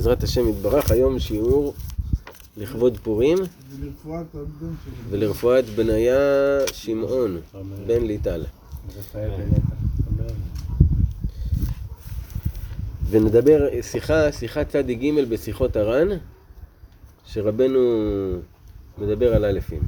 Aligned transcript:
בעזרת 0.00 0.22
השם 0.22 0.48
יתברך, 0.48 0.90
היום 0.90 1.18
שיעור 1.18 1.74
לכבוד 2.56 2.98
פורים 3.02 3.38
ולרפואת 5.10 5.64
בניה 5.64 6.18
שמעון, 6.72 7.40
בן 7.86 8.04
ליטל. 8.04 8.44
ונדבר 13.10 13.68
שיחה, 13.82 14.32
שיחת 14.32 14.68
צד 14.68 14.90
ג' 14.90 15.24
בשיחות 15.28 15.76
הר"ן, 15.76 16.08
שרבנו 17.26 17.78
מדבר 18.98 19.34
על 19.34 19.44
אלפים. 19.44 19.82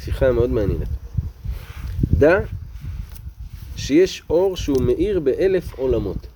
שיחה 0.00 0.32
מאוד 0.32 0.50
מעניינת. 0.50 0.88
דע 2.12 2.40
שיש 3.76 4.22
אור 4.30 4.56
שהוא 4.56 4.82
מאיר 4.82 5.20
באלף 5.20 5.74
עולמות. 5.74 6.26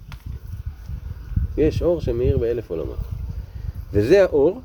יש 1.57 1.83
אור 1.83 2.01
שמאיר 2.01 2.39
באלף 2.39 2.71
עולמות. 2.71 2.99
וזה 3.93 4.23
האור, 4.23 4.61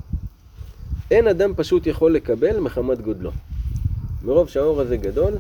אין 1.12 1.28
אדם 1.28 1.54
פשוט 1.56 1.88
יכול 1.88 2.14
לקבל 2.14 2.60
מחמת 2.60 3.02
גודלו. 3.02 3.32
מרוב 4.24 4.50
שהאור 4.50 4.82
הזה 4.82 4.98
גדול, 4.98 5.34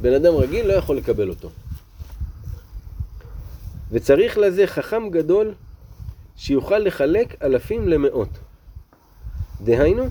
בן 0.00 0.12
אדם 0.12 0.34
רגיל 0.34 0.66
לא 0.66 0.72
יכול 0.72 0.96
לקבל 0.96 1.28
אותו. 1.28 1.50
וצריך 3.90 4.38
לזה 4.38 4.66
חכם 4.66 5.08
גדול 5.10 5.54
שיוכל 6.36 6.78
לחלק 6.78 7.42
אלפים 7.42 7.88
למאות. 7.88 8.28
דהיינו, 9.60 10.04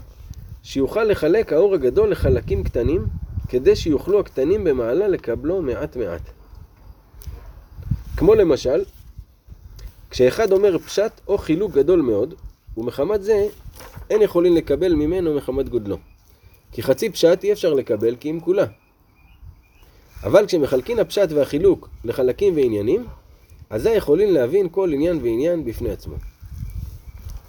שיוכל 0.63 1.03
לחלק 1.03 1.53
האור 1.53 1.73
הגדול 1.73 2.11
לחלקים 2.11 2.63
קטנים, 2.63 3.05
כדי 3.47 3.75
שיוכלו 3.75 4.19
הקטנים 4.19 4.63
במעלה 4.63 5.07
לקבלו 5.07 5.61
מעט 5.61 5.95
מעט. 5.95 6.21
כמו 8.17 8.35
למשל, 8.35 8.83
כשאחד 10.13 10.51
אומר 10.51 10.77
פשט 10.77 11.11
או 11.27 11.37
חילוק 11.37 11.71
גדול 11.71 12.01
מאוד, 12.01 12.33
ומחמת 12.77 13.23
זה 13.23 13.47
אין 14.09 14.21
יכולים 14.21 14.55
לקבל 14.55 14.93
ממנו 14.93 15.35
מחמת 15.35 15.69
גודלו. 15.69 15.97
כי 16.71 16.83
חצי 16.83 17.09
פשט 17.09 17.43
אי 17.43 17.53
אפשר 17.53 17.73
לקבל 17.73 18.15
כי 18.15 18.29
אם 18.29 18.39
כולה. 18.39 18.65
אבל 20.23 20.45
כשמחלקין 20.45 20.99
הפשט 20.99 21.31
והחילוק 21.31 21.89
לחלקים 22.03 22.55
ועניינים, 22.55 23.05
אזי 23.69 23.89
יכולים 23.89 24.33
להבין 24.33 24.67
כל 24.71 24.93
עניין 24.93 25.17
ועניין 25.17 25.65
בפני 25.65 25.89
עצמו. 25.89 26.15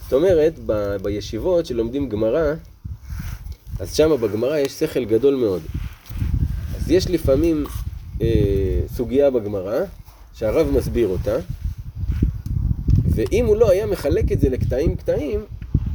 זאת 0.03 0.13
אומרת, 0.13 0.55
ב- 0.67 0.97
בישיבות 1.03 1.67
שלומדים 1.67 2.09
גמרא, 2.09 2.53
אז 3.81 3.97
שם 3.97 4.11
בגמרא 4.21 4.57
יש 4.57 4.73
שכל 4.73 5.05
גדול 5.05 5.35
מאוד. 5.35 5.63
אז 6.77 6.91
יש 6.91 7.11
לפעמים 7.11 7.65
אה, 8.23 8.81
סוגיה 8.95 9.31
בגמרא, 9.31 9.81
שהרב 10.35 10.71
מסביר 10.71 11.09
אותה, 11.09 11.37
ואם 13.15 13.47
הוא 13.47 13.57
לא 13.57 13.71
היה 13.71 13.87
מחלק 13.87 14.33
את 14.33 14.41
זה 14.41 14.49
לקטעים 14.49 14.97
קטעים, 14.97 15.45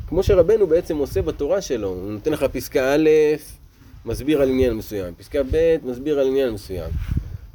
כמו 0.07 0.23
שרבנו 0.23 0.67
בעצם 0.67 0.97
עושה 0.97 1.21
בתורה 1.21 1.61
שלו, 1.61 1.87
הוא 1.87 2.11
נותן 2.11 2.31
לך 2.31 2.43
פסקה 2.43 2.95
א', 2.95 3.09
מסביר 4.05 4.41
על 4.41 4.49
עניין 4.49 4.73
מסוים, 4.73 5.13
פסקה 5.15 5.39
ב', 5.51 5.77
מסביר 5.83 6.19
על 6.19 6.27
עניין 6.27 6.49
מסוים. 6.49 6.89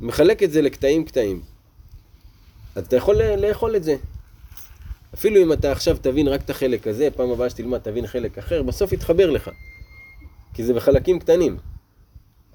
מחלק 0.01 0.43
את 0.43 0.53
זה 0.53 0.63
לקטעים 0.63 1.05
קטעים. 1.05 1.41
אז 2.75 2.87
אתה 2.87 2.97
יכול 2.97 3.23
לאכול 3.23 3.77
את 3.77 3.85
זה. 3.85 3.97
אפילו 5.15 5.43
אם 5.43 5.53
אתה 5.53 5.73
עכשיו 5.73 5.97
תבין 6.01 6.29
רק 6.29 6.41
את 6.41 6.51
החלק 6.51 6.87
הזה, 6.87 7.09
פעם 7.17 7.31
הבאה 7.31 7.51
שתלמד 7.51 7.79
תבין 7.79 8.07
חלק 8.07 8.39
אחר, 8.39 8.63
בסוף 8.63 8.93
יתחבר 8.93 9.31
לך. 9.31 9.51
כי 10.55 10.65
זה 10.65 10.75
בחלקים 10.75 11.19
קטנים. 11.19 11.57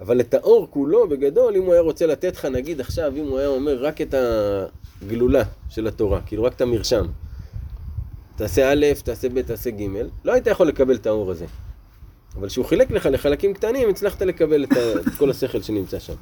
אבל 0.01 0.19
את 0.19 0.33
האור 0.33 0.67
כולו, 0.69 1.07
בגדול, 1.09 1.55
אם 1.55 1.61
הוא 1.63 1.73
היה 1.73 1.81
רוצה 1.81 2.05
לתת 2.05 2.35
לך, 2.35 2.45
נגיד 2.45 2.79
עכשיו, 2.79 3.13
אם 3.15 3.27
הוא 3.27 3.37
היה 3.39 3.47
אומר 3.47 3.83
רק 3.85 4.01
את 4.01 4.13
הגלולה 5.01 5.43
של 5.69 5.87
התורה, 5.87 6.21
כאילו 6.25 6.43
רק 6.43 6.53
את 6.53 6.61
המרשם. 6.61 7.05
תעשה 8.35 8.71
א', 8.73 8.85
תעשה 9.03 9.29
ב', 9.29 9.41
תעשה 9.41 9.69
ג', 9.69 9.83
לא 10.25 10.33
היית 10.33 10.47
יכול 10.47 10.67
לקבל 10.67 10.95
את 10.95 11.07
האור 11.07 11.31
הזה. 11.31 11.45
אבל 12.35 12.47
כשהוא 12.47 12.65
חילק 12.65 12.91
לך 12.91 13.05
לחלקים 13.11 13.53
קטנים, 13.53 13.89
הצלחת 13.89 14.21
לקבל 14.21 14.63
את, 14.63 14.71
ה- 14.71 14.99
את 14.99 15.15
כל 15.17 15.29
השכל 15.29 15.61
שנמצא 15.61 15.99
שם. 15.99 16.13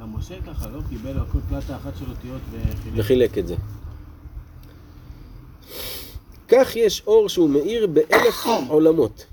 גם 0.00 0.16
משה 0.16 0.34
ככה, 0.46 0.68
לא? 0.68 0.80
קיבל 0.88 1.10
על 1.10 1.24
כל 1.32 1.38
פלטה 1.48 1.76
אחת 1.76 1.92
של 1.98 2.04
אותיות 2.10 2.40
וחילק. 2.52 2.94
וחילק 2.96 3.38
את 3.38 3.46
זה. 3.46 3.54
כך 6.48 6.76
יש 6.76 7.02
אור 7.06 7.28
שהוא 7.28 7.50
מאיר 7.50 7.86
באלף 7.86 8.46
עולמות, 8.68 9.26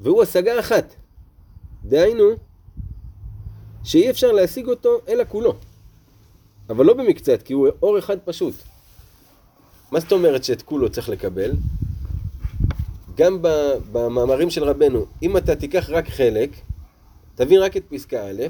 והוא 0.00 0.22
השגה 0.22 0.60
אחת. 0.60 0.94
דהיינו, 1.84 2.24
שאי 3.88 4.10
אפשר 4.10 4.32
להשיג 4.32 4.68
אותו 4.68 5.00
אלא 5.08 5.24
כולו. 5.28 5.54
אבל 6.70 6.84
לא 6.84 6.94
במקצת, 6.94 7.42
כי 7.42 7.52
הוא 7.52 7.68
אור 7.82 7.98
אחד 7.98 8.18
פשוט. 8.24 8.54
מה 9.92 10.00
זאת 10.00 10.12
אומרת 10.12 10.44
שאת 10.44 10.62
כולו 10.62 10.90
צריך 10.90 11.08
לקבל? 11.08 11.52
גם 13.16 13.38
במאמרים 13.92 14.50
של 14.50 14.64
רבנו, 14.64 15.06
אם 15.22 15.36
אתה 15.36 15.56
תיקח 15.56 15.90
רק 15.90 16.08
חלק, 16.08 16.50
תבין 17.34 17.60
רק 17.60 17.76
את 17.76 17.84
פסקה 17.88 18.30
א', 18.30 18.42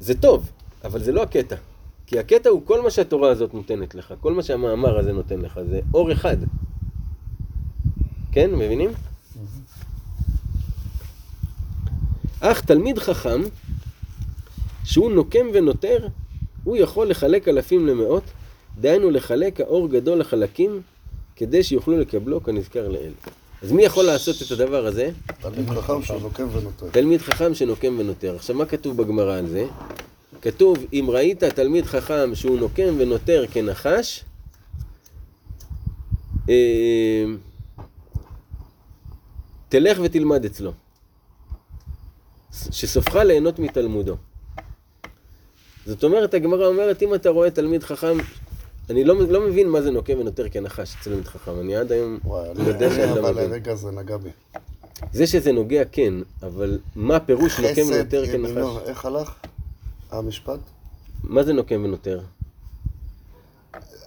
זה 0.00 0.20
טוב, 0.20 0.50
אבל 0.84 1.02
זה 1.02 1.12
לא 1.12 1.22
הקטע. 1.22 1.56
כי 2.06 2.18
הקטע 2.18 2.48
הוא 2.48 2.62
כל 2.64 2.82
מה 2.82 2.90
שהתורה 2.90 3.30
הזאת 3.30 3.54
נותנת 3.54 3.94
לך, 3.94 4.14
כל 4.20 4.32
מה 4.32 4.42
שהמאמר 4.42 4.98
הזה 4.98 5.12
נותן 5.12 5.40
לך, 5.40 5.60
זה 5.70 5.80
אור 5.94 6.12
אחד. 6.12 6.36
כן, 8.32 8.54
מבינים? 8.54 8.90
אך 12.46 12.60
תלמיד 12.60 12.98
חכם, 12.98 13.42
שהוא 14.84 15.10
נוקם 15.10 15.46
ונותר, 15.54 16.06
הוא 16.64 16.76
יכול 16.76 17.08
לחלק 17.10 17.48
אלפים 17.48 17.86
למאות, 17.86 18.22
דהיינו 18.80 19.10
לחלק 19.10 19.60
האור 19.60 19.88
גדול 19.88 20.18
לחלקים, 20.18 20.82
כדי 21.36 21.62
שיוכלו 21.62 21.98
לקבלו 21.98 22.42
כנזכר 22.42 22.88
לעיל. 22.88 23.12
אז 23.62 23.72
מי 23.72 23.84
יכול 23.84 24.04
לעשות 24.04 24.36
את 24.42 24.50
הדבר 24.50 24.86
הזה? 24.86 25.10
תלמיד 25.40 25.70
חכם 25.70 26.02
שנוקם 26.02 26.48
ונוטה. 26.52 26.90
תלמיד 26.90 27.20
חכם 27.20 27.54
שנוקם 27.54 27.96
ונותר. 27.98 28.36
עכשיו, 28.36 28.56
מה 28.56 28.66
כתוב 28.66 28.96
בגמרא 28.96 29.38
על 29.38 29.46
זה? 29.46 29.66
כתוב, 30.42 30.78
אם 30.92 31.06
ראית 31.08 31.44
תלמיד 31.44 31.84
חכם 31.84 32.34
שהוא 32.34 32.58
נוקם 32.60 32.94
ונותר 32.98 33.44
כנחש, 33.52 34.24
אה, 36.48 37.24
תלך 39.68 39.98
ותלמד 40.02 40.44
אצלו. 40.44 40.72
שסופך 42.70 43.14
ליהנות 43.16 43.58
מתלמודו. 43.58 44.16
זאת 45.86 46.04
אומרת, 46.04 46.34
הגמרא 46.34 46.66
אומרת, 46.66 47.02
אם 47.02 47.14
אתה 47.14 47.28
רואה 47.28 47.50
תלמיד 47.50 47.82
חכם, 47.82 48.16
אני 48.90 49.04
לא, 49.04 49.14
לא 49.28 49.40
מבין 49.48 49.68
מה 49.68 49.82
זה 49.82 49.90
נוקם 49.90 50.18
ונותר 50.18 50.48
כנחש 50.48 50.94
אצל 50.94 51.10
תלמיד 51.10 51.26
חכם. 51.28 51.60
אני 51.60 51.76
עד 51.76 51.92
היום 51.92 52.18
אני 52.56 52.68
יודע 52.68 52.90
שאני 52.90 53.04
אני- 53.04 53.14
לא 53.14 53.20
אבל 53.20 53.32
מבין. 53.32 53.50
לרגע 53.50 53.74
זה 53.74 53.90
נגע 53.90 54.16
בי. 54.16 54.30
זה 55.12 55.26
שזה 55.26 55.52
נוגע 55.52 55.82
כן, 55.92 56.14
אבל 56.42 56.78
מה 56.96 57.20
פירוש 57.20 57.60
נוקם 57.60 57.72
חסד 57.82 57.92
ונותר 57.92 58.26
כנחש? 58.26 58.88
איך 58.88 59.04
הלך 59.04 59.32
המשפט? 60.10 60.58
מה 61.24 61.42
זה 61.42 61.52
נוקם 61.52 61.82
ונותר? 61.84 62.20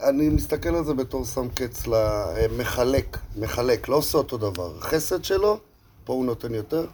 אני 0.04 0.30
מסתכל 0.30 0.70
על 0.76 0.84
זה 0.86 0.94
בתור 0.94 1.26
שם 1.26 1.48
קץ 1.50 1.84
למחלק, 1.88 3.18
מחלק, 3.38 3.88
לא 3.90 3.96
עושה 3.96 4.18
אותו 4.18 4.38
דבר. 4.38 4.80
חסד 4.80 5.24
שלו, 5.24 5.60
פה 6.04 6.14
הוא 6.14 6.26
נותן 6.26 6.54
יותר, 6.54 6.86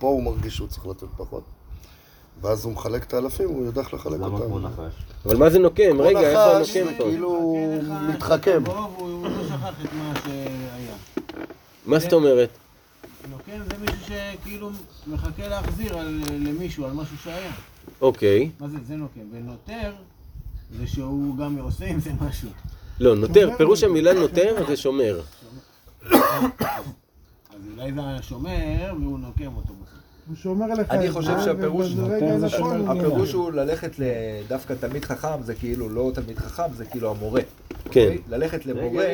פה 0.00 0.06
הוא 0.06 0.22
מרגיש 0.22 0.56
שהוא 0.56 0.68
צריך 0.68 0.86
לתת 0.86 1.06
פחות. 1.16 1.42
ואז 2.40 2.64
הוא 2.64 2.72
מחלק 2.72 3.04
את 3.04 3.14
האלפים, 3.14 3.48
הוא 3.48 3.66
יודע 3.66 3.80
איך 3.80 3.94
לחלק 3.94 4.20
למה 4.20 4.38
כמו 4.40 4.54
אותם. 4.54 4.66
נחש? 4.66 4.92
אבל 5.26 5.36
מה 5.36 5.50
זה 5.50 5.58
נוקם? 5.58 6.00
רגע, 6.00 6.20
איפה 6.20 6.60
נחש, 6.60 6.76
הנוקם 6.76 6.92
זה 6.92 6.98
פה? 6.98 7.04
כאילו 7.10 7.28
הוא 7.28 7.80
כן, 7.80 7.86
אחד, 7.86 8.10
מתחכם. 8.14 8.62
הוא 8.66 9.24
לא 9.24 9.30
שכח 9.48 9.68
את 9.84 9.92
מה 9.92 10.12
שהיה. 10.24 10.94
מה 11.86 11.98
זאת 11.98 12.12
אומרת? 12.12 12.48
נוקם 13.30 13.62
זה 13.70 13.78
מישהו 13.80 13.96
שכאילו 14.06 14.70
מחכה 15.06 15.48
להחזיר 15.48 15.96
למישהו 16.30 16.84
על 16.84 16.92
משהו 16.92 17.16
שהיה. 17.24 17.52
אוקיי. 18.00 18.50
מה 18.60 18.68
זה, 18.68 18.76
זה 18.86 18.96
נוקם. 18.96 19.20
ונותר, 19.32 19.92
זה 20.78 20.86
שהוא 20.86 21.36
גם 21.36 21.58
עושה 21.58 21.86
עם 21.86 22.00
זה 22.00 22.10
משהו. 22.20 22.48
לא, 23.00 23.14
נותר, 23.16 23.50
פירוש 23.56 23.84
המילה 23.84 24.12
נותר 24.12 24.64
זה 24.68 24.76
שומר. 24.76 25.20
אז 27.60 27.78
אולי 27.78 27.92
זה 27.92 28.00
השומר 28.00 28.50
והוא 29.00 29.18
נוקם 29.18 29.56
אותו 29.56 29.68
בסוף. 29.74 30.00
הוא 30.28 30.36
שומר 30.36 30.66
לך 30.66 30.90
אני 30.90 31.10
חושב 31.10 31.40
שהפירוש- 31.44 31.92
הוא 32.58 32.88
הפירוש 32.90 33.32
הוא 33.32 33.52
ללכת 33.52 33.90
לדווקא 33.98 34.74
תלמיד 34.80 35.04
חכם, 35.04 35.42
זה 35.42 35.54
כאילו 35.54 35.88
לא 35.88 36.10
תלמיד 36.14 36.38
חכם, 36.38 36.62
זה 36.76 36.84
כאילו 36.84 37.10
המורה. 37.10 37.40
כן. 37.40 37.46
אוקיי? 37.86 38.18
ללכת 38.28 38.66
למורה. 38.66 39.04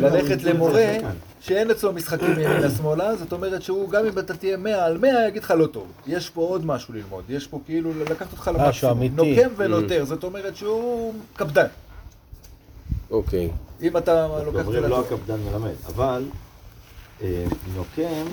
ללכת 0.00 0.42
למורה 0.42 0.96
שאין 1.40 1.70
אצלו 1.70 1.92
משחקים 1.92 2.28
מימינה 2.36 2.70
שמאלה, 2.70 3.16
זאת 3.16 3.32
אומרת 3.32 3.62
שהוא 3.62 3.90
גם 3.90 4.06
אם 4.06 4.18
אתה 4.18 4.34
תהיה 4.34 4.56
100 4.56 4.84
על 4.84 4.98
100 4.98 5.28
יגיד 5.28 5.42
לך 5.42 5.50
לא 5.50 5.66
טוב. 5.66 5.86
יש 6.06 6.30
פה 6.30 6.40
עוד 6.40 6.66
משהו 6.66 6.94
ללמוד, 6.94 7.24
יש 7.28 7.46
פה 7.46 7.60
כאילו 7.66 7.90
לקחת 8.10 8.32
אותך 8.32 8.50
למקסימום. 8.54 9.02
נוקם 9.16 9.50
ונותר, 9.56 10.04
זאת 10.04 10.24
אומרת 10.24 10.56
שהוא 10.56 11.14
קפדן. 11.36 11.66
אוקיי. 13.10 13.50
אם 13.82 13.96
אתה 13.96 14.28
לוקח 14.44 14.60
את 14.60 14.72
זה 14.72 14.80
לא. 14.80 15.00
הקפדן 15.00 15.36
מלמד, 15.52 15.72
אבל 15.86 16.24
נוקם, 17.76 18.24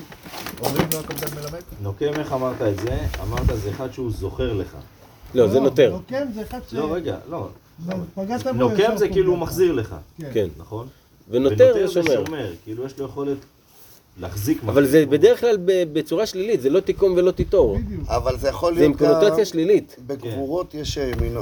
אומרים 0.62 0.88
לו 0.94 1.00
הקפדן 1.00 1.36
מלמד? 1.42 1.62
נוקם 1.82 2.14
איך 2.20 2.34
אמרת 2.34 2.62
את 2.62 2.80
זה? 2.80 2.98
אמרת 3.24 3.60
זה 3.64 3.70
אחד 3.70 3.94
שהוא 3.94 4.12
זוכר 4.12 4.54
לך. 4.54 4.76
לא, 5.36 5.48
זה 5.48 5.60
נותר. 5.60 5.92
נוקם 5.92 6.26
זה 6.36 6.42
אחד 6.42 6.60
ש... 6.70 6.74
לא, 6.74 6.94
רגע, 6.94 7.18
לא. 7.30 7.48
בו 7.86 8.24
נוקם 8.54 8.98
זה. 8.98 9.10
כאילו 9.10 9.32
הוא 9.32 9.40
מחזיר 9.40 9.72
לך, 9.72 9.96
כן. 10.34 10.48
נכון? 10.58 10.88
ונותר 11.30 11.88
זה. 11.88 12.02
שומר, 12.04 12.54
כאילו 12.64 12.86
יש 12.86 13.00
לו 13.00 13.06
יכולת 13.06 13.38
להחזיק 14.20 14.64
אבל 14.64 14.86
זה 14.86 15.06
בדרך 15.06 15.40
כלל 15.40 15.58
ב- 15.66 15.84
בצורה 15.94 16.26
שלילית, 16.26 16.62
זה 16.62 16.70
לא 16.70 16.80
תיקום 16.80 17.14
ולא 17.18 17.32
תיטור. 17.32 17.78
בדיוק. 17.78 18.08
אבל 18.08 18.38
זה 18.38 18.48
יכול 18.48 18.76
זה 18.76 18.86
עם 18.86 18.92
להיות 18.92 19.02
גם... 19.02 19.08
קונוטציה 19.20 19.46
שלילית. 19.46 19.96
בגבורות 20.08 20.74
יש 20.74 20.98
ימינו. 20.98 21.42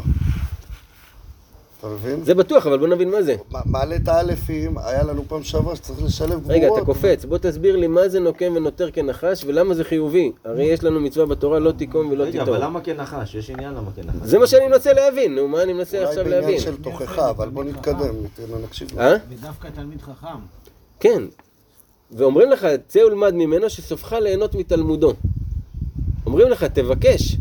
אתה 1.79 1.87
מבין? 1.87 2.23
זה 2.23 2.33
בטוח, 2.35 2.67
אבל 2.67 2.77
בוא 2.77 2.87
נבין 2.87 3.11
מה 3.11 3.23
זה. 3.23 3.35
מעלה 3.65 3.95
את 3.95 4.07
האלפים, 4.07 4.77
היה 4.77 5.03
לנו 5.03 5.23
פעם 5.27 5.43
שעברה 5.43 5.75
שצריך 5.75 6.03
לשלב 6.03 6.29
גבורות. 6.29 6.51
רגע, 6.51 6.67
אתה 6.67 6.85
קופץ, 6.85 7.25
בוא 7.25 7.37
תסביר 7.37 7.75
לי 7.75 7.87
מה 7.87 8.09
זה 8.09 8.19
נוקם 8.19 8.53
ונותר 8.55 8.91
כנחש 8.91 9.43
ולמה 9.47 9.73
זה 9.73 9.83
חיובי. 9.83 10.31
הרי 10.45 10.63
יש 10.63 10.83
לנו 10.83 10.99
מצווה 10.99 11.25
בתורה 11.25 11.59
לא 11.59 11.71
תיקום 11.71 12.09
ולא 12.09 12.23
רגע, 12.23 12.39
תיטור. 12.39 12.55
אבל 12.55 12.63
למה 12.65 12.81
כנחש? 12.81 13.35
יש 13.35 13.49
עניין 13.49 13.73
למה 13.73 13.91
כנחש. 13.95 14.15
זה 14.23 14.39
מה 14.39 14.47
שאני 14.47 14.67
מנסה 14.67 14.93
להבין, 14.93 15.35
נו, 15.35 15.47
מה 15.47 15.63
אני 15.63 15.73
מנסה 15.73 15.97
אולי 15.97 16.09
עכשיו 16.09 16.23
בעניין 16.23 16.41
להבין? 16.41 16.59
של 16.59 16.77
תוכחה, 16.77 17.29
אבל 17.29 17.49
בוא 17.49 17.63
נתקדם, 17.63 17.97
ניתן- 18.21 18.63
נקשיב. 18.63 18.99
אה? 18.99 19.15
ודווקא 19.29 19.67
תלמיד 19.75 20.01
חכם. 20.01 20.27
כן. 20.99 21.23
ואומרים 22.11 22.51
לך, 22.51 22.67
צא 22.87 22.99
ולמד 22.99 23.33
ממנו 23.33 23.69
שסופך 23.69 24.13
ליהנות 24.13 24.55
מתלמודו. 24.55 25.13
אומרים 26.25 26.47
לך, 26.49 26.63
תבקש. 26.63 27.37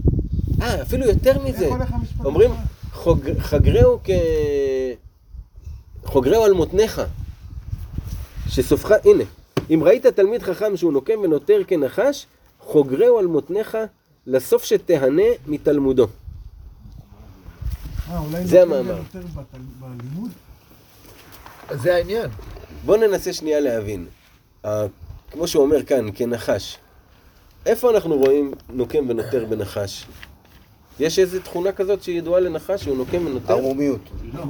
אה, 0.63 0.83
אפילו 0.83 1.07
יותר 1.07 1.39
מזה. 1.45 1.65
איך 1.65 1.75
הולך 1.75 1.93
המשפט 1.93 2.25
אומרים? 2.25 2.51
חוג- 3.07 3.39
חגרהו 3.39 3.99
כ... 4.05 4.11
חוגרהו 6.05 6.45
על 6.45 6.53
מותניך. 6.53 7.03
שסופך, 8.49 8.91
הנה, 9.05 9.25
אם 9.71 9.81
ראית 9.85 10.07
תלמיד 10.07 10.43
חכם 10.43 10.77
שהוא 10.77 10.93
נוקם 10.93 11.19
ונותר 11.25 11.65
כנחש, 11.67 12.27
חוגרהו 12.61 13.19
על 13.19 13.27
מותניך 13.27 13.79
לסוף 14.27 14.65
שתהנה 14.65 15.23
מתלמודו. 15.47 16.07
אה, 18.11 18.19
אולי 18.19 18.47
זה 18.47 18.63
המאמר. 18.63 19.01
בלימוד? 19.81 20.31
זה 21.75 21.95
העניין. 21.95 22.31
בואו 22.85 23.01
ננסה 23.01 23.33
שנייה 23.33 23.61
להבין. 23.61 24.07
כמו 25.31 25.49
שהוא 25.49 25.63
אומר 25.65 25.83
כאן, 25.83 26.07
כנחש. 26.15 26.79
איפה 27.67 27.91
אנחנו 27.91 28.17
רואים 28.17 28.53
נוקם 28.69 29.05
ונותר 29.09 29.45
בנחש? 29.45 30.07
יש 31.01 31.19
איזו 31.19 31.39
תכונה 31.41 31.73
כזאת 31.73 32.03
שידועה 32.03 32.41
לנחש 32.41 32.85
שהוא 32.85 32.97
נוקם 32.97 33.27
ונותר? 33.27 33.55
ערמומיות. 33.55 34.01
לא, 34.33 34.43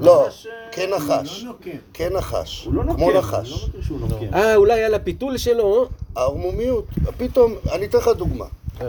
לא, 0.00 0.24
נחש, 0.26 0.46
אה, 0.46 0.52
כן 0.72 0.88
הוא 0.88 0.96
נחש. 0.96 1.42
לא 1.42 1.48
נוקם. 1.48 1.70
כן 1.92 2.12
נחש. 2.12 2.64
הוא 2.64 2.74
לא 2.74 2.84
נוקם, 2.84 2.98
כמו 2.98 3.12
נחש. 3.12 3.70
לא. 3.90 4.06
אה, 4.34 4.56
אולי 4.56 4.84
על 4.84 4.94
הפיתול 4.94 5.38
שלו, 5.38 5.88
הערמומיות. 6.16 6.84
פתאום, 7.16 7.54
אני 7.72 7.86
אתן 7.86 7.98
לך 7.98 8.08
דוגמה. 8.08 8.44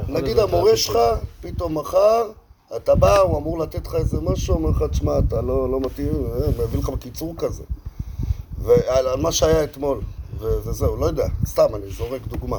נגיד 0.09 0.39
המורה 0.39 0.77
שלך, 0.77 0.99
פתאום 1.41 1.77
מחר, 1.77 2.29
אתה 2.75 2.95
בא, 2.95 3.17
הוא 3.17 3.37
אמור 3.37 3.59
לתת 3.59 3.87
לך 3.87 3.95
איזה 3.95 4.17
משהו, 4.21 4.55
אומר 4.55 4.69
לך, 4.69 4.83
תשמע, 4.91 5.19
אתה 5.27 5.41
לא 5.41 5.71
לא 5.71 5.79
מתאים, 5.79 6.07
אה, 6.07 6.47
מביא 6.65 6.79
לך 6.79 6.89
בקיצור 6.89 7.33
כזה. 7.37 7.63
ועל 8.61 9.07
על 9.07 9.19
מה 9.21 9.31
שהיה 9.31 9.63
אתמול, 9.63 10.01
וזהו, 10.39 10.95
לא 10.95 11.05
יודע, 11.05 11.27
סתם, 11.45 11.75
אני 11.75 11.89
זורק 11.97 12.21
דוגמה. 12.27 12.57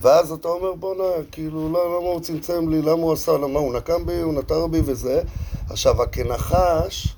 ואז 0.00 0.32
אתה 0.32 0.48
אומר, 0.48 0.72
בואנה, 0.72 1.22
כאילו, 1.32 1.72
לא, 1.72 1.98
למה 1.98 2.08
הוא 2.08 2.20
צמצם 2.20 2.68
לי, 2.68 2.82
למה 2.82 3.02
הוא 3.02 3.12
עשה, 3.12 3.32
למה 3.32 3.58
הוא 3.58 3.74
נקם 3.74 4.06
בי, 4.06 4.20
הוא 4.20 4.34
נטר 4.34 4.66
בי 4.66 4.80
וזה. 4.84 5.22
עכשיו, 5.70 6.02
הכנחש, 6.02 7.08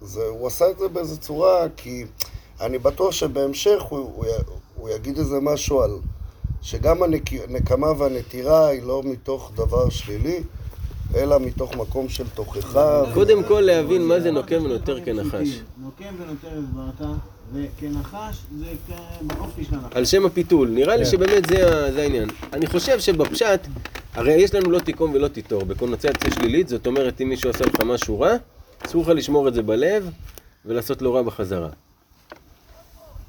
זה, 0.00 0.26
הוא 0.26 0.46
עשה 0.46 0.70
את 0.70 0.78
זה 0.78 0.88
באיזה 0.88 1.16
צורה, 1.16 1.66
כי 1.76 2.04
אני 2.60 2.78
בטוח 2.78 3.12
שבהמשך 3.12 3.82
הוא, 3.88 3.98
הוא, 3.98 4.24
הוא 4.76 4.90
יגיד 4.90 5.18
איזה 5.18 5.40
משהו 5.40 5.82
על... 5.82 5.98
שגם 6.62 7.02
הנקמה 7.02 7.92
והנטירה 7.98 8.66
היא 8.66 8.82
לא 8.82 9.02
מתוך 9.04 9.52
דבר 9.54 9.88
שלילי, 9.88 10.42
אלא 11.14 11.40
מתוך 11.40 11.76
מקום 11.76 12.08
של 12.08 12.28
תוכחה. 12.34 13.02
קודם 13.14 13.44
כל 13.44 13.60
להבין 13.60 14.02
מה 14.02 14.20
זה 14.20 14.30
נוקם 14.30 14.64
ונותר 14.64 15.04
כנחש. 15.04 15.60
נוקם 15.78 16.14
ונותר 16.18 16.48
הסברת, 16.48 17.10
וכנחש 17.52 18.36
זה 18.58 18.66
כ- 18.88 19.22
באופי 19.22 19.64
של 19.64 19.74
הנחש. 19.74 19.96
על 19.96 20.04
שם 20.04 20.26
הפיתול. 20.26 20.68
נראה 20.68 20.96
לי 20.96 21.04
שבאמת 21.04 21.44
זה 21.48 21.56
זה 21.92 22.02
העניין. 22.02 22.28
אני 22.52 22.66
חושב 22.66 23.00
שבפשט, 23.00 23.60
הרי 24.14 24.32
יש 24.32 24.54
לנו 24.54 24.70
לא 24.70 24.78
תיקום 24.78 25.12
ולא 25.14 25.28
תיטור. 25.28 25.64
בקונוטציה 25.64 26.10
שלילית, 26.34 26.68
זאת 26.68 26.86
אומרת, 26.86 27.20
אם 27.20 27.28
מישהו 27.28 27.50
עשה 27.50 27.64
לך 27.64 27.80
משהו 27.80 28.20
רע, 28.20 28.32
אסור 28.86 29.02
לך 29.02 29.08
לשמור 29.08 29.48
את 29.48 29.54
זה 29.54 29.62
בלב 29.62 30.10
ולעשות 30.66 31.02
לו 31.02 31.14
רע 31.14 31.22
בחזרה. 31.22 31.68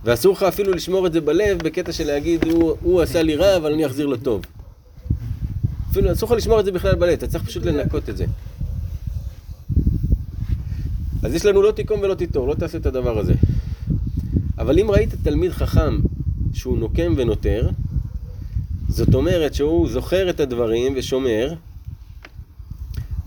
ואסור 0.03 0.33
לך 0.33 0.43
אפילו 0.43 0.73
לשמור 0.73 1.07
את 1.07 1.13
זה 1.13 1.21
בלב 1.21 1.57
בקטע 1.63 1.91
של 1.91 2.07
להגיד, 2.07 2.43
הוא, 2.45 2.75
הוא 2.81 3.01
עשה 3.01 3.21
לי 3.23 3.35
רע, 3.35 3.57
אבל 3.57 3.73
אני 3.73 3.85
אחזיר 3.85 4.05
לו 4.07 4.17
טוב. 4.17 4.41
אפילו 5.91 6.11
אסור 6.11 6.29
לך 6.29 6.37
לשמור 6.37 6.59
את 6.59 6.65
זה 6.65 6.71
בכלל 6.71 6.95
בלב, 6.95 7.13
אתה 7.13 7.27
צריך 7.27 7.43
פשוט 7.43 7.65
לנקות 7.65 8.09
את 8.09 8.17
זה. 8.17 8.25
אז 11.23 11.33
יש 11.33 11.45
לנו 11.45 11.61
לא 11.61 11.71
תיקום 11.71 11.99
ולא 12.01 12.13
תיטור, 12.13 12.47
לא 12.47 12.53
תעשה 12.53 12.77
את 12.77 12.85
הדבר 12.85 13.19
הזה. 13.19 13.33
אבל 14.57 14.79
אם 14.79 14.91
ראית 14.91 15.09
תלמיד 15.23 15.51
חכם 15.51 15.99
שהוא 16.53 16.77
נוקם 16.77 17.13
ונותר, 17.17 17.69
זאת 18.89 19.15
אומרת 19.15 19.53
שהוא 19.53 19.89
זוכר 19.89 20.29
את 20.29 20.39
הדברים 20.39 20.93
ושומר, 20.95 21.53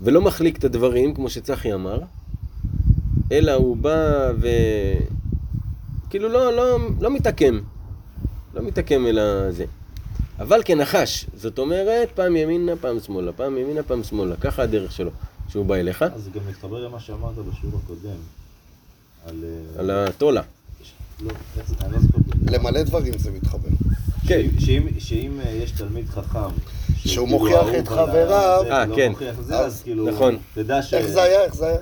ולא 0.01 0.21
מחליק 0.21 0.57
את 0.57 0.63
הדברים, 0.63 1.13
כמו 1.13 1.29
שצחי 1.29 1.73
אמר, 1.73 1.99
אלא 3.31 3.51
הוא 3.51 3.77
בא 3.77 4.31
ו... 4.41 4.47
כאילו 6.09 6.29
לא, 6.29 6.53
לא, 6.53 6.79
לא 7.01 7.11
מתעקם, 7.11 7.59
לא 8.53 8.61
מתעקם 8.61 9.07
אלא 9.07 9.51
זה. 9.51 9.65
אבל 10.39 10.61
כנחש, 10.65 11.25
זאת 11.35 11.59
אומרת, 11.59 12.09
פעם 12.15 12.35
ימינה, 12.35 12.75
פעם 12.75 12.99
שמאלה, 12.99 13.31
פעם 13.31 13.57
ימינה, 13.57 13.83
פעם 13.83 14.03
שמאלה, 14.03 14.35
ככה 14.35 14.63
הדרך 14.63 14.91
שלו, 14.91 15.11
שהוא 15.49 15.65
בא 15.65 15.75
אליך, 15.75 16.01
אז 16.01 16.23
זה 16.23 16.29
גם 16.29 16.41
מתחבר 16.49 16.87
למה 16.87 16.99
שאמרת 16.99 17.35
בשיעור 17.35 17.79
הקודם. 17.83 18.19
על... 19.25 19.43
אה, 19.43 19.79
על 19.79 19.89
הטולה. 19.91 20.41
למלא 22.51 22.83
דברים 22.83 23.13
זה 23.17 23.31
מתחבר. 23.31 23.69
כן. 24.27 24.41
שאם- 24.99 25.39
אה, 25.45 25.51
יש 25.51 25.71
תלמיד 25.71 26.09
חכם... 26.09 26.39
שהוא 26.95 27.27
כאילו 27.27 27.39
מוכיח 27.39 27.79
את 27.79 27.87
חבריו. 27.87 28.61
אה, 28.71 28.85
לא 28.85 28.95
כן. 28.95 29.11
אז 29.53 29.81
כאילו... 29.83 30.07
נכון. 30.11 30.37
תדע 30.53 30.81
ש... 30.81 30.93
איך 30.93 31.07
זה 31.07 31.21
היה? 31.23 31.43
איך 31.43 31.55
זה 31.55 31.67
היה? 31.67 31.77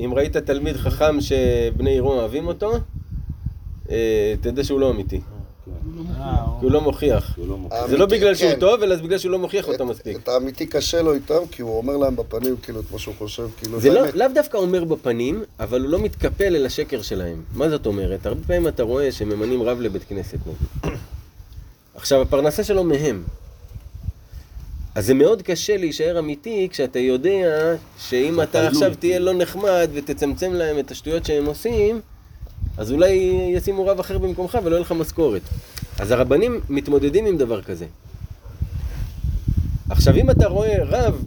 אם 0.00 0.14
ראית 0.14 0.36
תלמיד 0.36 0.76
חכם 0.76 1.20
שבני 1.20 1.90
עירו 1.90 2.12
אוהבים 2.12 2.46
אותו, 2.46 2.72
אה, 3.90 4.34
תדע 4.40 4.64
שהוא 4.64 4.80
לא 4.80 4.90
אמיתי. 4.90 5.20
אה, 6.20 6.34
כי 6.60 6.64
הוא 6.64 6.72
לא 6.72 6.80
מוכיח. 6.80 7.38
לא. 7.48 7.56
זה 7.88 7.96
לא 7.96 8.06
בגלל 8.06 8.34
שהוא 8.34 8.50
כן. 8.50 8.60
טוב, 8.60 8.82
אלא 8.82 8.96
זה 8.96 9.02
בגלל 9.02 9.18
שהוא 9.18 9.32
לא 9.32 9.38
מוכיח 9.38 9.68
אותם 9.68 9.90
את- 9.90 9.94
מספיק. 9.96 10.16
את 10.16 10.28
האמיתי 10.28 10.66
קשה 10.66 11.02
לו 11.02 11.12
איתם, 11.14 11.46
כי 11.50 11.62
הוא 11.62 11.76
אומר 11.76 11.96
להם 11.96 12.16
בפנים 12.16 12.56
כאילו 12.62 12.80
את 12.80 12.84
מה 12.92 12.98
שהוא 12.98 13.14
חושב, 13.18 13.48
כאילו 13.56 13.80
זה 13.80 13.90
לא, 13.90 14.00
האמת. 14.00 14.14
לאו 14.14 14.26
דווקא 14.34 14.56
אומר 14.56 14.84
בפנים, 14.84 15.42
אבל 15.60 15.80
הוא 15.82 15.90
לא 15.90 15.98
מתקפל 15.98 16.56
אל 16.56 16.66
השקר 16.66 17.02
שלהם. 17.02 17.42
מה 17.54 17.68
זאת 17.70 17.86
אומרת? 17.86 18.26
הרבה 18.26 18.40
פעמים 18.46 18.68
אתה 18.68 18.82
רואה 18.82 19.12
שממנים 19.12 19.62
רב 19.62 19.80
לבית 19.80 20.04
כנסת 20.08 20.38
נגיד. 20.46 20.96
עכשיו, 21.96 22.22
הפרנסה 22.22 22.64
שלו 22.64 22.84
מהם. 22.84 23.22
אז 24.94 25.06
זה 25.06 25.14
מאוד 25.14 25.42
קשה 25.42 25.76
להישאר 25.76 26.18
אמיתי 26.18 26.68
כשאתה 26.70 26.98
יודע 26.98 27.74
שאם 27.98 28.42
אתה. 28.42 28.66
עכשיו 28.68 28.92
תהיה 28.98 29.18
לא 29.18 29.34
נחמד 29.34 29.90
ותצמצם 29.94 30.52
להם 30.52 30.78
את 30.78 30.90
השטויות 30.90 31.24
שהם 31.24 31.46
עושים, 31.46 32.00
אז 32.78 32.92
אולי 32.92 33.08
ישימו 33.54 33.86
רב 33.86 34.00
אחר 34.00 34.18
במקומך 34.18 34.58
ולא 34.64 34.74
יהיה 34.74 34.80
לך 34.80 34.92
משכורת. 34.92 35.42
אז 35.98 36.10
הרבנים 36.10 36.60
מתמודדים 36.68 37.26
עם 37.26 37.38
דבר 37.38 37.62
כזה. 37.62 37.86
עכשיו, 39.90 40.16
אם 40.16 40.30
אתה 40.30 40.46
רואה 40.46 40.84
רב 40.84 41.24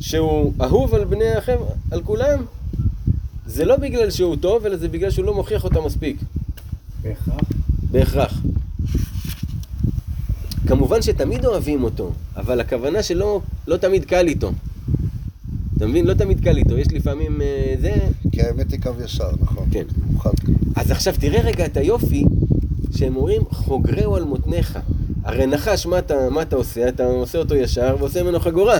שהוא 0.00 0.52
אהוב 0.60 0.94
על 0.94 1.04
בני 1.04 1.30
החבר'ה, 1.30 1.74
על 1.90 2.02
כולם, 2.02 2.44
זה 3.46 3.64
לא 3.64 3.76
בגלל 3.76 4.10
שהוא 4.10 4.36
טוב, 4.36 4.66
אלא 4.66 4.76
זה 4.76 4.88
בגלל 4.88 5.10
שהוא 5.10 5.24
לא 5.24 5.34
מוכיח 5.34 5.64
אותם 5.64 5.84
מספיק. 5.84 6.16
בהכרח. 7.02 7.40
בהכרח. 7.90 8.42
כמובן 10.68 11.02
שתמיד 11.02 11.44
אוהבים 11.44 11.84
אותו, 11.84 12.12
אבל 12.36 12.60
הכוונה 12.60 13.02
שלא 13.02 13.40
לא 13.66 13.76
תמיד 13.76 14.04
קל 14.04 14.26
איתו. 14.28 14.52
אתה 15.76 15.86
מבין? 15.86 16.06
לא 16.06 16.14
תמיד 16.14 16.40
קל 16.44 16.56
איתו, 16.56 16.78
יש 16.78 16.86
לפעמים 16.92 17.40
אה, 17.42 17.74
זה... 17.80 17.94
כי 18.32 18.42
האמת 18.42 18.72
היא 18.72 18.80
קו 18.80 18.90
ישר, 19.04 19.30
נכון. 19.40 19.66
כן. 19.70 19.84
אז 20.76 20.90
עכשיו 20.90 21.14
תראה 21.20 21.40
רגע 21.40 21.66
את 21.66 21.76
היופי, 21.76 22.24
שהם 22.96 23.16
אומרים 23.16 23.42
חוגרהו 23.50 24.16
על 24.16 24.24
מותניך. 24.24 24.78
הרי 25.24 25.46
נחש, 25.46 25.86
מה 25.86 25.98
אתה, 25.98 26.30
מה 26.30 26.42
אתה 26.42 26.56
עושה? 26.56 26.88
אתה 26.88 27.04
עושה 27.04 27.38
אותו 27.38 27.54
ישר 27.54 27.96
ועושה 27.98 28.22
ממנו 28.22 28.40
חגורה. 28.40 28.78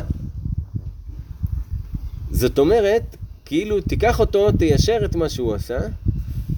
זאת 2.30 2.58
אומרת, 2.58 3.16
כאילו 3.44 3.80
תיקח 3.80 4.20
אותו, 4.20 4.52
תיישר 4.52 4.98
את 5.04 5.16
מה 5.16 5.28
שהוא 5.28 5.54
עשה, 5.54 5.78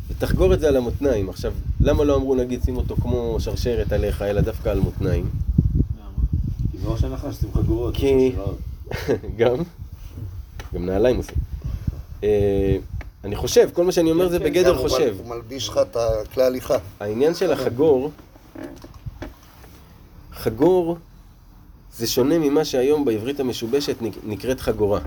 ותחגור 0.09 0.55
את 0.55 0.61
זה 0.61 0.69
על 0.69 0.77
המותניים. 0.77 1.29
עכשיו, 1.29 1.53
למה 1.81 2.05
לא 2.05 2.17
אמרו 2.17 2.35
נגיד 2.35 2.61
שים 2.65 2.77
אותו 2.77 2.97
כמו 2.97 3.37
שרשרת 3.41 3.93
עליך, 3.93 4.23
אלא 4.23 4.41
דווקא 4.41 4.69
על 4.69 4.81
מותניים? 4.81 5.25
למה? 5.97 6.29
כי 6.73 6.79
מראש 6.85 7.05
הנחש 7.05 7.35
שים 7.41 7.49
חגורות. 7.55 7.95
כי- 7.97 8.33
גם, 9.39 9.55
גם 10.75 10.87
נעליים 10.87 11.17
עושים. 11.17 11.35
אה, 12.25 12.77
אני 13.25 13.37
חושב, 13.37 13.69
כל 13.73 13.85
מה 13.85 13.93
שאני 13.93 14.11
אומר 14.11 14.29
זה 14.29 14.39
בגדר 14.39 14.69
גם 14.73 14.79
הוא 14.79 14.89
חושב. 14.89 15.15
הוא 15.19 15.27
מלביש 15.29 15.69
לך 15.69 15.81
את 15.91 15.97
הכלי 15.97 16.43
הליכה. 16.45 16.77
העניין 17.01 17.35
של 17.35 17.53
החגור, 17.53 18.11
חגור 20.33 20.97
זה 21.97 22.07
שונה 22.07 22.39
ממה 22.39 22.65
שהיום 22.65 23.05
בעברית 23.05 23.41
המשובשת 23.41 24.03
נק- 24.03 24.19
נקראת 24.27 24.61
חגורה. 24.61 25.01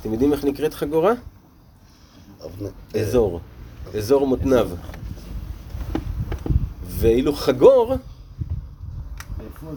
אתם 0.00 0.12
יודעים 0.12 0.32
איך 0.32 0.44
נקראת 0.44 0.74
חגורה? 0.74 1.12
אזור, 3.00 3.40
אזור 3.94 4.26
מותניו. 4.26 4.68
ואילו 6.86 7.32
חגור, 7.32 7.94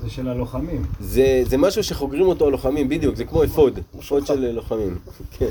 זה 0.03 0.09
של 0.09 0.27
הלוחמים? 0.29 0.86
זה, 1.00 1.41
זה 1.45 1.57
משהו 1.57 1.83
שחוגרים 1.83 2.25
אותו 2.25 2.48
הלוחמים, 2.48 2.89
בדיוק, 2.89 3.15
זה 3.15 3.25
כמו 3.25 3.43
אפוד, 3.43 3.79
אפוד 4.00 4.25
של 4.27 4.51
לוחמים. 4.51 4.98
כן. 5.38 5.50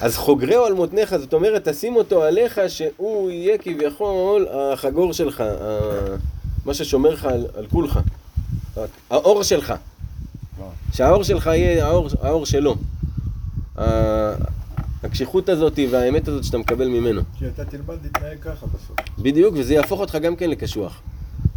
אז 0.00 0.16
חוגרהו 0.16 0.64
על 0.64 0.72
מותניך, 0.72 1.16
זאת 1.16 1.34
אומרת, 1.34 1.68
תשים 1.68 1.96
אותו 1.96 2.22
עליך, 2.22 2.60
שהוא 2.68 3.30
יהיה 3.30 3.58
כביכול 3.58 4.46
החגור 4.50 5.12
שלך, 5.12 5.40
ה- 5.40 6.16
מה 6.66 6.74
ששומר 6.74 7.10
לך 7.10 7.24
על, 7.24 7.46
על 7.56 7.66
כולך, 7.66 8.00
האור 9.10 9.42
שלך. 9.42 9.74
שהאור 10.92 11.22
שלך 11.24 11.46
יהיה 11.46 11.86
האור, 11.86 12.08
האור 12.22 12.46
שלו. 12.46 12.74
הקשיחות 15.02 15.48
הזאת 15.48 15.78
והאמת 15.90 16.28
הזאת 16.28 16.44
שאתה 16.44 16.58
מקבל 16.58 16.88
ממנו. 16.88 17.20
שאתה 17.40 17.64
תלמד 17.64 17.94
להתנהג 18.02 18.38
ככה 18.40 18.66
בסוף. 18.66 18.96
בדיוק, 19.18 19.54
וזה 19.58 19.74
יהפוך 19.74 20.00
אותך 20.00 20.14
גם 20.14 20.36
כן 20.36 20.50
לקשוח. 20.50 21.00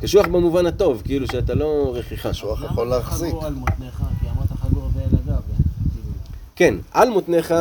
קשוח 0.06 0.26
במובן 0.26 0.66
הטוב, 0.66 1.02
כאילו 1.06 1.28
שאתה 1.28 1.54
לא 1.54 1.92
רכיחה. 1.96 2.34
שוח 2.34 2.64
יכול 2.64 2.88
להחזיק. 2.88 3.30
חגור 3.30 3.46
על 3.46 3.54
מותניך? 3.54 4.04
כי 4.22 4.28
אמרת 4.36 4.50
חגור 4.62 4.90
ואל 4.96 5.04
הגב. 5.04 5.42
כאילו, 5.94 6.14
כן, 6.56 6.76
על 6.92 7.10
מותניך. 7.10 7.54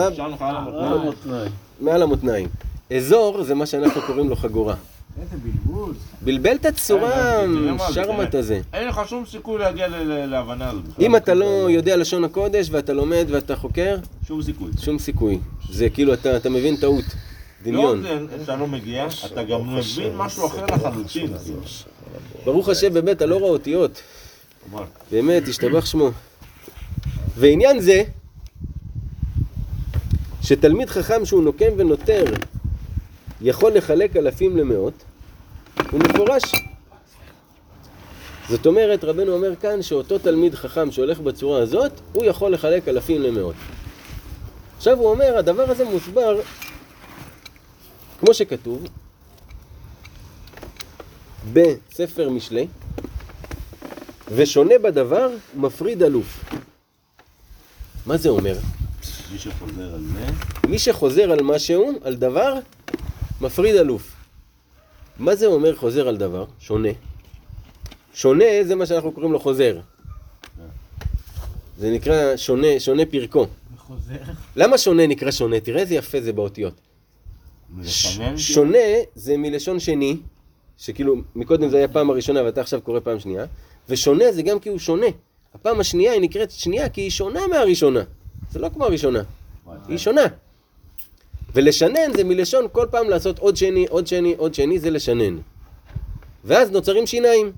מעל 1.81 2.03
המותניים. 2.03 2.49
אזור 2.97 3.43
זה 3.43 3.55
מה 3.55 3.67
שאנחנו 3.67 4.01
קוראים 4.07 4.29
לו 4.29 4.37
חגורה. 4.37 4.75
איזה 5.21 5.37
בלבול. 5.43 5.95
בלבל 6.23 6.55
את 6.55 6.67
הצורה, 6.67 7.41
שרמט. 7.93 8.35
הזה. 8.35 8.61
אין 8.73 8.89
לך 8.89 9.01
שום 9.07 9.25
סיכוי 9.27 9.59
להגיע 9.59 9.87
להבנה 10.27 10.69
הזאת. 10.71 10.83
אם 11.01 11.17
אתה 11.17 11.35
לא 11.35 11.71
יודע 11.71 11.97
לשון 11.97 12.25
הקודש 12.25 12.69
ואתה 12.71 12.93
לומד 12.93 13.27
ואתה 13.31 13.57
חוקר, 13.57 13.97
שום 14.29 14.43
סיכוי. 14.43 14.71
שום 14.81 14.99
סיכוי. 14.99 15.39
זה 15.71 15.89
כאילו, 15.91 16.15
אתה 16.15 16.37
אתה 16.37 16.51
מבין 16.51 16.77
טעות. 16.77 17.05
דמיון. 17.63 18.03
לא 18.03 18.09
רק 18.09 18.31
זה, 18.31 18.43
אתה 18.43 18.57
לא 18.57 18.67
מגיע, 18.67 19.07
אתה 19.27 19.45
גם 19.45 19.77
מבין 19.77 20.17
משהו 20.17 20.47
אחר 20.47 20.67
לחלוטין. 20.67 21.33
ברוך 22.44 22.68
השם, 22.68 22.94
באמת, 22.94 23.16
אתה 23.16 23.26
לא 23.26 23.37
רואה 23.37 23.50
אותיות. 23.50 24.02
באמת, 25.11 25.49
השתבח 25.49 25.87
שמו. 25.87 26.11
ועניין 27.37 27.80
זה, 27.80 28.02
שתלמיד 30.42 30.90
חכם 30.90 31.25
שהוא 31.25 31.42
נוקם 31.42 31.73
ונותר 31.76 32.25
יכול 33.40 33.73
לחלק 33.73 34.16
אלפים 34.16 34.56
למאות, 34.56 34.94
הוא 35.90 36.00
מפורש. 36.00 36.42
זאת 38.49 38.66
אומרת, 38.66 39.04
רבנו 39.04 39.33
אומר 39.33 39.56
כאן 39.56 39.83
שאותו 39.83 40.18
תלמיד 40.18 40.54
חכם 40.54 40.90
שהולך 40.90 41.21
בצורה 41.21 41.62
הזאת, 41.62 41.92
הוא 42.12 42.25
יכול 42.25 42.52
לחלק 42.52 42.88
אלפים 42.88 43.23
למאות. 43.23 43.54
עכשיו 44.76 44.99
הוא 44.99 45.11
אומר, 45.11 45.38
הדבר 45.38 45.71
הזה 45.71 45.85
מוסבר, 45.85 46.40
כמו 48.21 48.35
שכתוב, 48.35 48.87
בספר 51.53 52.29
משלי, 52.29 52.67
ושונה 54.35 54.75
בדבר, 54.83 55.29
מפריד 55.55 56.03
אלוף. 56.03 56.45
מה 58.07 58.17
זה 58.17 58.29
אומר? 58.29 58.59
מי 59.33 59.39
שחוזר 59.39 59.95
על 59.95 60.01
זה, 60.01 60.27
מי 60.69 60.79
שחוזר 60.79 61.33
על 61.33 61.43
משהו, 61.43 61.93
על 62.03 62.17
דבר, 62.17 62.55
מפריד 63.41 63.77
אלוף. 63.77 64.13
מה 65.19 65.37
זה 65.37 65.47
אומר 65.47 65.77
חוזר 65.77 66.09
על 66.09 66.17
דבר? 66.17 66.45
שונה. 66.61 66.89
שונה 68.15 68.45
זה 68.63 68.75
מה 68.75 68.87
שאנחנו 68.87 69.13
קוראים 69.13 69.33
לו 69.33 69.41
חוזר. 69.41 69.81
זה 71.79 71.91
נקרא 71.91 72.37
שונה, 72.37 72.67
שונה 72.79 73.03
פרקו. 73.07 73.47
וחוזר. 73.77 74.17
למה 74.57 74.79
שונה 74.79 75.07
נקרא 75.07 75.31
שונה? 75.31 75.61
תראה 75.61 75.81
איזה 75.81 75.95
יפה 75.95 76.21
זה 76.21 76.33
באותיות. 76.33 76.81
שונה 78.37 78.79
זה 79.15 79.37
מלשון 79.37 79.81
שני, 79.81 80.17
שכאילו 80.78 81.16
מקודם 81.35 81.69
זה 81.69 81.76
היה 81.76 81.88
פעם 81.88 82.11
הראשונה 82.11 82.45
ואתה 82.45 82.61
עכשיו 82.61 82.81
קורא 82.81 83.00
פעם 83.00 83.19
שנייה, 83.19 83.45
ושונה 83.88 84.33
זה 84.33 84.43
גם 84.43 84.59
כי 84.59 84.69
הוא 84.69 84.78
שונה. 84.78 85.07
הפעם 85.54 85.81
השנייה 85.81 86.12
היא 86.12 86.21
נקראת 86.21 86.50
שנייה 86.50 86.88
כי 86.88 87.00
היא 87.00 87.11
שונה 87.11 87.47
מהראשונה. 87.47 88.00
זה 88.50 88.59
לא 88.59 88.69
כמו 88.69 88.85
הראשונה, 88.85 89.23
היא 89.88 89.99
שונה. 89.99 90.23
ולשנן 91.54 92.12
זה 92.16 92.25
מלשון 92.25 92.66
כל 92.73 92.87
פעם 92.90 93.09
לעשות 93.09 93.38
עוד 93.38 93.57
שני, 93.57 93.87
עוד 93.88 94.07
שני, 94.07 94.35
עוד 94.38 94.54
שני, 94.54 94.78
זה 94.78 94.90
לשנן. 94.90 95.37
ואז 96.45 96.71
נוצרים 96.71 97.07
שיניים. 97.07 97.52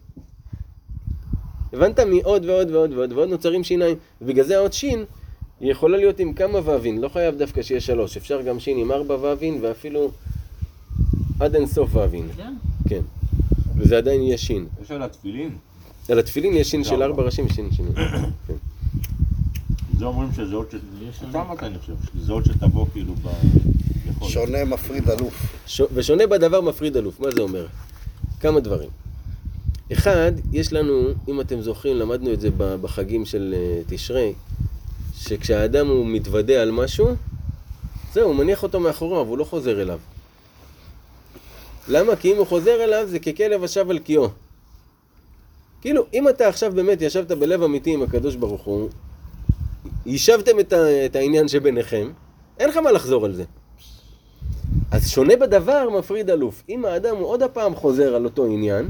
הבנת? 1.72 2.00
מעוד 2.00 2.44
ועוד 2.44 2.70
ועוד 2.70 2.92
ועוד 2.92 3.12
ועוד 3.12 3.28
נוצרים 3.28 3.64
שיניים. 3.64 3.96
ובגלל 4.22 4.44
זה 4.44 4.56
האות 4.56 4.72
שין, 4.72 5.04
היא 5.60 5.70
יכולה 5.70 5.98
להיות 5.98 6.18
עם 6.18 6.32
כמה 6.32 6.58
ו"ים, 6.58 7.02
לא 7.02 7.08
חייב 7.08 7.34
דווקא 7.34 7.62
שיהיה 7.62 7.80
שלוש. 7.80 8.16
אפשר 8.16 8.42
גם 8.42 8.60
שין 8.60 8.78
עם 8.78 8.92
ארבע 8.92 9.14
ו"ים 9.14 9.58
ואפילו 9.60 10.10
עד 11.40 11.54
אין 11.54 11.66
סוף 11.66 11.90
ו"ים. 11.94 12.28
כן? 12.36 12.54
כן. 12.88 13.02
וזה 13.76 13.98
עדיין 13.98 14.22
יהיה 14.22 14.38
שין. 14.38 14.66
יש 14.82 14.90
על 14.90 15.02
התפילין, 15.02 15.50
על 16.08 16.18
התפילין 16.18 16.54
יש 16.54 16.70
שין 16.70 16.84
של 16.84 17.02
ארבע. 17.02 17.22
ראשים 17.22 17.46
ושין 17.46 17.70
שין. 17.72 17.86
כן. 18.46 18.54
זה 19.98 20.04
אומרים 20.04 20.28
שזה 20.32 20.54
עוד 20.54 20.66
ש... 20.70 20.74
אתה 21.30 21.42
אמרת 21.42 21.62
אני 21.62 21.78
חושב, 21.78 21.92
שזה 22.14 22.32
עוד 22.32 22.44
שתבוא 22.44 22.86
כאילו 22.92 23.14
ב... 23.14 23.28
שונה 24.22 24.64
מפריד 24.64 25.10
אלוף. 25.10 25.56
ושונה 25.94 26.26
בדבר 26.26 26.60
מפריד 26.60 26.96
אלוף, 26.96 27.20
מה 27.20 27.30
זה 27.30 27.40
אומר? 27.40 27.66
כמה 28.40 28.60
דברים. 28.60 28.88
אחד, 29.92 30.32
יש 30.52 30.72
לנו, 30.72 31.08
אם 31.28 31.40
אתם 31.40 31.60
זוכרים, 31.60 31.96
למדנו 31.96 32.32
את 32.32 32.40
זה 32.40 32.48
בחגים 32.56 33.24
של 33.24 33.54
אה, 33.56 33.82
תשרי, 33.86 34.32
שכשהאדם 35.18 35.86
הוא 35.86 36.06
מתוודה 36.06 36.62
על 36.62 36.70
משהו, 36.70 37.06
זהו, 38.12 38.28
הוא 38.28 38.34
מניח 38.34 38.62
אותו 38.62 38.80
מאחוריו, 38.80 39.26
הוא 39.26 39.38
לא 39.38 39.44
חוזר 39.44 39.82
אליו. 39.82 39.98
למה? 41.88 42.16
כי 42.16 42.32
אם 42.32 42.36
הוא 42.36 42.46
חוזר 42.46 42.84
אליו 42.84 43.06
זה 43.08 43.18
ככלב 43.18 43.64
השב 43.64 43.90
על 43.90 43.98
קיאו. 43.98 44.28
כאילו, 45.80 46.06
אם 46.14 46.28
אתה 46.28 46.48
עכשיו 46.48 46.72
באמת 46.72 47.02
ישבת 47.02 47.32
בלב 47.32 47.62
אמיתי 47.62 47.94
עם 47.94 48.02
הקדוש 48.02 48.36
ברוך 48.36 48.62
הוא, 48.62 48.88
יישבתם 50.06 50.60
את, 50.60 50.72
ה... 50.72 51.06
את 51.06 51.16
העניין 51.16 51.48
שביניכם, 51.48 52.10
אין 52.58 52.68
לך 52.68 52.76
מה 52.76 52.92
לחזור 52.92 53.24
על 53.24 53.34
זה. 53.34 53.44
אז 54.90 55.10
שונה 55.10 55.36
בדבר 55.36 55.88
מפריד 55.98 56.30
אלוף. 56.30 56.62
אם 56.68 56.84
האדם 56.84 57.16
הוא 57.16 57.26
עוד 57.26 57.42
הפעם 57.42 57.74
חוזר 57.74 58.14
על 58.14 58.24
אותו 58.24 58.44
עניין, 58.44 58.88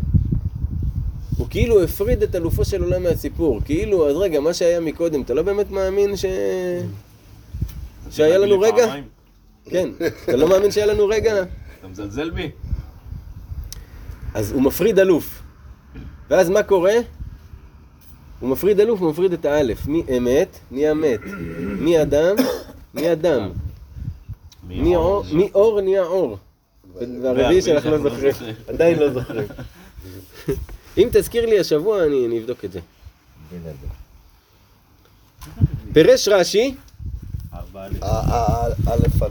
הוא 1.36 1.46
כאילו 1.50 1.82
הפריד 1.82 2.22
את 2.22 2.34
אלופו 2.34 2.64
של 2.64 2.82
עולם 2.82 3.02
מהסיפור. 3.02 3.60
כאילו, 3.64 4.08
אז 4.10 4.16
רגע, 4.16 4.40
מה 4.40 4.54
שהיה 4.54 4.80
מקודם, 4.80 5.22
אתה 5.22 5.34
לא 5.34 5.42
באמת 5.42 5.70
מאמין 5.70 6.16
ש... 6.16 6.24
שהיה 8.10 8.38
לנו 8.38 8.60
רגע? 8.60 8.94
כן, 9.64 9.88
אתה 10.24 10.36
לא 10.36 10.48
מאמין 10.48 10.70
שהיה 10.70 10.86
לנו 10.86 11.06
רגע? 11.06 11.42
אתה 11.80 11.88
מזלזל 11.88 12.30
בי? 12.30 12.50
אז 14.36 14.52
הוא 14.52 14.62
מפריד 14.62 14.98
אלוף. 14.98 15.42
ואז 16.30 16.50
מה 16.50 16.62
קורה? 16.62 16.94
הוא 18.40 18.50
מפריד 18.50 18.80
אלוף, 18.80 19.00
הוא 19.00 19.10
מפריד 19.10 19.32
את 19.32 19.44
האלף. 19.44 19.86
מי 19.86 20.02
אמת? 20.16 20.58
מי 20.70 20.88
המת. 20.88 21.20
מי 21.80 22.02
אדם? 22.02 22.36
מי 22.94 23.12
אדם. 23.12 23.50
מי 24.68 24.96
אור? 24.96 25.24
מי 25.32 25.50
אור 25.54 25.80
נהיה 25.80 26.02
אור. 26.02 26.38
והרביעי 27.22 27.62
שלך 27.62 27.86
לא 27.86 27.98
זוכרים. 27.98 28.34
עדיין 28.68 28.98
לא 28.98 29.10
זוכרים. 29.12 29.48
אם 30.98 31.08
תזכיר 31.12 31.46
לי 31.46 31.60
השבוע, 31.60 32.04
אני 32.04 32.26
אני 32.26 32.38
אבדוק 32.38 32.64
את 32.64 32.72
זה. 32.72 32.80
פירש 35.92 36.28
רש"י, 36.28 36.74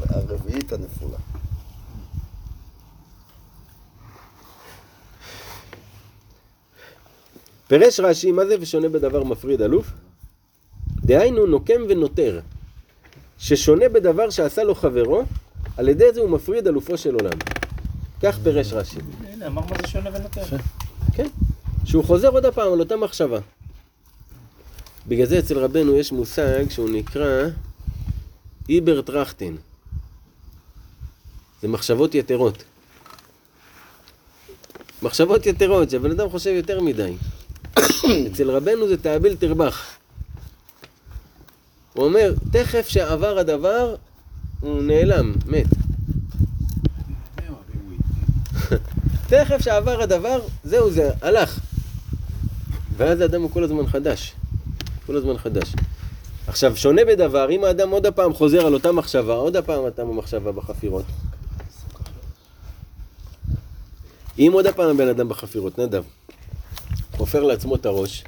הרביעית 0.09 0.73
הנפולה. 0.73 1.17
פירש 7.67 7.99
רש"י, 7.99 8.31
מה 8.31 8.45
זה 8.45 8.55
ושונה 8.59 8.89
בדבר 8.89 9.23
מפריד 9.23 9.61
אלוף? 9.61 9.91
דהיינו 11.05 11.45
נוקם 11.45 11.81
ונותר, 11.89 12.39
ששונה 13.37 13.89
בדבר 13.89 14.29
שעשה 14.29 14.63
לו 14.63 14.75
חברו, 14.75 15.23
על 15.77 15.89
ידי 15.89 16.13
זה 16.13 16.21
הוא 16.21 16.29
מפריד 16.29 16.67
אלופו 16.67 16.97
של 16.97 17.13
עולם. 17.15 17.37
כך 18.21 18.37
פירש 18.43 18.73
רש"י. 18.73 18.99
הנה, 19.27 19.47
אמר 19.47 19.61
מה 19.61 19.77
זה 19.81 19.87
שונה 19.87 20.09
ונותר. 20.13 20.57
כן, 21.13 21.27
שהוא 21.85 22.03
חוזר 22.03 22.29
עוד 22.29 22.45
הפעם 22.45 22.73
על 22.73 22.79
אותה 22.79 22.95
מחשבה. 22.95 23.39
בגלל 25.07 25.25
זה 25.25 25.39
אצל 25.39 25.57
רבנו 25.57 25.95
יש 25.95 26.11
מושג 26.11 26.69
שהוא 26.69 26.89
נקרא 26.89 27.43
איבר 28.69 29.01
טרכטן. 29.01 29.55
זה 31.61 31.67
מחשבות 31.67 32.15
יתרות. 32.15 32.63
מחשבות 35.01 35.45
יתרות, 35.45 35.89
שהבן 35.89 36.11
אדם 36.11 36.29
חושב 36.29 36.49
יותר 36.49 36.81
מדי. 36.81 37.13
אצל 38.27 38.51
רבנו 38.51 38.87
זה 38.87 38.97
תאביל 38.97 39.35
תרבח. 39.35 39.85
הוא 41.93 42.05
אומר, 42.05 42.33
תכף 42.51 42.87
שעבר 42.87 43.37
הדבר, 43.37 43.95
הוא 44.59 44.81
נעלם, 44.81 45.33
מת. 45.45 45.65
תכף 49.27 49.61
שעבר 49.61 50.01
הדבר, 50.01 50.39
זהו 50.63 50.91
זה, 50.91 51.11
הלך. 51.21 51.59
ואז 52.97 53.21
האדם 53.21 53.41
הוא 53.41 53.51
כל 53.51 53.63
הזמן 53.63 53.87
חדש. 53.87 54.35
כל 55.05 55.15
הזמן 55.15 55.37
חדש. 55.37 55.73
עכשיו, 56.47 56.77
שונה 56.77 57.01
בדבר, 57.05 57.49
אם 57.49 57.63
האדם 57.63 57.89
עוד 57.89 58.05
הפעם 58.05 58.33
חוזר 58.33 58.65
על 58.65 58.73
אותה 58.73 58.91
מחשבה, 58.91 59.33
עוד 59.33 59.55
הפעם 59.55 59.87
אתה 59.87 60.05
במחשבה 60.05 60.51
בחפירות. 60.51 61.05
אם 64.39 64.51
עוד 64.53 64.65
הפעם 64.65 64.89
הבן 64.89 65.07
אדם 65.07 65.29
בחפירות, 65.29 65.79
נדב, 65.79 66.03
חופר 67.17 67.43
לעצמו 67.43 67.75
את 67.75 67.85
הראש, 67.85 68.23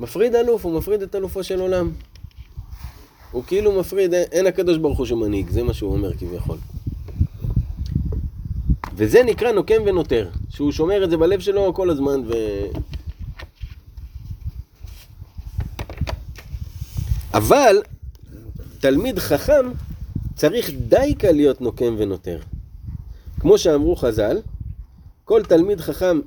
מפריד 0.00 0.34
אלוף, 0.34 0.64
הוא 0.64 0.78
מפריד 0.78 1.02
את 1.02 1.14
אלופו 1.14 1.44
של 1.44 1.60
עולם. 1.60 1.92
הוא 3.30 3.44
כאילו 3.46 3.80
מפריד, 3.80 4.14
אין- 4.14 4.46
הקדוש 4.46 4.78
ברוך 4.78 4.98
הוא 4.98 5.06
שמנהיג, 5.06 5.50
זה 5.50 5.62
מה 5.62 5.74
שהוא 5.74 5.92
אומר 5.92 6.14
כביכול. 6.16 6.58
וזה 8.96 9.22
נקרא 9.22 9.52
נוקם 9.52 9.82
ונותר, 9.86 10.28
שהוא 10.50 10.72
שומר 10.72 11.04
את 11.04 11.10
זה 11.10 11.16
בלב 11.16 11.40
שלו 11.40 11.74
כל 11.74 11.90
הזמן 11.90 12.20
ו... 12.28 12.32
אבל 17.34 17.82
תלמיד 18.80 19.18
חכם 19.18 19.66
צריך 20.34 20.70
דייקה 20.88 21.32
להיות 21.32 21.60
נוקם 21.60 21.94
ונותר. 21.98 22.40
כמו 23.40 23.58
שאמרו 23.58 23.96
חז"ל, 23.96 24.36
כל 25.24 25.42
תלמיד 25.44 25.80
חכם 25.80 26.20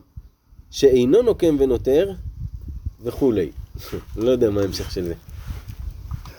שאינו 0.72 1.22
נוקם 1.22 1.58
ונותר 1.60 2.12
וכולי. 3.04 3.50
לא 4.16 4.32
יודע 4.32 4.50
מה 4.50 4.62
ההמשך 4.62 4.92
של 4.92 5.04
זה. 5.04 5.14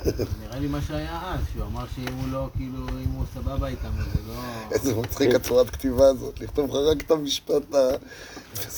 נראה 0.07 0.59
לי 0.61 0.67
מה 0.67 0.79
שהיה 0.89 1.21
אז, 1.25 1.41
שהוא 1.53 1.67
אמר 1.67 1.85
שאם 1.97 2.15
הוא 2.15 2.33
לא, 2.33 2.49
כאילו, 2.57 2.89
אם 2.89 3.11
הוא 3.11 3.25
סבבה 3.35 3.69
איתם, 3.69 3.89
זה 3.99 4.21
לא... 4.29 4.41
איזה 4.73 4.95
מצחיק 4.95 5.35
הצורת 5.35 5.71
כתיבה 5.71 6.09
הזאת, 6.09 6.41
לכתוב 6.41 6.71
לך 6.71 6.77
רק 6.77 7.03
את 7.03 7.11
המשפט 7.11 7.75
ה... 7.75 7.79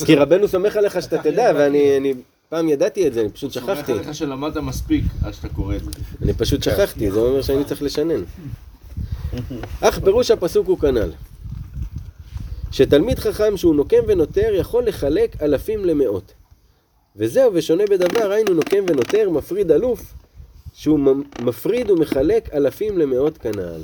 כי 0.07 0.15
רבנו 0.15 0.49
סומך 0.49 0.77
עליך 0.77 1.03
שאתה 1.03 1.19
תדע, 1.31 1.53
ואני 1.57 1.97
אני 1.97 2.15
פעם 2.49 2.69
ידעתי 2.69 3.07
את 3.07 3.15
זה, 3.15 3.21
אני 3.21 3.31
פשוט 3.31 3.53
שכחתי. 3.53 3.75
סומך 3.75 3.89
עליך 3.89 4.15
שלמדת 4.15 4.57
מספיק 4.57 5.05
עד 5.23 5.33
שאתה 5.33 5.49
קורא 5.49 5.77
את 5.77 5.85
זה. 5.85 5.91
אני 6.23 6.33
פשוט 6.33 6.63
שכחתי, 6.63 7.11
זה 7.11 7.19
אומר 7.19 7.43
שאני 7.43 7.65
צריך 7.65 7.83
לשנן. 7.83 8.23
אך 9.81 9.99
פירוש 9.99 10.31
הפסוק 10.31 10.67
הוא 10.67 10.79
כנ"ל. 10.79 11.11
שתלמיד 12.71 13.19
חכם 13.19 13.57
שהוא 13.57 13.75
נוקם 13.75 14.03
ונותר 14.09 14.51
יכול 14.55 14.87
לחלק 14.87 15.43
אלפים 15.43 15.85
למאות. 15.85 16.33
וזהו 17.17 17.51
ושונה 17.55 17.85
בדבר, 17.91 18.31
היינו 18.31 18.55
נוקם 18.55 18.85
ונותר, 18.89 19.31
מפריד 19.31 19.71
אלוף, 19.71 20.15
שהוא 20.75 21.01
מפריד 21.43 21.91
ומחלק 21.91 22.55
אלפים 22.55 22.99
למאות 22.99 23.39
כנ"ל. 23.39 23.81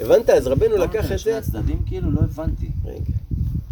הבנת? 0.00 0.30
אז 0.30 0.46
רבנו 0.46 0.76
לקח 0.76 1.12
את 1.12 1.18
שני 1.18 1.32
זה... 1.32 1.38
הצדדים 1.38 1.82
כאילו 1.86 2.10
לא 2.10 2.20
הבנתי. 2.20 2.66
רגע. 2.84 3.14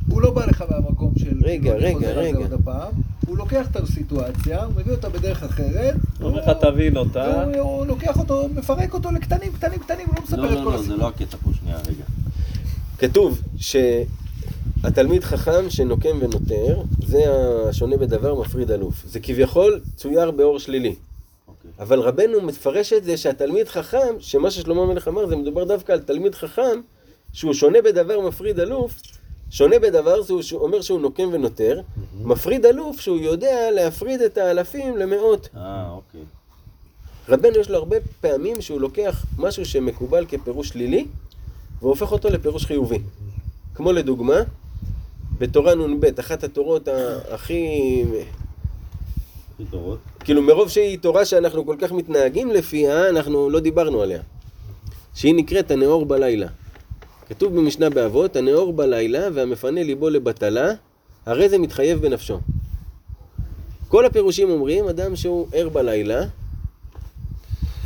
הוא 0.08 0.22
לא 0.22 0.30
בא 0.30 0.46
לך 0.46 0.64
מהמקום 0.70 1.12
של... 1.18 1.32
רגע, 1.42 1.72
כאילו, 1.78 1.98
רגע, 1.98 2.10
רגע. 2.10 2.38
עוד 2.38 2.52
הפעם. 2.52 2.92
הוא 3.26 3.38
לוקח 3.38 3.66
את 3.70 3.76
הסיטואציה, 3.76 4.64
הוא 4.64 4.74
מביא 4.76 4.92
אותה 4.92 5.08
בדרך 5.08 5.42
אחרת. 5.42 5.94
אומר 6.22 6.40
לך 6.40 6.56
תבין 6.60 6.96
אותה. 6.96 7.44
הוא 7.58 7.86
לוקח 7.86 8.18
אותו, 8.18 8.48
מפרק 8.54 8.94
אותו 8.94 9.10
לקטנים, 9.10 9.52
קטנים, 9.52 9.78
קטנים, 9.78 10.06
הוא 10.06 10.14
לא 10.16 10.22
מספר 10.22 10.36
לא, 10.36 10.46
את 10.52 10.56
לא, 10.58 10.64
כל 10.64 10.70
לא, 10.70 10.76
זה 10.76 10.82
הסיפור. 10.82 10.98
לא 10.98 11.08
הקטע 11.08 11.36
פה, 11.36 11.50
שנייה, 11.60 11.78
רגע. 11.78 12.04
כתוב 12.98 13.42
שהתלמיד 14.82 15.24
חכם 15.24 15.70
שנוקם 15.70 16.18
ונותר, 16.20 16.82
זה 17.06 17.18
השונה 17.68 17.96
בדבר 17.96 18.34
מפריד 18.34 18.70
אלוף. 18.70 18.94
זה 19.06 19.20
כביכול 19.20 19.80
צויר 19.96 20.30
באור 20.30 20.58
שלילי. 20.58 20.94
אוקיי. 21.48 21.70
אבל 21.78 22.00
רבנו 22.00 22.40
מפרש 22.40 22.92
את 22.92 23.04
זה 23.04 23.16
שהתלמיד 23.16 23.68
חכם, 23.68 24.14
שמה 24.18 24.50
ששלמה 24.50 24.82
המלך 24.82 25.08
אמר, 25.08 25.26
זה 25.26 25.36
מדובר 25.36 25.64
דווקא 25.64 25.92
על 25.92 26.00
תלמיד 26.00 26.34
חכם, 26.34 26.80
שהוא 27.32 27.54
שונה 27.54 27.82
בדבר 27.82 28.20
מפריד 28.20 28.60
אלוף, 28.60 28.92
שונה 29.50 29.78
בדבר 29.78 30.22
זה 30.22 30.34
שהוא 30.40 30.62
אומר 30.62 30.80
שהוא 30.80 31.00
נוקם 31.00 31.28
ונותר, 31.32 31.80
מפריד 32.22 32.66
אלוף 32.66 33.00
שהוא 33.00 33.18
יודע 33.18 33.70
להפריד 33.70 34.20
את 34.20 34.38
האלפים 34.38 34.96
למאות. 34.96 35.48
אה, 35.56 35.90
אוקיי. 35.90 36.20
רבנו 37.28 37.58
יש 37.58 37.70
לו 37.70 37.76
הרבה 37.76 37.96
פעמים 38.20 38.60
שהוא 38.60 38.80
לוקח 38.80 39.24
משהו 39.38 39.64
שמקובל 39.64 40.26
כפירוש 40.28 40.68
שלילי, 40.68 41.06
והופך 41.82 42.12
אותו 42.12 42.28
לפירוש 42.30 42.66
חיובי. 42.66 42.98
כמו 43.74 43.92
לדוגמה, 43.92 44.42
בתורה 45.40 45.74
נ"ב, 45.74 46.04
אחת 46.20 46.44
התורות 46.44 46.88
הכי... 47.30 47.68
כאילו 50.24 50.42
מרוב 50.42 50.68
שהיא 50.68 50.98
תורה 50.98 51.24
שאנחנו 51.24 51.66
כל 51.66 51.76
כך 51.78 51.92
מתנהגים 51.92 52.50
לפיה, 52.50 53.08
אנחנו 53.08 53.50
לא 53.50 53.60
דיברנו 53.60 54.02
עליה. 54.02 54.20
שהיא 55.14 55.34
נקראת 55.34 55.70
הנאור 55.70 56.06
בלילה. 56.06 56.46
כתוב 57.28 57.56
במשנה 57.56 57.90
באבות, 57.90 58.36
הנאור 58.36 58.72
בלילה 58.72 59.28
והמפנה 59.34 59.82
ליבו 59.82 60.08
לבטלה, 60.10 60.70
הרי 61.26 61.48
זה 61.48 61.58
מתחייב 61.58 62.00
בנפשו. 62.00 62.38
כל 63.88 64.06
הפירושים 64.06 64.50
אומרים, 64.50 64.88
אדם 64.88 65.16
שהוא 65.16 65.46
ער 65.52 65.68
בלילה, 65.68 66.20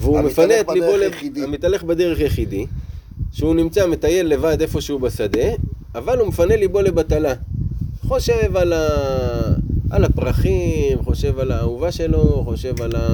והוא 0.01 0.21
מפנה 0.21 0.61
את 0.61 0.69
ליבו, 0.69 0.97
לב- 0.97 1.13
יחידי. 1.13 1.43
המתהלך 1.45 1.83
בדרך 1.83 2.21
יחידי, 2.21 2.67
שהוא 3.33 3.55
נמצא 3.55 3.87
מטייל 3.87 4.27
לבד 4.27 4.61
איפשהו 4.61 4.99
בשדה, 4.99 5.49
אבל 5.95 6.19
הוא 6.19 6.29
מפנה 6.29 6.57
ליבו 6.57 6.81
לבטלה. 6.83 7.35
חושב 8.09 8.57
על, 8.57 8.73
ה... 8.73 8.87
על 9.91 10.05
הפרחים, 10.05 11.03
חושב 11.05 11.39
על 11.39 11.53
האהובה 11.53 11.93
שלו, 11.93 12.45
חושב 12.45 12.83
על, 12.83 12.93
ה... 12.97 13.09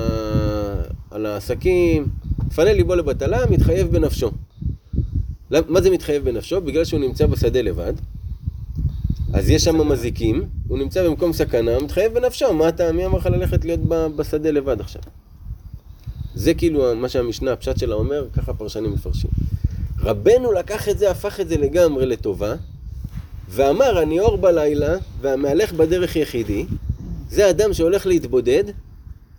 על 1.11 1.27
העסקים, 1.27 2.09
מפנה 2.47 2.73
ליבו 2.73 2.95
לבטלה, 2.95 3.47
מתחייב 3.51 3.91
בנפשו. 3.91 4.31
מה 5.51 5.81
זה 5.81 5.91
מתחייב 5.91 6.25
בנפשו? 6.25 6.61
בגלל 6.61 6.85
שהוא 6.85 7.01
נמצא 7.01 7.27
בשדה 7.27 7.63
לבד, 7.63 7.93
אז 9.33 9.51
יש 9.51 9.65
שם 9.65 9.89
מזיקים, 9.89 10.49
הוא 10.69 10.79
נמצא 10.79 11.09
במקום 11.09 11.33
סכנה, 11.33 11.79
מתחייב 11.81 12.15
בנפשו, 12.15 12.55
מה 12.55 12.69
אתה, 12.69 12.93
מי 12.93 13.07
אמר 13.07 13.19
לך 13.19 13.27
ללכת 13.27 13.65
להיות 13.65 13.81
בשדה 14.17 14.51
לבד 14.51 14.81
עכשיו? 14.81 15.03
זה 16.35 16.55
כאילו 16.55 16.97
מה 16.97 17.09
שהמשנה, 17.09 17.53
הפשט 17.53 17.79
שלה 17.79 17.95
אומר, 17.95 18.27
ככה 18.33 18.55
פרשנים 18.55 18.93
מפרשים. 18.93 19.31
רבנו 20.01 20.53
לקח 20.53 20.89
את 20.89 20.99
זה, 20.99 21.11
הפך 21.11 21.41
את 21.41 21.49
זה 21.49 21.57
לגמרי 21.57 22.07
לטובה, 22.07 22.55
ואמר, 23.51 24.03
אני 24.03 24.21
אור 24.21 24.37
בלילה, 24.39 24.97
והמהלך 25.21 25.73
בדרך 25.73 26.17
יחידי, 26.17 26.67
זה 27.31 27.51
אדם 27.51 27.73
שהולך 27.73 28.07
להתבודד 28.07 28.65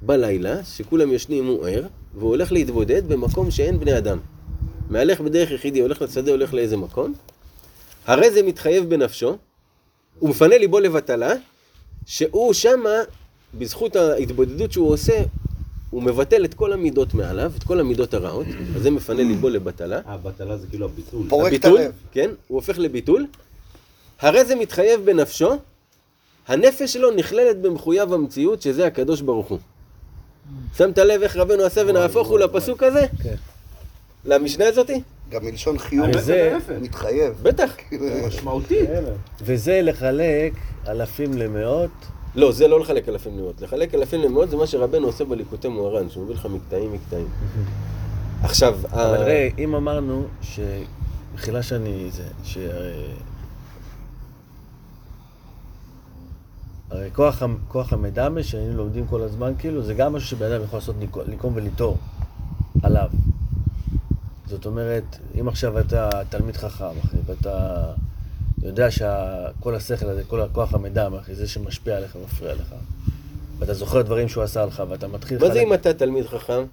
בלילה, 0.01 0.63
שכולם 0.63 1.13
ישנים 1.13 1.45
הוא 1.45 1.67
ער, 1.67 1.83
והוא 2.15 2.29
הולך 2.29 2.51
להתבודד 2.51 3.07
במקום 3.07 3.51
שאין 3.51 3.79
בני 3.79 3.97
אדם. 3.97 4.17
מהלך 4.89 5.21
בדרך 5.21 5.51
יחידי, 5.51 5.79
הולך 5.79 6.01
לשדה, 6.01 6.31
הולך 6.31 6.53
לאיזה 6.53 6.77
מקום, 6.77 7.13
הרי 8.05 8.31
זה 8.31 8.43
מתחייב 8.43 8.89
בנפשו, 8.89 9.37
הוא 10.19 10.29
מפנה 10.29 10.57
ליבו 10.57 10.79
לבטלה, 10.79 11.33
שהוא 12.05 12.53
שמה, 12.53 12.95
בזכות 13.53 13.95
ההתבודדות 13.95 14.71
שהוא 14.71 14.89
עושה, 14.89 15.23
הוא 15.89 16.03
מבטל 16.03 16.45
את 16.45 16.53
כל 16.53 16.73
המידות 16.73 17.13
מעליו, 17.13 17.51
את 17.57 17.63
כל 17.63 17.79
המידות 17.79 18.13
הרעות, 18.13 18.47
אז 18.75 18.81
זה 18.81 18.91
מפנה 18.91 19.23
ליבו 19.23 19.49
לבטלה. 19.49 19.95
אה, 19.95 20.01
הבטלה 20.13 20.57
זה 20.57 20.67
כאילו 20.67 20.85
הביטול. 20.85 21.25
פורק 21.29 21.53
את 21.53 21.65
הביטול, 21.65 21.81
הלב. 21.81 21.91
כן, 22.11 22.29
הוא 22.47 22.55
הופך 22.55 22.79
לביטול. 22.79 23.25
הרי 24.21 24.45
זה 24.45 24.55
מתחייב 24.55 25.01
בנפשו, 25.05 25.51
הנפש 26.47 26.93
שלו 26.93 27.11
נכללת 27.11 27.61
במחויב 27.61 28.13
המציאות, 28.13 28.61
שזה 28.61 28.87
הקדוש 28.87 29.21
ברוך 29.21 29.47
הוא. 29.47 29.59
שמת 30.77 30.97
לב 30.97 31.21
איך 31.21 31.35
רבנו 31.37 31.63
עשה 31.63 31.81
ונהפוך 31.87 32.27
הוא 32.27 32.39
לפסוק 32.39 32.83
הזה? 32.83 33.05
כן. 33.23 33.35
למשנה 34.25 34.67
הזאתי? 34.67 35.01
גם 35.29 35.45
מלשון 35.45 35.77
חיוב, 35.77 36.07
וזה- 36.15 36.57
מתחייב. 36.81 37.33
בטח. 37.43 37.71
משמעותי. 38.27 38.79
וזה 39.41 39.79
לחלק 39.81 40.53
אלפים 40.87 41.33
למאות. 41.37 41.89
לא, 42.35 42.51
זה 42.51 42.67
לא 42.67 42.79
לחלק 42.79 43.09
אלפים 43.09 43.37
למאות. 43.37 43.61
לחלק 43.61 43.95
אלפים 43.95 44.21
למאות 44.21 44.49
זה 44.49 44.55
מה 44.57 44.67
שרבנו 44.67 45.07
עושה 45.07 45.23
בליקוטי 45.25 45.67
מוהר"ן, 45.67 46.09
שהוא 46.09 46.23
מביא 46.23 46.35
לך 46.35 46.45
מקטעים 46.45 46.93
מקטעים. 46.93 47.27
עכשיו, 48.43 48.79
אבל 48.91 49.17
ראה, 49.23 49.49
אם 49.57 49.75
אמרנו 49.75 50.25
ש... 50.41 50.59
מחילה 51.35 51.63
שאני... 51.63 52.07
זה... 52.11 52.23
ש... 52.43 52.57
הרי 56.91 57.09
כוח, 57.13 57.41
כוח 57.67 57.93
המדמה 57.93 58.43
שהיינו 58.43 58.77
לומדים 58.77 59.07
כל 59.07 59.21
הזמן, 59.21 59.53
כאילו, 59.59 59.83
זה 59.83 59.93
גם 59.93 60.13
משהו 60.13 60.27
שבן 60.29 60.51
אדם 60.51 60.63
יכול 60.63 60.79
לעשות 60.79 60.95
לנקום 61.27 61.53
וליטור 61.55 61.97
עליו. 62.83 63.09
זאת 64.47 64.65
אומרת, 64.65 65.03
אם 65.39 65.47
עכשיו 65.47 65.79
אתה 65.79 66.09
תלמיד 66.29 66.57
חכם, 66.57 66.85
אחי, 67.05 67.17
ואתה 67.25 67.85
יודע 68.63 68.91
שכל 68.91 69.75
השכל 69.75 70.05
הזה, 70.09 70.23
כל 70.27 70.41
הכוח 70.41 70.73
המדמה, 70.73 71.19
אחי, 71.19 71.35
זה 71.35 71.47
שמשפיע 71.47 71.97
עליך 71.97 72.15
ומפריע 72.15 72.53
לך, 72.53 72.75
ואתה 73.59 73.73
זוכר 73.73 74.01
דברים 74.01 74.29
שהוא 74.29 74.43
עשה 74.43 74.65
לך, 74.65 74.83
ואתה 74.89 75.07
מתחיל 75.07 75.37
מה 75.37 75.53
זה 75.53 75.61
אם 75.61 75.73
אתה 75.73 75.93
תלמיד 75.93 76.25
חכם? 76.25 76.63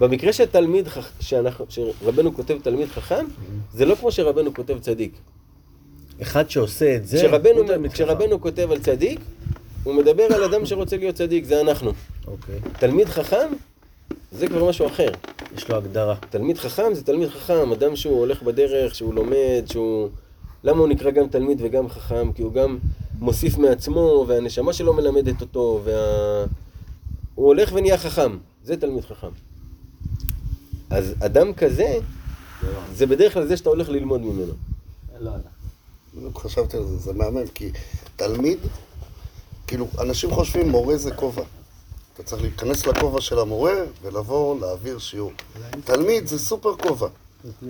במקרה 0.00 0.32
שתלמיד, 0.32 0.88
חכ- 0.88 1.00
שאנחנו, 1.20 1.64
שרבנו 1.68 2.34
כותב 2.34 2.56
תלמיד 2.62 2.88
חכם, 2.88 3.24
זה 3.74 3.84
לא 3.84 3.94
כמו 3.94 4.12
שרבנו 4.12 4.54
כותב 4.54 4.78
צדיק. 4.80 5.12
אחד 6.22 6.50
שעושה 6.50 6.96
את 6.96 7.06
זה, 7.06 7.16
כשרבנו, 7.16 7.58
הוא 7.58 7.66
תלמיד 7.66 7.90
חכם. 7.92 8.04
כשרבנו 8.04 8.40
כותב 8.40 8.68
על 8.70 8.78
צדיק, 8.78 9.20
הוא 9.84 9.94
מדבר 9.94 10.24
על 10.34 10.44
אדם 10.44 10.66
שרוצה 10.66 10.96
להיות 10.96 11.14
צדיק, 11.14 11.44
זה 11.44 11.60
אנחנו. 11.60 11.92
אוקיי, 12.26 12.60
תלמיד 12.78 13.08
חכם, 13.08 13.46
זה 14.32 14.46
כבר 14.46 14.68
משהו 14.68 14.86
אחר. 14.86 15.10
יש 15.56 15.68
לו 15.68 15.76
הגדרה. 15.76 16.16
תלמיד 16.30 16.58
חכם 16.58 16.94
זה 16.94 17.04
תלמיד 17.04 17.28
חכם, 17.28 17.72
אדם 17.72 17.96
שהוא 17.96 18.18
הולך 18.18 18.42
בדרך, 18.42 18.94
שהוא 18.94 19.14
לומד, 19.14 19.64
שהוא... 19.72 20.08
למה 20.64 20.78
הוא 20.78 20.88
נקרא 20.88 21.10
גם 21.10 21.28
תלמיד 21.28 21.58
וגם 21.62 21.88
חכם? 21.88 22.32
כי 22.32 22.42
הוא 22.42 22.52
גם 22.52 22.78
מוסיף 23.18 23.58
מעצמו, 23.58 24.24
והנשמה 24.28 24.72
שלו 24.72 24.92
מלמדת 24.94 25.40
אותו, 25.40 25.80
וה... 25.84 26.44
הוא 27.34 27.46
הולך 27.46 27.72
ונהיה 27.74 27.98
חכם. 27.98 28.36
זה 28.64 28.76
תלמיד 28.76 29.04
חכם. 29.04 29.28
אז 30.90 31.14
אדם 31.20 31.54
כזה, 31.54 31.98
זה 32.94 33.06
בדרך 33.06 33.34
כלל 33.34 33.46
זה 33.46 33.56
שאתה 33.56 33.68
הולך 33.68 33.88
ללמוד 33.88 34.20
ממנו. 34.20 34.52
לא. 35.20 35.30
בדיוק 36.16 36.38
חשבתי 36.38 36.76
על 36.76 36.84
זה, 36.84 36.96
זה 36.96 37.12
מהמם, 37.12 37.46
כי 37.54 37.70
תלמיד, 38.16 38.58
כאילו, 39.74 39.88
אנשים 40.00 40.30
חושבים 40.30 40.68
מורה 40.68 40.96
זה 40.96 41.10
כובע. 41.10 41.42
אתה 42.14 42.22
צריך 42.22 42.42
להיכנס 42.42 42.86
לכובע 42.86 43.20
של 43.20 43.38
המורה 43.38 43.74
ולבוא 44.02 44.60
להעביר 44.60 44.98
שיעור. 44.98 45.32
תלמיד 45.84 46.26
זה 46.26 46.38
סופר 46.38 46.76
כובע. 46.76 47.08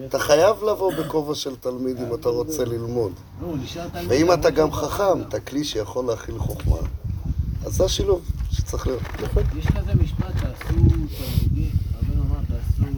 אתה 0.04 0.18
חייב 0.18 0.56
לבוא 0.56 0.92
בכובע 0.94 1.34
של 1.34 1.56
תלמיד 1.56 1.98
אם 1.98 2.14
אתה 2.14 2.28
רוצה 2.28 2.64
ללמוד. 2.64 3.12
ואם 4.08 4.32
אתה 4.32 4.50
גם 4.50 4.72
חכם, 4.72 5.22
אתה 5.28 5.40
כלי 5.40 5.64
שיכול 5.64 6.04
להכיל 6.04 6.38
חוכמה, 6.38 6.76
אז 7.66 7.74
זה 7.74 7.84
השילוב 7.84 8.30
שצריך 8.50 8.86
להיות. 8.86 9.02
יש 9.58 9.66
כזה 9.66 9.94
משפט 9.94 10.34
שעשו 10.40 10.74
תלמידים, 10.74 11.70
רבנו 12.02 12.22
אמר, 12.22 12.40
תעשו... 12.48 12.90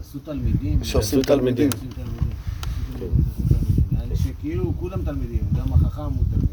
עשו 0.00 0.18
תלמידים. 0.18 0.84
שעשו 0.84 1.22
תלמידים. 1.22 1.70
שכאילו 4.14 4.72
כולם 4.80 5.02
תלמידים, 5.02 5.42
גם 5.56 5.72
החכם 5.72 6.02
הוא 6.02 6.24
תלמיד. 6.30 6.49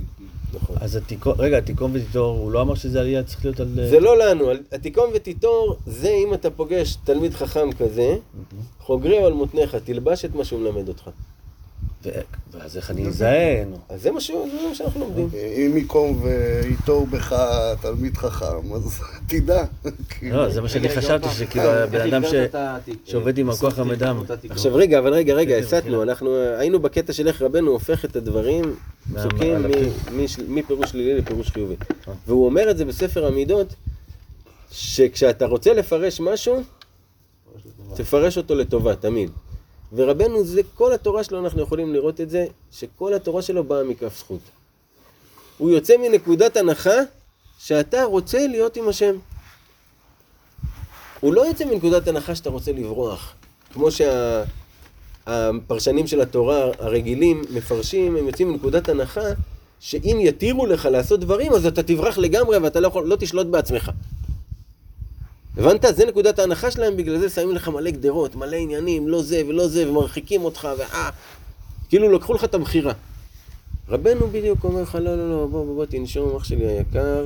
נכון. 0.61 0.75
אז 0.79 0.95
התיקון, 0.95 1.33
רגע, 1.39 1.57
התיקון 1.57 1.91
ותיטור, 1.93 2.37
הוא 2.37 2.51
לא 2.51 2.61
אמר 2.61 2.75
שזה 2.75 2.99
עלייה 2.99 3.23
צריך 3.23 3.45
להיות 3.45 3.59
על... 3.59 3.67
זה 3.89 3.99
לא 3.99 4.17
לנו, 4.17 4.45
התיקון 4.71 5.09
ותיטור, 5.13 5.75
זה 5.87 6.09
אם 6.09 6.33
אתה 6.33 6.49
פוגש 6.49 6.97
תלמיד 7.03 7.33
חכם 7.33 7.71
כזה, 7.71 8.15
חוגרי 8.79 9.17
על 9.17 9.33
מותניך, 9.33 9.75
תלבש 9.75 10.25
את 10.25 10.35
מה 10.35 10.45
שהוא 10.45 10.59
מלמד 10.59 10.87
אותך. 10.87 11.09
ואז 12.51 12.77
איך 12.77 12.91
אני 12.91 13.07
אזהה? 13.07 13.63
אז 13.89 14.01
זה 14.01 14.11
מה 14.11 14.21
שהוא- 14.21 14.49
זה 14.61 14.67
מה 14.69 14.75
שאנחנו 14.75 14.99
לומדים. 14.99 15.29
אם 15.57 15.77
יקום 15.77 16.21
וייטור 16.23 17.07
בך 17.07 17.35
תלמיד 17.81 18.17
חכם, 18.17 18.73
אז 18.73 18.99
תדע. 19.29 19.63
לא, 20.23 20.49
זה 20.49 20.61
מה 20.61 20.69
שאני 20.69 20.89
חשבתי, 20.89 21.27
שכאילו 21.29 21.65
הבן 21.69 22.01
אדם 22.13 22.23
ש- 22.23 22.33
שעובד 23.05 23.37
עם 23.37 23.49
הכוח 23.49 23.79
המידע. 23.79 24.05
עכשיו 24.49 24.75
רגע, 24.75 24.99
אבל 24.99 25.13
רגע, 25.13 25.33
רגע, 25.33 25.55
הסטנו, 25.57 26.03
אנחנו 26.03 26.35
היינו 26.35 26.79
בקטע 26.79 27.13
של 27.13 27.27
איך 27.27 27.41
רבנו 27.41 27.71
הופך 27.71 28.05
את 28.05 28.15
הדברים, 28.15 28.75
פסוקים 29.15 29.65
מפירוש 30.47 30.89
שלילי 30.91 31.17
לפירוש 31.17 31.49
חיובי. 31.49 31.75
והוא 32.27 32.45
אומר 32.45 32.71
את 32.71 32.77
זה 32.77 32.85
בספר 32.85 33.25
המידות, 33.27 33.75
שכשאתה 34.71 35.45
רוצה 35.45 35.73
לפרש 35.73 36.19
משהו, 36.19 36.61
תפרש 37.95 38.37
אותו 38.37 38.55
לטובה, 38.55 38.95
תמיד. 38.95 39.29
ורבנו, 39.93 40.43
זה 40.43 40.61
כל 40.75 40.93
התורה 40.93 41.23
שלו, 41.23 41.39
אנחנו 41.39 41.61
יכולים 41.61 41.93
לראות 41.93 42.21
את 42.21 42.29
זה, 42.29 42.45
שכל 42.71 43.13
התורה 43.13 43.41
שלו 43.41 43.63
באה 43.63 43.83
מכף 43.83 44.17
זכות. 44.17 44.39
הוא 45.57 45.69
יוצא 45.69 45.97
מנקודת 45.97 46.57
הנחה 46.57 46.97
שאתה 47.59 48.03
רוצה 48.03 48.47
להיות 48.47 48.77
עם 48.77 48.89
השם. 48.89 49.15
הוא 51.19 51.33
לא 51.33 51.41
יוצא 51.41 51.65
מנקודת 51.65 52.07
הנחה 52.07 52.35
שאתה 52.35 52.49
רוצה 52.49 52.71
לברוח. 52.71 53.33
כמו 53.73 53.87
שהפרשנים 55.25 56.07
של 56.07 56.21
התורה 56.21 56.71
הרגילים 56.79 57.41
מפרשים, 57.49 58.15
הם 58.15 58.27
יוצאים 58.27 58.51
מנקודת 58.51 58.89
הנחה 58.89 59.21
שאם 59.79 60.17
יתירו 60.21 60.65
לך 60.65 60.85
לעשות 60.85 61.19
דברים, 61.19 61.53
אז 61.53 61.65
אתה 61.65 61.83
תברח 61.83 62.17
לגמרי 62.17 62.57
ואתה 62.57 62.79
לא, 62.79 62.87
יכול, 62.87 63.05
לא 63.05 63.15
תשלוט 63.15 63.47
בעצמך. 63.47 63.91
הבנת? 65.57 65.85
זה 65.95 66.05
נקודת 66.05 66.39
ההנחה 66.39 66.71
שלהם, 66.71 66.97
בגלל 66.97 67.19
זה 67.19 67.29
שמים 67.29 67.51
לך 67.51 67.67
מלא 67.67 67.91
גדרות, 67.91 68.35
מלא 68.35 68.55
עניינים, 68.55 69.07
לא 69.07 69.21
זה 69.21 69.41
ולא 69.47 69.67
זה, 69.67 69.89
ומרחיקים 69.89 70.41
אותך, 70.41 70.67
ואה, 70.77 71.09
כאילו 71.89 72.11
לקחו 72.11 72.33
לך 72.33 72.43
את 72.43 72.53
הבחירה. 72.53 72.93
רבנו 73.89 74.27
בדיוק 74.27 74.63
אומר 74.63 74.81
לך, 74.81 74.95
לא, 74.95 75.17
לא, 75.17 75.29
לא, 75.29 75.47
בוא, 75.51 75.65
בוא, 75.65 75.75
בוא, 75.75 75.85
תנשום, 75.85 76.35
אח 76.35 76.43
שלי 76.43 76.67
היקר. 76.67 77.25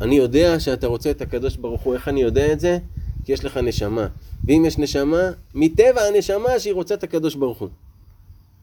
אני 0.00 0.14
יודע 0.14 0.60
שאתה 0.60 0.86
רוצה 0.86 1.10
את 1.10 1.22
הקדוש 1.22 1.56
ברוך 1.56 1.82
הוא, 1.82 1.94
איך 1.94 2.08
אני 2.08 2.22
יודע 2.22 2.52
את 2.52 2.60
זה? 2.60 2.78
כי 3.24 3.32
יש 3.32 3.44
לך 3.44 3.56
נשמה. 3.56 4.06
ואם 4.44 4.64
יש 4.66 4.78
נשמה, 4.78 5.30
מטבע 5.54 6.02
הנשמה 6.02 6.58
שהיא 6.58 6.74
רוצה 6.74 6.94
את 6.94 7.02
הקדוש 7.02 7.34
ברוך 7.34 7.58
הוא. 7.58 7.68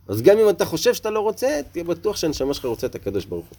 אז 0.08 0.22
גם 0.22 0.38
אם 0.38 0.50
אתה 0.50 0.66
חושב 0.66 0.94
שאתה 0.94 1.10
לא 1.10 1.20
רוצה, 1.20 1.60
תהיה 1.72 1.84
בטוח 1.84 2.16
שהנשמה 2.16 2.54
שלך 2.54 2.66
רוצה 2.66 2.88
את 2.88 2.96
הקדוש 2.96 3.26
ברוך 3.26 3.46
הוא. 3.50 3.58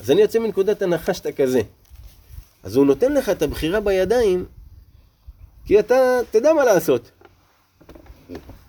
אז 0.00 0.10
אני 0.10 0.20
יוצא 0.20 0.38
מנקודת 0.38 0.82
הנחה 0.82 1.14
שאתה 1.14 1.32
כזה. 1.32 1.60
אז 2.62 2.76
הוא 2.76 2.86
נותן 2.86 3.12
לך 3.12 3.28
את 3.28 3.42
הבחירה 3.42 3.80
בידיים, 3.80 4.44
כי 5.64 5.78
אתה 5.78 6.18
תדע 6.30 6.52
מה 6.52 6.64
לעשות. 6.64 7.10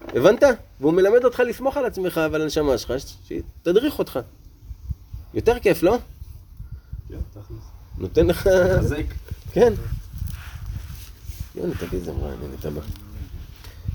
הבנת? 0.07 0.43
והוא 0.81 0.93
מלמד 0.93 1.25
אותך 1.25 1.39
לסמוך 1.39 1.77
על 1.77 1.85
עצמך 1.85 2.21
ועל 2.31 2.41
הנשמה 2.41 2.77
שלך, 2.77 2.93
שתדריך 3.25 3.99
אותך. 3.99 4.19
יותר 5.33 5.59
כיף, 5.59 5.83
לא? 5.83 5.97
כן, 7.09 7.15
תכלס. 7.31 7.63
נותן 7.97 8.27
לך... 8.27 8.49
חזק. 8.77 9.03
כן. 9.51 9.73
יוני, 11.55 11.73
תגיד 11.73 11.93
איזה 11.93 12.11
מרענן 12.13 12.53
אתה 12.59 12.69
בא. 12.69 12.81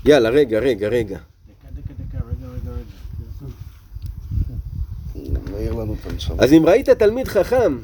יאללה, 0.05 0.29
רגע, 0.29 0.59
רגע, 0.59 0.87
רגע. 0.87 1.19
אז 6.39 6.53
אם 6.53 6.65
ראית 6.65 6.89
תלמיד 6.89 7.27
חכם 7.27 7.77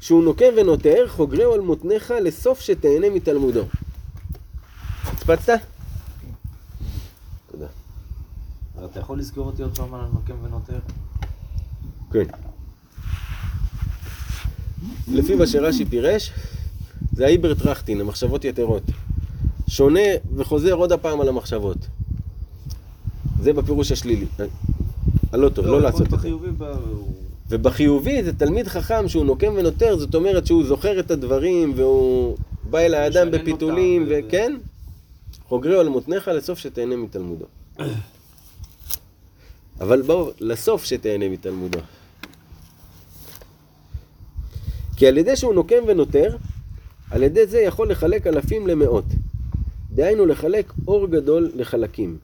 שהוא 0.00 0.24
נוקם 0.24 0.52
ונותר, 0.56 1.08
חוגרהו 1.08 1.52
על 1.52 1.60
מותניך 1.60 2.14
לסוף 2.22 2.60
שתהנה 2.60 3.10
מתלמודו. 3.10 3.62
הצפצת? 5.04 5.60
תודה. 7.52 7.66
אתה 8.84 9.00
יכול 9.00 9.18
לזכור 9.18 9.46
אותי 9.46 9.62
עוד 9.62 9.78
פעם 9.78 9.94
על 9.94 10.00
הנוקם 10.00 10.34
ונותר? 10.42 10.78
כן. 12.12 12.24
לפי 15.08 15.34
מה 15.34 15.46
שרש"י 15.46 15.84
פירש, 15.84 16.32
זה 17.12 17.26
האיבר 17.26 17.54
טרכטין, 17.54 18.00
המחשבות 18.00 18.44
יתרות. 18.44 18.82
שונה 19.68 20.00
וחוזר 20.36 20.72
עוד 20.72 20.92
הפעם 20.92 21.20
על 21.20 21.28
המחשבות. 21.28 21.78
זה 23.42 23.52
בפירוש 23.52 23.92
השלילי. 23.92 24.26
הלא 25.32 25.48
טוב, 25.48 25.66
לא 25.66 25.80
לעשות 25.80 26.14
את 26.14 26.20
זה. 26.20 26.28
ובחיובי 27.50 28.22
זה 28.22 28.32
תלמיד 28.32 28.68
חכם 28.68 29.08
שהוא 29.08 29.24
נוקם 29.24 29.54
ונותר, 29.56 29.98
זאת 29.98 30.14
אומרת 30.14 30.46
שהוא 30.46 30.64
זוכר 30.64 31.00
את 31.00 31.10
הדברים 31.10 31.72
והוא 31.76 32.36
בא 32.70 32.78
אל 32.78 32.94
האדם 32.94 33.30
בפיתולים, 33.30 34.06
וכן, 34.08 34.56
חוגריהו 35.48 35.80
על 35.80 35.88
מותניך 35.88 36.28
לסוף 36.28 36.58
שתהנה 36.58 36.96
מתלמודו. 36.96 37.46
אבל 39.80 40.02
בואו, 40.02 40.30
לסוף 40.40 40.84
שתהנה 40.84 41.28
מתלמודו. 41.28 41.78
כי 44.96 45.06
על 45.06 45.18
ידי 45.18 45.36
שהוא 45.36 45.54
נוקם 45.54 45.84
ונותר, 45.86 46.36
על 47.10 47.22
ידי 47.22 47.46
זה 47.46 47.60
יכול 47.60 47.90
לחלק 47.90 48.26
אלפים 48.26 48.66
למאות. 48.66 49.04
דהיינו 49.90 50.26
לחלק 50.26 50.72
אור 50.88 51.06
גדול 51.06 51.50
לחלקים. 51.54 52.18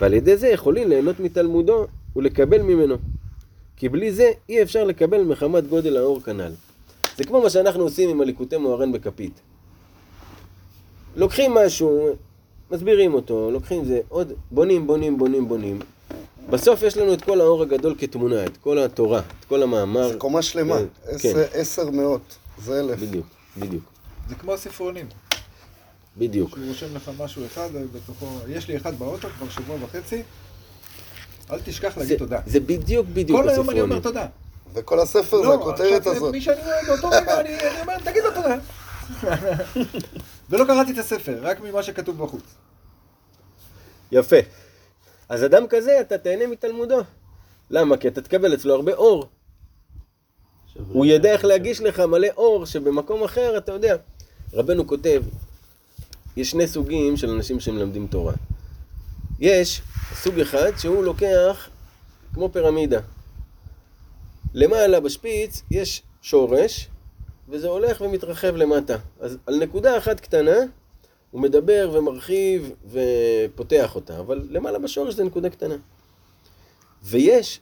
ועל 0.00 0.14
ידי 0.14 0.36
זה 0.36 0.48
יכולים 0.48 0.88
ליהנות 0.88 1.20
מתלמודו 1.20 1.86
ולקבל 2.16 2.62
ממנו. 2.62 2.96
כי 3.76 3.88
בלי 3.88 4.12
זה 4.12 4.30
אי 4.48 4.62
אפשר 4.62 4.84
לקבל 4.84 5.22
מחמת 5.24 5.66
גודל 5.66 5.96
האור 5.96 6.20
כנ"ל. 6.20 6.52
זה 7.16 7.24
כמו 7.24 7.42
מה 7.42 7.50
שאנחנו 7.50 7.82
עושים 7.82 8.10
עם 8.10 8.20
הליקוטי 8.20 8.56
מוהר"ן 8.56 8.92
בכפית. 8.92 9.40
לוקחים 11.16 11.54
משהו, 11.54 12.08
מסבירים 12.70 13.14
אותו, 13.14 13.50
לוקחים 13.50 13.84
זה, 13.84 14.00
עוד 14.08 14.32
בונים, 14.50 14.86
בונים, 14.86 15.18
בונים, 15.18 15.48
בונים. 15.48 15.78
בסוף 16.50 16.82
יש 16.82 16.96
לנו 16.96 17.12
את 17.12 17.22
כל 17.22 17.40
האור 17.40 17.62
הגדול 17.62 17.94
כתמונה, 17.98 18.44
את 18.44 18.56
כל 18.56 18.78
התורה, 18.78 19.18
את 19.18 19.44
כל 19.44 19.62
המאמר. 19.62 20.08
זה 20.08 20.18
קומה 20.18 20.42
שלמה, 20.42 20.78
כן, 20.78 20.84
עשר- 21.14 21.32
כן. 21.48 21.58
עשר 21.60 21.90
מאות, 21.90 22.36
זה 22.64 22.80
אלף. 22.80 22.98
בדיוק, 23.00 23.26
בדיוק, 23.58 23.82
זה 24.28 24.34
כמו 24.34 24.52
הספרונים. 24.52 25.06
בדיוק. 26.18 26.50
שהוא 26.50 26.66
רושם 26.68 26.86
לך 26.96 27.10
משהו 27.18 27.46
אחד, 27.46 27.68
בתוכו, 27.92 28.26
יש 28.48 28.68
לי 28.68 28.76
אחד 28.76 28.98
באוטו 28.98 29.28
כבר 29.28 29.48
שבוע 29.48 29.76
וחצי, 29.84 30.22
אל 31.50 31.58
תשכח 31.64 31.94
זה, 31.94 32.00
להגיד 32.00 32.18
תודה. 32.18 32.40
זה 32.46 32.60
בדיוק 32.60 33.06
בדיוק 33.12 33.40
כל 33.42 33.48
היום 33.48 33.70
אני 33.70 33.80
אומר. 33.80 34.00
תודה. 34.00 34.26
וכל 34.74 35.00
הספר 35.00 35.42
זה 35.46 35.54
הכותרת 35.54 35.98
עכשיו, 35.98 36.12
הזאת. 36.12 36.32
מי 36.32 36.40
שאני 36.40 36.60
רואה 36.60 36.76
באותו 36.86 37.08
רגע, 37.08 37.40
אני 37.40 37.58
אני 37.60 37.80
אומר, 37.80 37.98
תגיד 37.98 38.22
לו 38.24 38.30
תודה. 38.34 38.56
ולא 40.50 40.64
קראתי 40.64 40.92
את 40.92 40.98
הספר, 40.98 41.38
רק 41.42 41.60
ממה 41.60 41.82
שכתוב 41.82 42.24
בחוץ. 42.24 42.42
יפה. 44.12 44.36
אז 45.28 45.44
אדם 45.44 45.66
כזה, 45.66 46.00
אתה 46.00 46.18
תהנה 46.18 46.46
מתלמודו. 46.46 47.00
למה? 47.70 47.96
כי 47.96 48.08
אתה 48.08 48.22
תקבל 48.22 48.54
אצלו 48.54 48.74
הרבה 48.74 48.92
אור. 48.92 49.28
הוא 50.88 51.06
ידע 51.06 51.32
איך 51.32 51.44
להגיש 51.44 51.80
לך 51.80 52.00
מלא 52.00 52.28
אור, 52.36 52.66
שבמקום 52.66 53.24
אחר, 53.24 53.58
אתה 53.58 53.72
יודע. 53.72 53.96
רבנו 54.52 54.86
כותב, 54.86 55.22
יש 56.36 56.50
שני 56.50 56.66
סוגים 56.66 57.16
של 57.16 57.30
אנשים 57.30 57.60
שמלמדים 57.60 58.06
תורה. 58.06 58.32
יש 59.40 59.82
סוג 60.14 60.40
אחד 60.40 60.72
שהוא 60.78 61.04
לוקח 61.04 61.68
כמו 62.34 62.48
פירמידה. 62.52 63.00
למעלה 64.54 65.00
בשפיץ 65.00 65.62
יש 65.70 66.02
שורש, 66.22 66.88
וזה 67.48 67.68
הולך 67.68 68.00
ומתרחב 68.00 68.56
למטה. 68.56 68.96
אז 69.20 69.38
על 69.46 69.58
נקודה 69.58 69.98
אחת 69.98 70.20
קטנה, 70.20 70.56
הוא 71.30 71.40
מדבר 71.40 71.90
ומרחיב 71.92 72.72
ופותח 72.90 73.94
אותה, 73.94 74.18
אבל 74.18 74.46
למעלה 74.50 74.78
בשורש 74.78 75.14
זה 75.14 75.24
נקודה 75.24 75.50
קטנה. 75.50 75.76
ויש 77.02 77.60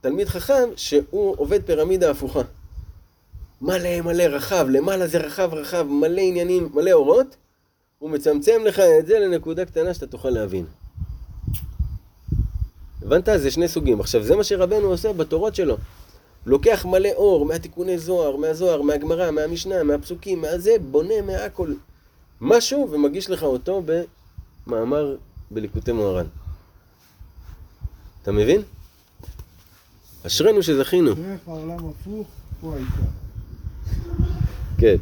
תלמיד 0.00 0.28
חכם 0.28 0.68
שהוא 0.76 1.34
עובד 1.38 1.62
פירמידה 1.66 2.10
הפוכה. 2.10 2.42
מלא 3.60 4.00
מלא 4.00 4.22
רחב, 4.22 4.66
למעלה 4.70 5.06
זה 5.06 5.18
רחב 5.18 5.54
רחב, 5.54 5.82
מלא 5.82 6.20
עניינים, 6.20 6.68
מלא 6.74 6.92
אורות, 6.92 7.36
הוא 7.98 8.10
מצמצם 8.10 8.62
לך 8.64 8.80
את 8.80 9.06
זה 9.06 9.18
לנקודה 9.18 9.64
קטנה 9.64 9.94
שאתה 9.94 10.06
תוכל 10.06 10.30
להבין. 10.30 10.66
הבנת? 13.04 13.28
זה 13.36 13.50
שני 13.50 13.68
סוגים. 13.68 14.00
עכשיו, 14.00 14.22
זה 14.22 14.36
מה 14.36 14.44
שרבנו 14.44 14.86
עושה 14.86 15.12
בתורות 15.12 15.54
שלו. 15.54 15.76
לוקח 16.46 16.84
מלא 16.84 17.08
אור 17.14 17.46
מהתיקוני 17.46 17.98
זוהר, 17.98 18.36
מהזוהר, 18.36 18.82
מהגמרא, 18.82 19.30
מהמשנה, 19.30 19.82
מהפסוקים, 19.82 20.40
מהזה, 20.40 20.70
בונה 20.90 21.22
מהכל 21.26 21.72
משהו 22.40 22.88
ומגיש 22.90 23.30
לך 23.30 23.42
אותו 23.42 23.82
במאמר 24.66 25.16
בליקוטי 25.50 25.92
מוהר"ן. 25.92 26.26
אתה 28.22 28.32
מבין? 28.32 28.62
אשרינו 30.26 30.62
שזכינו. 30.62 31.14
דרך 31.14 31.40
העולם 31.46 31.88
הפוך, 31.88 32.26
פה 32.60 32.74
העיקר. 32.74 33.02
כן. 34.78 34.96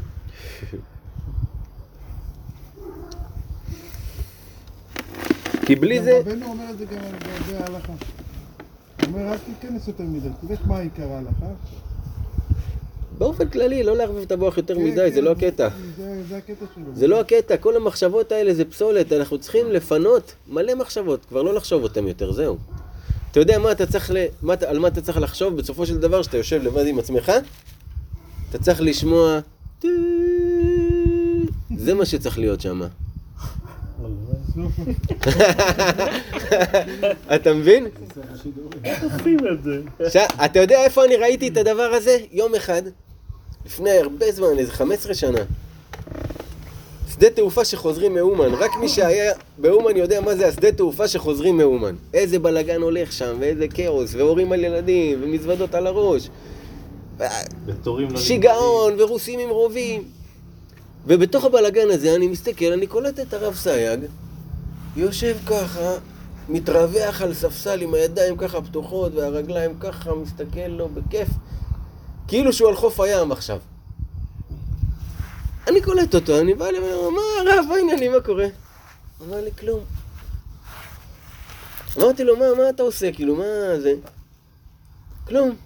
כי 5.66 5.76
בלי 5.76 6.02
זה... 6.02 6.18
רבנו 6.26 6.46
אומר 6.46 6.64
את 6.70 6.78
זה 6.78 6.84
גם 6.84 6.96
לגבי 6.96 7.56
ההלכה. 7.56 7.92
הוא 7.92 9.06
אומר, 9.06 9.32
אל 9.32 9.38
תיכנס 9.60 9.88
יותר 9.88 10.04
מדי, 10.04 10.28
תלך 10.48 10.60
מה 10.66 10.78
עיקר 10.78 11.12
ההלכה. 11.12 11.46
באופן 13.18 13.48
כללי, 13.48 13.82
לא 13.82 13.96
לערבב 13.96 14.16
את 14.22 14.32
המוח 14.32 14.56
יותר 14.56 14.74
כן, 14.74 14.84
מדי, 14.84 15.10
זה 15.10 15.16
כן, 15.20 15.24
לא 15.24 15.30
הקטע. 15.32 15.68
זה- 15.96 16.22
זה 16.28 16.36
הקטע 16.36 16.64
שלו. 16.74 16.84
זה 16.94 17.06
לא 17.06 17.20
הקטע, 17.20 17.56
כל 17.56 17.76
המחשבות 17.76 18.32
האלה 18.32 18.54
זה 18.54 18.64
פסולת, 18.64 19.12
אנחנו 19.12 19.38
צריכים 19.38 19.70
לפנות 19.70 20.32
מלא 20.48 20.74
מחשבות, 20.74 21.24
כבר 21.28 21.42
לא 21.42 21.54
לחשוב 21.54 21.82
אותן 21.82 22.06
יותר, 22.06 22.32
זהו. 22.32 22.56
אתה 23.30 23.40
יודע 23.40 23.58
מה 23.58 23.72
אתה 23.72 23.86
צריך. 23.86 24.12
מה... 24.42 24.54
על 24.66 24.78
מה 24.78 24.88
אתה 24.88 25.00
צריך 25.00 25.18
לחשוב 25.18 25.56
בסופו 25.56 25.86
של 25.86 25.98
דבר, 25.98 26.22
שאתה 26.22 26.36
יושב 26.36 26.62
לבד 26.62 26.86
עם 26.86 26.98
עצמך? 26.98 27.32
אתה 28.50 28.58
צריך 28.58 28.80
לשמוע... 28.80 29.38
זה 31.76 31.94
מה 31.94 32.04
שצריך 32.06 32.38
להיות 32.38 32.60
שם. 32.60 32.80
אתה 37.34 37.54
מבין? 37.54 37.86
אתה 40.44 40.60
יודע 40.60 40.84
איפה 40.84 41.04
אני 41.04 41.16
ראיתי 41.16 41.48
את 41.48 41.56
הדבר 41.56 41.82
הזה? 41.82 42.18
יום 42.32 42.54
אחד, 42.54 42.82
לפני 43.66 43.90
הרבה 43.90 44.32
זמן, 44.32 44.58
איזה 44.58 44.72
15 44.72 45.14
שנה. 45.14 45.38
שדה 47.12 47.30
תעופה 47.30 47.64
שחוזרים 47.64 48.14
מאומן, 48.14 48.54
רק 48.54 48.70
מי 48.80 48.88
שהיה 48.88 49.32
באומן 49.58 49.96
יודע 49.96 50.20
מה 50.20 50.36
זה 50.36 50.48
השדה 50.48 50.72
תעופה 50.72 51.08
שחוזרים 51.08 51.56
מאומן. 51.56 51.94
איזה 52.14 52.38
בלאגן 52.38 52.82
הולך 52.82 53.12
שם, 53.12 53.36
ואיזה 53.40 53.68
כאוס, 53.68 54.14
והורים 54.14 54.52
על 54.52 54.64
ילדים, 54.64 55.18
ומזוודות 55.22 55.74
על 55.74 55.86
הראש. 55.86 56.28
שיגעון, 58.16 58.94
ורוסים 58.98 59.40
עם 59.40 59.50
רובים. 59.50 60.02
ובתוך 61.06 61.44
הבלאגן 61.44 61.90
הזה 61.90 62.14
אני 62.14 62.28
מסתכל, 62.28 62.72
אני 62.72 62.86
קולט 62.86 63.20
את 63.20 63.34
הרב 63.34 63.54
סייג, 63.54 64.00
יושב 64.96 65.36
ככה, 65.46 65.94
מתרווח 66.48 67.22
על 67.22 67.34
ספסל 67.34 67.80
עם 67.80 67.94
הידיים 67.94 68.36
ככה 68.36 68.62
פתוחות 68.62 69.14
והרגליים 69.14 69.78
ככה, 69.80 70.14
מסתכל 70.14 70.66
לו 70.68 70.88
בכיף, 70.88 71.28
כאילו 72.28 72.52
שהוא 72.52 72.68
על 72.68 72.76
חוף 72.76 73.00
הים 73.00 73.32
עכשיו. 73.32 73.58
אני 75.68 75.82
קולט 75.82 76.14
אותו, 76.14 76.40
אני 76.40 76.54
בא 76.54 76.66
אליו, 76.66 77.10
מה 77.10 77.20
הרב, 77.40 77.64
מה 77.68 77.74
העניינים, 77.74 78.12
מה 78.12 78.20
קורה? 78.20 78.46
אמר 79.26 79.44
לי, 79.44 79.50
כלום. 79.52 79.80
אמרתי 81.98 82.24
לו, 82.24 82.36
מה, 82.36 82.44
מה 82.58 82.68
אתה 82.68 82.82
עושה? 82.82 83.12
כאילו, 83.12 83.36
מה 83.36 83.44
זה? 83.80 83.94
כלום. 85.26 85.56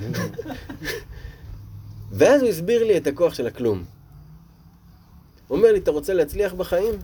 ואז 2.12 2.42
הוא 2.42 2.50
הסביר 2.50 2.84
לי 2.84 2.96
את 2.96 3.06
הכוח 3.06 3.34
של 3.34 3.46
הכלום. 3.46 3.84
הוא 5.48 5.58
אומר 5.58 5.72
לי, 5.72 5.78
אתה 5.78 5.90
רוצה 5.90 6.14
להצליח 6.14 6.52
בחיים? 6.52 6.94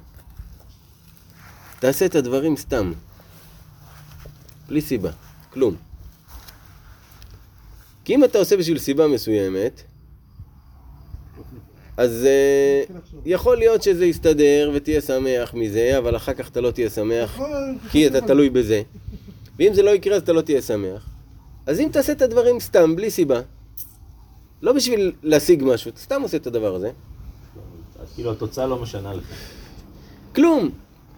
תעשה 1.80 2.06
את 2.06 2.14
הדברים 2.14 2.56
סתם. 2.56 2.92
בלי 4.68 4.80
סיבה. 4.80 5.10
כלום. 5.52 5.76
כי 8.04 8.14
אם 8.14 8.24
אתה 8.24 8.38
עושה 8.38 8.56
בשביל 8.56 8.78
סיבה 8.78 9.06
מסוימת, 9.06 9.82
אז 11.96 12.26
uh, 12.26 12.92
יכול 13.24 13.56
להיות 13.56 13.82
שזה 13.82 14.04
יסתדר 14.04 14.70
ותהיה 14.74 15.00
שמח 15.00 15.54
מזה, 15.54 15.98
אבל 15.98 16.16
אחר 16.16 16.34
כך 16.34 16.48
אתה 16.48 16.60
לא 16.60 16.70
תהיה 16.70 16.90
שמח, 16.90 17.38
כי 17.90 18.06
אתה 18.06 18.20
תלוי 18.20 18.50
בזה. 18.50 18.82
ואם 19.58 19.74
זה 19.74 19.82
לא 19.82 19.90
יקרה 19.90 20.16
אז 20.16 20.22
אתה 20.22 20.32
לא 20.32 20.40
תהיה 20.40 20.62
שמח. 20.62 21.08
אז 21.66 21.80
אם 21.80 21.88
תעשה 21.92 22.12
את 22.12 22.22
הדברים 22.22 22.60
סתם, 22.60 22.96
בלי 22.96 23.10
סיבה, 23.10 23.40
לא 24.62 24.72
בשביל 24.72 25.12
להשיג 25.22 25.64
משהו, 25.66 25.90
אתה 25.90 26.00
סתם 26.00 26.22
עושה 26.22 26.36
את 26.36 26.46
הדבר 26.46 26.74
הזה, 26.74 26.90
כאילו 28.14 28.32
התוצאה 28.32 28.66
לא 28.66 28.78
משנה 28.78 29.14
לך. 29.14 29.24
כלום, 30.34 30.70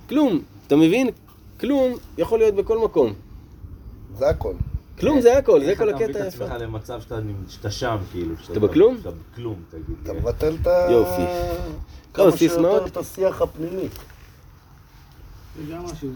כלום, 0.09 0.43
אתה 0.67 0.77
מבין? 0.77 1.11
כלום 1.61 1.93
יכול 2.19 2.39
להיות 2.39 2.55
בכל 2.55 2.79
מקום. 2.79 3.15
זה 4.19 4.29
הכל. 4.29 4.55
כלום 4.99 5.21
זה 5.21 5.39
הכל, 5.39 5.65
זה 5.65 5.71
איך 5.71 5.79
כל 5.79 5.89
אתה 5.89 5.97
מביא 5.97 6.07
הקטע 6.07 6.29
את. 6.29 6.35
עצמך 6.35 6.53
למצב 6.61 7.01
שאתה 7.49 7.71
שם, 7.71 7.97
כאילו. 8.13 8.35
שאתה 8.43 8.61
בכלום? 8.61 8.97
שאתה 8.99 9.11
בכלום, 9.11 9.63
תגיד. 9.71 9.97
אתה. 10.03 10.13
מבטל 10.13 10.57
את 10.63 10.67
ה... 10.67 10.87
יופי. 10.91 11.23
כמה 12.15 12.27
לא, 12.27 12.37
שיותר? 12.37 12.87
את 12.87 12.97
השיח 12.97 13.43
הפנימי. 13.43 13.89
זה 15.57 15.73
גם 15.73 15.85
משהו. 15.85 16.09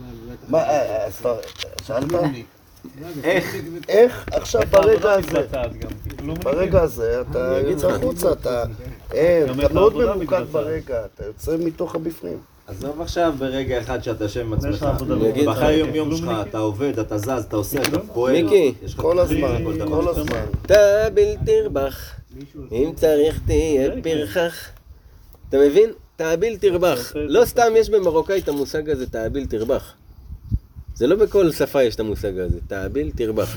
מה, 0.49 0.59
אה, 0.59 1.05
אה, 1.05 1.11
שאלת? 1.83 2.13
איך? 3.25 3.57
איך 3.89 4.25
עכשיו 4.33 4.63
ברגע 4.71 5.13
הזה. 5.13 5.47
כאילו. 6.19 6.35
ברגע 6.35 6.83
הזה 6.83 7.21
אתה 7.21 7.59
יוצא. 7.69 7.89
החוצה, 7.89 8.33
אתה 8.33 8.65
אתה 9.09 9.67
את 9.67 9.73
מאוד 9.73 9.97
ממוקד. 9.97 10.43
ברגע, 10.51 11.05
אתה 11.15 11.25
יוצא 11.27 11.57
מתוך 11.59 11.95
הבפנים. 11.95 12.39
עזוב 12.67 13.01
עכשיו 13.01 13.35
ברגע 13.39 13.81
אחד 13.81 14.03
שאתה 14.03 14.25
יושב 14.25 14.41
עם 14.41 14.53
עצמך. 14.53 14.87
בחיי 15.47 15.75
היום 15.75 15.95
יום 15.95 16.17
שלך, 16.17 16.25
כלומניק. 16.25 16.47
אתה 16.49 16.59
עובד, 16.59 16.99
אתה 16.99 17.19
זז, 17.19 17.29
אתה 17.49 17.57
עושה, 17.57 17.83
אתה 17.83 17.99
פועל. 17.99 18.43
מיקי. 18.43 18.75
כל 18.97 19.19
הזמן. 19.19 19.65
כל 19.89 20.09
הזמן. 20.09 20.45
תאביל 20.63 21.37
תרבח, 21.47 22.11
אם 22.73 22.93
צריך 22.97 23.41
תהיה 23.47 23.91
פרחח. 24.03 24.69
אתה 25.49 25.57
מבין? 25.59 25.91
תאביל 26.17 26.57
תרבח. 26.57 27.13
לא 27.15 27.45
סתם 27.45 27.73
יש 27.77 27.91
במרוקאי 27.91 28.39
את 28.39 28.49
המושג 28.49 28.91
הזה, 28.91 29.07
תאביל 29.07 29.47
תרבח. 29.47 29.93
זה 30.95 31.07
לא 31.07 31.17
בכל 31.17 31.53
שפה 31.53 31.83
יש 31.83 31.95
את 31.95 32.01
המושג 32.01 32.39
הזה, 32.39 32.59
תאביל 32.67 33.11
תרבח. 33.17 33.57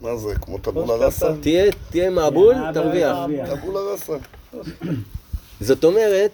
מה 0.00 0.16
זה, 0.16 0.34
כמו 0.34 0.58
טבולה 0.58 0.94
ראסה? 1.06 1.34
תהיה, 1.40 1.72
תהיה 1.90 2.10
מעבול, 2.10 2.54
תרוויח. 2.74 3.16
טבולה 3.60 3.80
ראסה. 3.80 4.12
זאת 5.60 5.84
אומרת, 5.84 6.30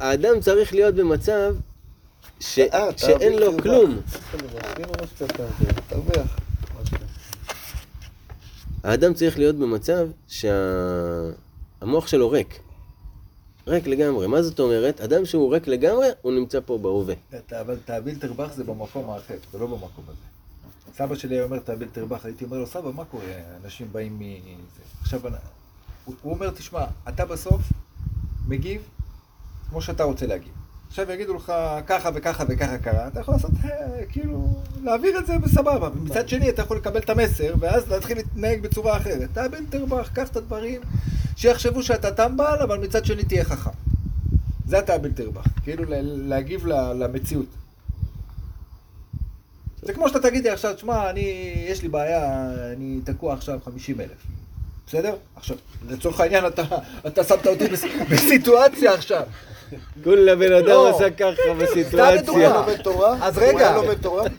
האדם 0.00 0.40
צריך 0.40 0.74
להיות 0.74 0.94
במצב. 0.94 1.54
אה, 2.58 2.88
שאין 2.96 3.38
לו. 3.38 3.52
כלום. 3.62 4.00
האדם 8.84 9.14
צריך 9.14 9.38
להיות 9.38 9.56
במצב 9.56 10.08
שהמוח 10.28 12.06
שלו 12.06 12.30
ריק. 12.30 12.58
ריק 13.66 13.86
לגמרי. 13.86 14.26
מה 14.26 14.42
זאת 14.42 14.60
אומרת? 14.60 15.00
אדם 15.00 15.24
שהוא 15.24 15.54
ריק 15.54 15.68
לגמרי, 15.68 16.08
הוא 16.22 16.32
נמצא 16.32 16.58
פה 16.66 16.78
בהווה. 16.78 17.14
אבל 17.60 17.76
תאביל 17.84 18.18
תרבח 18.18 18.52
זה 18.52 18.64
במקום 18.64 19.10
האחר, 19.10 19.34
זה 19.52 19.58
לא 19.58 19.66
במקום 19.66 20.04
הזה. 20.08 20.36
סבא 20.96 21.14
שלי 21.14 21.34
היה 21.34 21.44
אומר 21.44 21.58
תאביל 21.58 21.88
תרבח, 21.92 22.24
הייתי 22.26 22.44
אומר 22.44 22.58
לו, 22.58 22.66
סבא, 22.66 22.90
מה 22.90 23.04
קורה? 23.04 23.24
אנשים 23.64 23.88
באים 23.92 24.18
מזה. 24.18 24.82
עכשיו, 25.00 25.20
הוא 26.04 26.32
אומר, 26.32 26.50
תשמע, 26.50 26.84
אתה 27.08 27.26
בסוף 27.26 27.62
מגיב 28.48 28.82
כמו 29.70 29.82
שאתה 29.82 30.04
רוצה 30.04 30.26
להגיב. 30.26 30.52
עכשיו 30.98 31.12
יגידו 31.14 31.34
לך 31.34 31.52
ככה 31.86 32.10
וככה 32.14 32.44
וככה 32.48 32.78
קרה, 32.78 33.08
אתה 33.08 33.20
יכול 33.20 33.34
לעשות, 33.34 33.50
אה, 33.64 33.70
כאילו, 34.08 34.48
להעביר 34.82 35.18
את 35.18 35.26
זה 35.26 35.38
בסבבה. 35.38 35.88
מצד 36.02 36.28
שני, 36.28 36.48
אתה 36.48 36.62
יכול 36.62 36.76
לקבל 36.76 37.00
את 37.00 37.10
המסר, 37.10 37.54
ואז 37.60 37.88
להתחיל 37.90 38.16
להתנהג 38.16 38.60
בצורה 38.62 38.96
אחרת. 38.96 39.28
תאביל 39.32 39.64
תרבח, 39.70 40.10
קח 40.14 40.28
את 40.28 40.36
הדברים, 40.36 40.80
שיחשבו 41.36 41.82
שאתה 41.82 42.10
טמבל, 42.14 42.58
אבל 42.62 42.78
מצד 42.78 43.04
שני 43.04 43.24
תהיה 43.24 43.44
חכם. 43.44 43.70
זה 44.68 44.78
התאביל 44.78 45.12
תרבח, 45.12 45.44
כאילו 45.64 45.84
להגיב 46.02 46.66
למציאות. 46.66 47.46
זה 49.82 49.92
כמו 49.92 50.08
שאתה 50.08 50.20
תגיד 50.20 50.44
לי 50.44 50.50
עכשיו, 50.50 50.74
תשמע, 50.74 51.10
אני, 51.10 51.54
יש 51.68 51.82
לי 51.82 51.88
בעיה, 51.88 52.50
אני 52.76 53.00
תקוע 53.04 53.34
עכשיו 53.34 53.58
50 53.64 54.00
אלף. 54.00 54.26
בסדר? 54.86 55.14
עכשיו, 55.36 55.56
לצורך 55.88 56.20
העניין 56.20 56.46
אתה, 56.46 56.62
אתה 57.06 57.24
שמת 57.24 57.46
אותי 57.46 57.68
בס- 57.68 57.84
בסיטואציה 58.10 58.94
עכשיו. 58.94 59.22
כולה 60.04 60.36
בן 60.36 60.52
אדם 60.52 60.66
לא. 60.66 60.88
עשה 60.96 61.10
ככה 61.10 61.30
סתם 61.42 61.58
בסיטואציה. 61.58 62.62
אז 63.22 63.38
רגע. 63.38 63.76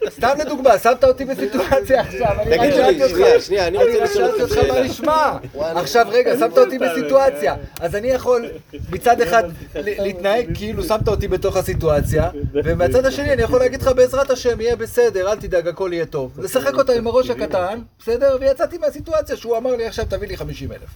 סתם 0.10 0.30
לדוגמה, 0.40 0.78
שמת 0.78 1.04
אותי 1.04 1.26
בסיטואציה 1.26 2.02
עכשיו. 2.02 2.36
תגיד 2.44 2.74
לי, 2.74 3.10
שנייה, 3.10 3.42
שנייה, 3.42 3.68
אני 3.68 3.78
רוצה 3.78 4.04
לשאול 4.04 4.42
אותך 4.42 4.58
מה. 4.58 4.82
נשמע. 4.82 5.38
עכשיו 5.76 6.08
רגע, 6.10 6.38
שמת 6.40 6.58
אותי 6.58 6.78
בסיטואציה. 6.80 7.56
אז 7.80 7.96
אני 7.96 8.08
יכול 8.08 8.46
מצד 8.90 9.22
אחד 9.22 9.44
להתנהג 9.76 10.46
כאילו 10.54 10.84
שמת 10.84 11.08
אותי 11.08 11.28
בתוך 11.28 11.58
הסיטואציה, 11.58 12.30
ומהצד 12.54 13.06
השני 13.06 13.34
אני 13.34 13.42
יכול 13.42 13.60
להגיד 13.60 13.82
לך 13.82 13.88
בעזרת 13.96 14.32
השם, 14.32 14.62
יהיה 14.62 14.76
בסדר, 14.76 15.32
אל 15.32 15.36
תדאג, 15.36 15.68
הכל 15.68 15.90
יהיה 15.94 16.06
טוב. 16.06 16.32
לשחק 16.40 16.74
אותה 16.74 16.94
עם 16.94 17.08
הראש 17.08 17.30
הקטן, 17.30 17.80
בסדר? 18.00 18.38
ויצאתי 18.40 18.78
מהסיטואציה 18.78 19.38
שהוא 19.38 19.58
אמר 19.58 19.76
לי 19.76 19.86
עכשיו 19.86 20.06
תביא 20.10 20.28
לי 20.28 20.38
50 20.38 20.72
אלף. 20.72 20.90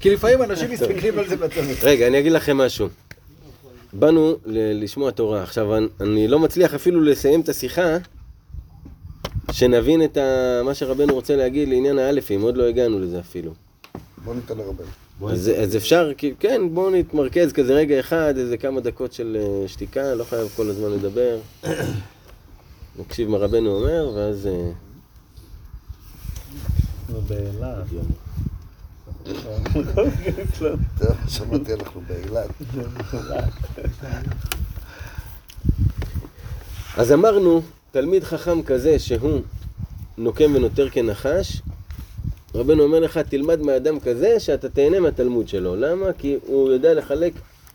כי 0.00 0.10
לפעמים 0.10 0.42
אנשים 0.42 0.70
מסתכלים 0.70 1.18
על 1.18 1.28
זה 1.28 1.36
בצוות. 1.36 1.76
רגע, 1.82 2.06
אני 2.06 2.18
אגיד 2.18 2.32
לכם 2.32 2.56
משהו. 2.56 2.88
באנו 3.98 4.36
ל- 4.46 4.82
לשמוע 4.84 5.10
תורה. 5.10 5.42
עכשיו, 5.42 5.76
אני- 5.76 5.86
אני 6.00 6.28
לא 6.28 6.38
מצליח 6.38 6.74
אפילו 6.74 7.00
לסיים 7.00 7.40
את 7.40 7.48
השיחה, 7.48 7.96
שנבין 9.52 10.04
את 10.04 10.16
ה- 10.16 10.62
מה 10.64 10.74
שרבנו 10.74 11.14
רוצה 11.14 11.36
להגיד 11.36 11.68
לעניין 11.68 11.98
האלפים, 11.98 12.42
עוד 12.42 12.56
לא 12.56 12.64
הגענו 12.64 13.00
לזה 13.00 13.20
אפילו. 13.20 13.52
בוא 14.24 14.34
ניתן 14.34 14.58
לרבנו. 14.58 14.86
אז, 15.28 15.50
אז 15.62 15.76
אפשר, 15.76 16.12
כי- 16.16 16.34
כן, 16.40 16.62
בואו 16.74 16.90
נתמרכז 16.90 17.52
כזה 17.52 17.74
רגע 17.74 18.00
אחד, 18.00 18.34
איזה 18.36 18.56
כמה 18.56 18.80
דקות 18.80 19.12
של 19.12 19.36
אה, 19.40 19.68
שתיקה, 19.68 20.14
לא 20.14 20.24
חייב 20.24 20.48
כל 20.56 20.68
הזמן 20.70 20.90
לדבר. 20.90 21.38
נקשיב 22.98 23.28
מה 23.28 23.38
רבנו 23.38 23.70
אומר, 23.76 24.12
ואז... 24.14 24.46
אה, 24.46 24.70
באילת. 27.28 27.84
טוב, 29.24 31.16
שמעתי, 31.28 31.74
אנחנו 31.74 32.00
באילת. 32.08 32.50
אז 36.96 37.12
אמרנו, 37.12 37.62
תלמיד 37.90 38.24
חכם 38.24 38.62
כזה 38.62 38.98
שהוא 38.98 39.40
נוקם 40.18 40.54
ונותר 40.54 40.90
כנחש, 40.90 41.62
רבנו 42.54 42.82
אומר 42.82 43.00
לך, 43.00 43.18
תלמד 43.18 43.60
מאדם 43.60 44.00
כזה 44.00 44.40
שאתה 44.40 44.68
תהנה 44.68 45.00
מהתלמוד 45.00 45.48
שלו. 45.48 45.76
למה? 45.76 46.06
כי 46.18 46.36
הוא 46.46 46.72
יודע 46.72 46.94
לחלק 46.94 47.32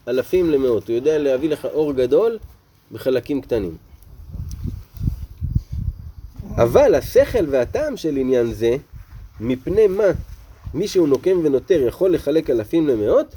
אלפים 0.07 0.49
למאות, 0.49 0.87
הוא 0.87 0.95
יודע 0.95 1.17
להביא 1.17 1.49
לך 1.49 1.65
אור 1.65 1.93
גדול 1.93 2.37
בחלקים 2.91 3.41
קטנים. 3.41 3.77
אבל 6.55 6.95
השכל 6.95 7.45
והטעם 7.49 7.97
של 7.97 8.17
עניין 8.17 8.53
זה, 8.53 8.77
מפני 9.39 9.87
מה 9.87 10.03
מי 10.73 10.87
שהוא 10.87 11.07
נוקם 11.07 11.39
ונותר 11.43 11.81
יכול 11.87 12.13
לחלק 12.13 12.49
אלפים 12.49 12.87
למאות, 12.87 13.35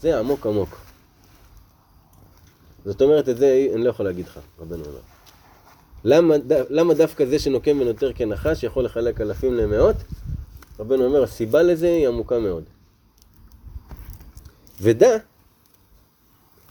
זה 0.00 0.18
עמוק 0.18 0.46
עמוק. 0.46 0.76
זאת 2.84 3.02
אומרת, 3.02 3.28
את 3.28 3.36
זה 3.36 3.66
אני 3.74 3.84
לא 3.84 3.90
יכול 3.90 4.06
להגיד 4.06 4.26
לך, 4.26 4.38
רבנו 4.58 4.84
אומר. 4.84 4.98
למה, 6.04 6.34
למה 6.70 6.94
דווקא 6.94 7.24
זה 7.26 7.38
שנוקם 7.38 7.80
ונותר 7.80 8.12
כנחש 8.12 8.62
יכול 8.62 8.84
לחלק 8.84 9.20
אלפים 9.20 9.54
למאות? 9.54 9.96
רבנו 10.78 11.04
אומר, 11.04 11.22
הסיבה 11.22 11.62
לזה 11.62 11.86
היא 11.88 12.08
עמוקה 12.08 12.38
מאוד. 12.38 12.64
ודע, 14.80 15.16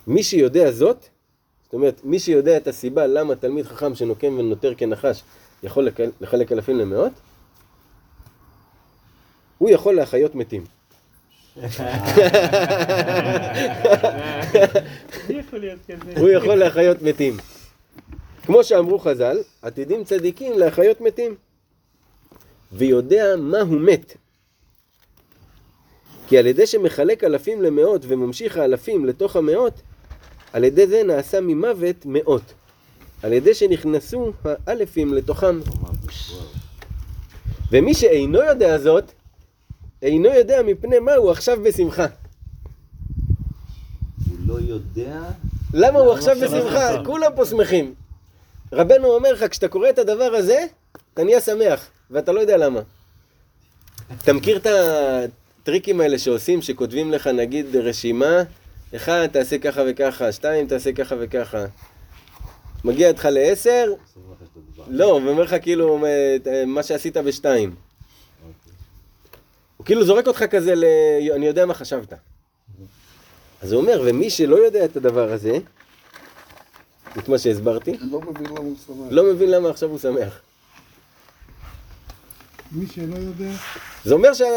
מי 0.07 0.23
שיודע 0.23 0.71
זאת, 0.71 1.05
זאת 1.63 1.73
אומרת, 1.73 2.01
מי 2.03 2.19
שיודע 2.19 2.57
את 2.57 2.67
הסיבה 2.67 3.07
למה 3.07 3.35
תלמיד 3.35 3.65
חכם 3.65 3.95
שנוקם 3.95 4.35
ונותר 4.39 4.75
כנחש 4.75 5.23
יכול 5.63 5.83
לק- 5.83 5.99
לחלק 6.21 6.51
אלפים 6.51 6.77
למאות, 6.77 7.11
הוא 9.63 9.69
יכול 9.69 9.95
להחיות 9.95 10.35
מתים. 10.35 10.63
הוא 16.17 16.29
יכול 16.29 16.55
להחיות 16.55 17.01
מתים. 17.01 17.37
כמו 18.45 18.63
שאמרו 18.63 18.99
חז"ל, 18.99 19.37
עתידים 19.61 20.03
צדיקים 20.03 20.59
להחיות 20.59 21.01
מתים. 21.01 21.35
ויודע 22.71 23.35
מה 23.37 23.59
הוא 23.59 23.79
מת. 23.81 24.13
כי 26.27 26.37
על 26.37 26.45
ידי 26.45 26.67
שמחלק 26.67 27.23
אלפים 27.23 27.61
למאות 27.61 28.01
וממשיך 28.07 28.57
האלפים 28.57 29.05
לתוך 29.05 29.35
המאות, 29.35 29.81
על 30.53 30.63
ידי 30.63 30.87
זה 30.87 31.03
נעשה 31.03 31.41
ממוות 31.41 32.05
מאות. 32.05 32.53
על 33.23 33.33
ידי 33.33 33.53
שנכנסו 33.53 34.31
האלפים 34.67 35.13
לתוכם. 35.13 35.59
ומי 37.71 37.93
שאינו 37.93 38.39
יודע 38.39 38.77
זאת, 38.77 39.11
אינו 40.03 40.29
יודע 40.29 40.61
מפני 40.63 40.99
מה 40.99 41.13
הוא 41.13 41.31
עכשיו 41.31 41.57
בשמחה. 41.63 42.05
הוא 44.29 44.37
לא 44.47 44.59
יודע... 44.59 45.19
למה 45.73 45.99
הוא 45.99 46.13
עכשיו 46.13 46.35
בשמחה? 46.41 47.03
כולם 47.05 47.31
פה 47.35 47.45
שמחים. 47.45 47.93
רבנו 48.73 49.07
אומר 49.07 49.33
לך, 49.33 49.45
כשאתה 49.49 49.67
קורא 49.67 49.89
את 49.89 49.99
הדבר 49.99 50.31
הזה, 50.35 50.65
אתה 51.13 51.23
נהיה 51.23 51.41
שמח, 51.41 51.87
ואתה 52.11 52.31
לא 52.31 52.39
יודע 52.39 52.57
למה. 52.57 52.79
אתה 54.23 54.33
מכיר 54.33 54.57
את 54.57 54.67
הטריקים 55.61 56.01
האלה 56.01 56.17
שעושים, 56.19 56.61
שכותבים 56.61 57.11
לך 57.11 57.27
נגיד 57.27 57.75
רשימה, 57.75 58.43
אחד, 58.95 59.27
תעשה 59.31 59.57
ככה 59.57 59.81
וככה, 59.89 60.31
שתיים, 60.31 60.67
תעשה 60.67 60.91
ככה 60.91 61.15
וככה. 61.19 61.65
מגיע 62.83 63.07
איתך 63.07 63.27
לעשר, 63.31 63.93
לא, 64.87 65.11
הוא 65.11 65.29
אומר 65.29 65.43
לך 65.43 65.55
כאילו 65.61 66.05
מה 66.67 66.83
שעשית 66.83 67.17
בשתיים. 67.17 67.75
הוא 69.83 69.85
כאילו 69.85 70.05
זורק 70.05 70.27
אותך 70.27 70.43
כזה 70.43 70.75
ל... 70.75 70.83
אני 71.35 71.45
יודע 71.45 71.65
מה 71.65 71.73
חשבת. 71.73 72.13
אז 73.61 73.71
הוא 73.71 73.81
אומר, 73.81 74.01
ומי 74.05 74.29
שלא 74.29 74.55
יודע 74.55 74.85
את 74.85 74.97
הדבר 74.97 75.31
הזה, 75.31 75.57
את 77.17 77.27
מה 77.27 77.37
שהסברתי, 77.37 77.97
לא 78.01 78.21
מבין 78.21 78.45
למה 78.45 78.59
הוא 78.59 78.75
שמח. 78.87 79.07
לא 79.11 79.33
מבין 79.33 79.51
למה 79.51 79.69
עכשיו 79.69 79.89
הוא 79.89 79.99
שמח. 79.99 80.39
מי 82.71 82.87
שלא 82.87 83.15
יודע, 83.15 83.51
זה 84.05 84.13
אומר 84.13 84.33
שמי 84.33 84.47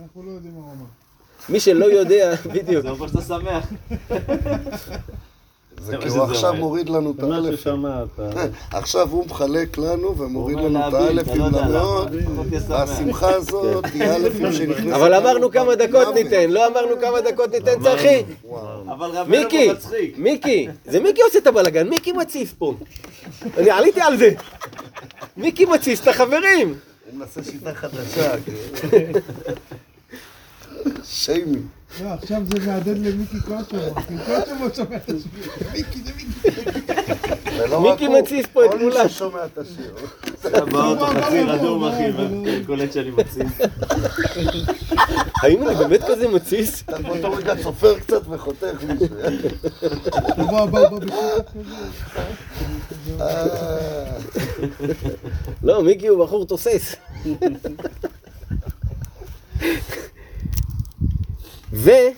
אנחנו 0.00 0.22
לא 0.22 0.30
יודעים 0.30 0.54
מה 0.54 0.60
הוא 0.60 0.72
אמר. 1.52 1.58
שלא 1.58 1.84
יודע, 1.84 2.34
בדיוק, 2.54 2.82
זה 2.82 2.90
אומר 2.90 3.08
שאתה 3.08 3.22
שמח. 3.22 3.64
זה 5.80 5.96
כי 5.96 6.08
מה 6.08 6.14
הוא 6.14 6.22
עכשיו. 6.22 6.54
מוריד 6.54 6.88
לנו 6.88 7.14
את 7.18 7.22
האלף. 7.22 7.66
עכשיו 8.72 9.08
הוא 9.10 9.26
מחלק 9.26 9.78
לנו 9.78 10.18
ומוריד 10.18 10.56
לנו 10.58 10.88
את 10.88 10.94
האלפים 10.94 11.40
לא 11.40 11.48
למאות. 11.48 12.08
והשמחה 12.68 13.30
הזאת 13.34 13.84
היא 13.94 14.02
אלפים 14.04 14.52
שנכנסים. 14.56 14.92
אבל 14.92 15.14
אמרנו 15.14 15.50
כמה 15.50 15.74
דקות 15.84 16.14
ניתן, 16.14 16.50
לא 16.50 16.66
אמרנו 16.66 17.00
כמה 17.00 17.20
דקות 17.20 17.50
ניתן, 17.52 17.82
צחי. 17.82 18.22
מיקי. 19.28 19.70
מיקי, 20.16 20.68
זה 20.84 21.00
מיקי 21.00 21.22
עושה 21.22 21.38
את 21.38 21.46
הבלאגן, 21.46 21.88
מיקי 21.88 22.12
מתסיס 22.12 22.52
פה. 22.58 22.74
אני 23.56 23.70
עליתי 23.70 24.00
על 24.00 24.16
זה. 24.16 24.30
מיקי 25.36 25.64
מתסיס 25.64 26.02
את 26.02 26.08
החברים. 26.08 26.74
הוא 27.10 27.18
מנסה 27.18 27.44
שיטה 27.44 27.74
חדשה. 27.74 28.34
שיימי. 31.04 31.58
לא, 32.04 32.08
עכשיו 32.08 32.42
זה 32.46 32.66
מהדהד 32.66 32.98
למיקי 32.98 33.40
קושו 33.40 33.76
לא 34.60 34.74
שומע 34.74 34.96
את 34.96 35.08
השיר. 35.08 35.30
מיקי 35.72 36.00
זה 36.04 36.12
מיקי. 36.16 36.50
מיקי 37.82 38.08
מתסיס 38.08 38.46
פה 38.52 38.64
את 38.64 38.70
כל 38.70 38.78
כולם. 38.78 39.02
מי 39.02 39.08
ששומע 39.08 39.44
את 39.44 39.58
השיר. 39.58 39.94
אתה 40.46 40.64
באוטו 40.64 41.06
הוא 41.06 41.20
חצי 41.20 41.42
אמר, 41.42 41.52
רדום 41.52 41.84
הוא 41.84 41.90
אחי, 41.90 42.10
ואני 42.10 42.64
קולט 42.66 42.92
שאני 42.92 43.10
מתסיס. 43.10 43.52
האם 45.42 45.68
אני 45.68 45.74
באמת 45.74 46.00
כזה 46.08 46.28
מתסיס? 46.28 46.82
אתה 46.82 46.98
באותו 46.98 47.32
רגע 47.32 47.54
סופר 47.62 47.98
קצת 47.98 48.22
וחותך 48.28 48.82
מישהו. 48.88 49.16
בוא, 50.36 50.66
בוא, 50.66 50.88
בוא, 50.88 50.98
בוא. 50.98 51.42
אה, 53.20 54.18
לא, 55.62 55.82
מיקי 55.82 56.06
הוא 56.06 56.24
בחור 56.24 56.46
תוסס. 56.46 56.96
ואינו 61.72 62.14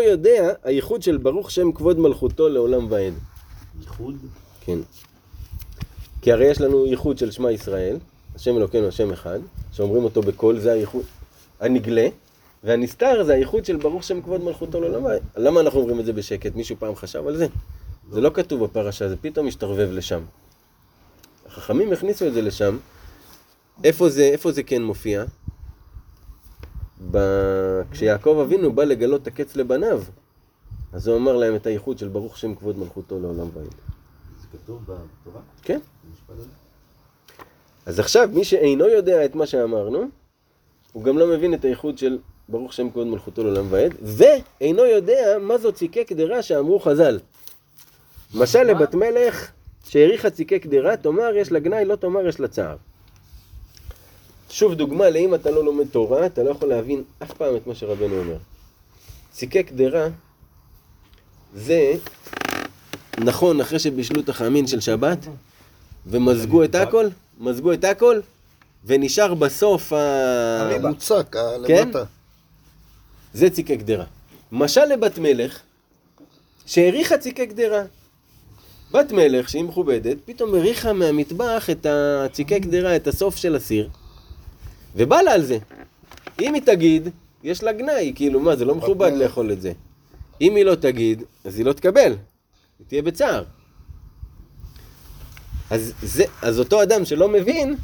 יודע 0.00 0.52
הייחוד 0.62 1.02
של 1.02 1.16
ברוך 1.16 1.50
שם 1.50 1.72
כבוד 1.72 1.98
מלכותו 1.98 2.48
לעולם 2.48 2.86
ועד. 2.90 3.14
ייחוד? 3.80 4.16
כן. 4.60 4.78
כי 6.22 6.32
הרי 6.32 6.46
יש 6.46 6.60
לנו 6.60 6.86
ייחוד 6.86 7.18
של 7.18 7.30
שמע 7.30 7.50
ישראל, 7.50 7.96
השם 8.34 8.56
אלוקינו 8.56 8.88
השם 8.88 9.12
אחד, 9.12 9.38
שאומרים 9.72 10.04
אותו 10.04 10.20
בקול, 10.20 10.58
זה 10.58 10.72
הייחוד 10.72 11.02
הנגלה, 11.60 12.08
והנסתר 12.64 13.24
זה 13.24 13.34
הייחוד 13.34 13.64
של 13.64 13.76
ברוך 13.76 14.04
שם 14.04 14.22
כבוד 14.22 14.44
מלכותו 14.44 14.80
לעולם 14.80 15.04
ועד. 15.04 15.22
למה 15.36 15.60
אנחנו 15.60 15.80
אומרים 15.80 16.00
את 16.00 16.04
זה 16.04 16.12
בשקט? 16.12 16.54
מישהו 16.54 16.76
פעם 16.78 16.96
חשב 16.96 17.26
על 17.26 17.36
זה? 17.36 17.46
זה 18.10 18.20
לא 18.20 18.30
כתוב 18.34 18.64
בפרשה, 18.64 19.08
זה 19.08 19.16
פתאום 19.16 19.46
משתרבב 19.46 19.88
לשם. 19.92 20.20
החכמים 21.46 21.92
הכניסו 21.92 22.26
את 22.26 22.34
זה 22.34 22.42
לשם. 22.42 22.76
איפה 23.84 24.08
זה, 24.08 24.22
איפה 24.22 24.52
זה 24.52 24.62
כן 24.62 24.82
מופיע? 24.82 25.24
ב... 27.10 27.18
כשיעקב 27.90 28.38
אבינו 28.42 28.72
בא 28.72 28.84
לגלות 28.84 29.22
את 29.22 29.26
הקץ 29.26 29.56
לבניו, 29.56 30.02
אז 30.92 31.08
הוא 31.08 31.16
אמר 31.16 31.36
להם 31.36 31.54
את 31.54 31.66
הייחוד 31.66 31.98
של 31.98 32.08
ברוך 32.08 32.38
שם 32.38 32.54
כבוד 32.54 32.78
מלכותו 32.78 33.20
לעולם 33.20 33.48
ועד. 33.54 33.66
זה 34.40 34.46
כתוב 34.52 34.82
בתורה? 34.82 35.40
כן. 35.62 35.80
אז 37.86 37.98
עכשיו, 37.98 38.28
מי 38.32 38.44
שאינו 38.44 38.88
יודע 38.88 39.24
את 39.24 39.34
מה 39.34 39.46
שאמרנו, 39.46 40.04
הוא 40.92 41.04
גם 41.04 41.18
לא 41.18 41.26
מבין 41.26 41.54
את 41.54 41.64
הייחוד 41.64 41.98
של 41.98 42.18
ברוך 42.48 42.72
שם 42.72 42.90
כבוד 42.90 43.06
מלכותו 43.06 43.44
לעולם 43.44 43.66
ועד, 43.70 43.94
ואינו 44.02 44.84
יודע 44.84 45.38
מה 45.40 45.58
זו 45.58 45.72
ציקי 45.72 46.04
קדרה 46.04 46.42
שאמרו 46.42 46.80
חז"ל. 46.80 47.18
משל 48.34 48.62
לבת 48.62 48.94
מלך 48.94 49.50
שהעריכה 49.88 50.30
ציקי 50.30 50.58
קדרה, 50.58 50.96
תאמר 50.96 51.36
יש 51.36 51.52
לה 51.52 51.58
גנאי, 51.58 51.84
לא 51.84 51.96
תאמר 51.96 52.26
יש 52.26 52.40
לה 52.40 52.48
צער. 52.48 52.76
שוב 54.52 54.74
דוגמה 54.74 55.10
לאם 55.10 55.34
אתה 55.34 55.50
לא 55.50 55.64
לומד 55.64 55.86
תורה, 55.90 56.26
אתה 56.26 56.42
לא 56.42 56.50
יכול 56.50 56.68
להבין 56.68 57.02
אף 57.22 57.32
פעם 57.32 57.56
את 57.56 57.66
מה 57.66 57.74
שרבנו 57.74 58.18
אומר. 58.18 58.36
ציקי 59.32 59.62
קדרה 59.62 60.08
זה 61.54 61.94
נכון 63.18 63.60
אחרי 63.60 63.78
שבישלו 63.78 64.20
את 64.20 64.28
החמין 64.28 64.66
של 64.66 64.80
שבת 64.80 65.18
ומזגו 66.06 66.64
את 66.64 66.74
הכל, 66.74 67.08
מזגו 67.40 67.72
את 67.72 67.84
הכל 67.84 68.20
ונשאר 68.84 69.34
בסוף 69.34 69.92
ה... 69.92 70.78
מוצק, 70.80 71.36
ה- 71.36 71.66
כן? 71.66 71.88
למטה. 71.88 72.04
זה 73.34 73.50
ציקי 73.50 73.76
קדרה. 73.76 74.04
משל 74.52 74.84
לבת 74.84 75.18
מלך 75.18 75.60
שהעריכה 76.66 77.18
ציקי 77.18 77.46
קדרה. 77.46 77.82
בת 78.92 79.12
מלך 79.12 79.48
שהיא 79.48 79.64
מכובדת, 79.64 80.16
פתאום 80.24 80.54
הריחה 80.54 80.92
מהמטבח 80.92 81.70
את 81.70 81.86
הציקי 81.90 82.60
קדרה, 82.60 82.96
את 82.96 83.06
הסוף 83.06 83.36
של 83.36 83.56
הסיר, 83.56 83.88
ובא 84.96 85.20
לה 85.20 85.32
על 85.32 85.42
זה. 85.42 85.58
אם 86.40 86.54
היא 86.54 86.62
תגיד, 86.62 87.08
יש 87.42 87.62
לה 87.62 87.72
גנאי, 87.72 88.12
כאילו 88.14 88.40
מה, 88.40 88.56
זה 88.56 88.64
לא 88.64 88.74
מכובד 88.74 89.10
מלך. 89.10 89.20
לאכול 89.20 89.52
את 89.52 89.60
זה. 89.60 89.72
אם 90.40 90.56
היא 90.56 90.64
לא 90.64 90.74
תגיד, 90.74 91.22
אז 91.44 91.58
היא 91.58 91.66
לא 91.66 91.72
תקבל, 91.72 92.12
היא 92.78 92.86
תהיה 92.86 93.02
בצער. 93.02 93.44
אז, 95.70 95.92
זה, 96.02 96.24
אז 96.42 96.58
אותו 96.58 96.82
אדם 96.82 97.04
שלא 97.04 97.28
מבין, 97.28 97.76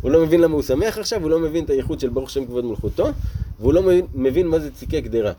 הוא 0.00 0.10
לא 0.10 0.26
מבין 0.26 0.40
למה 0.40 0.54
הוא 0.54 0.62
שמח 0.62 0.98
עכשיו, 0.98 1.22
הוא 1.22 1.30
לא 1.30 1.38
מבין 1.38 1.64
את 1.64 1.70
הייחוד 1.70 2.00
של 2.00 2.08
ברוך 2.08 2.30
שם 2.30 2.46
כבוד 2.46 2.64
מלכותו, 2.64 3.08
והוא 3.60 3.72
לא 3.72 3.82
מבין, 3.82 4.06
מבין 4.14 4.46
מה 4.46 4.58
זה 4.58 4.70
ציקי 4.74 5.02
קדרה. 5.02 5.32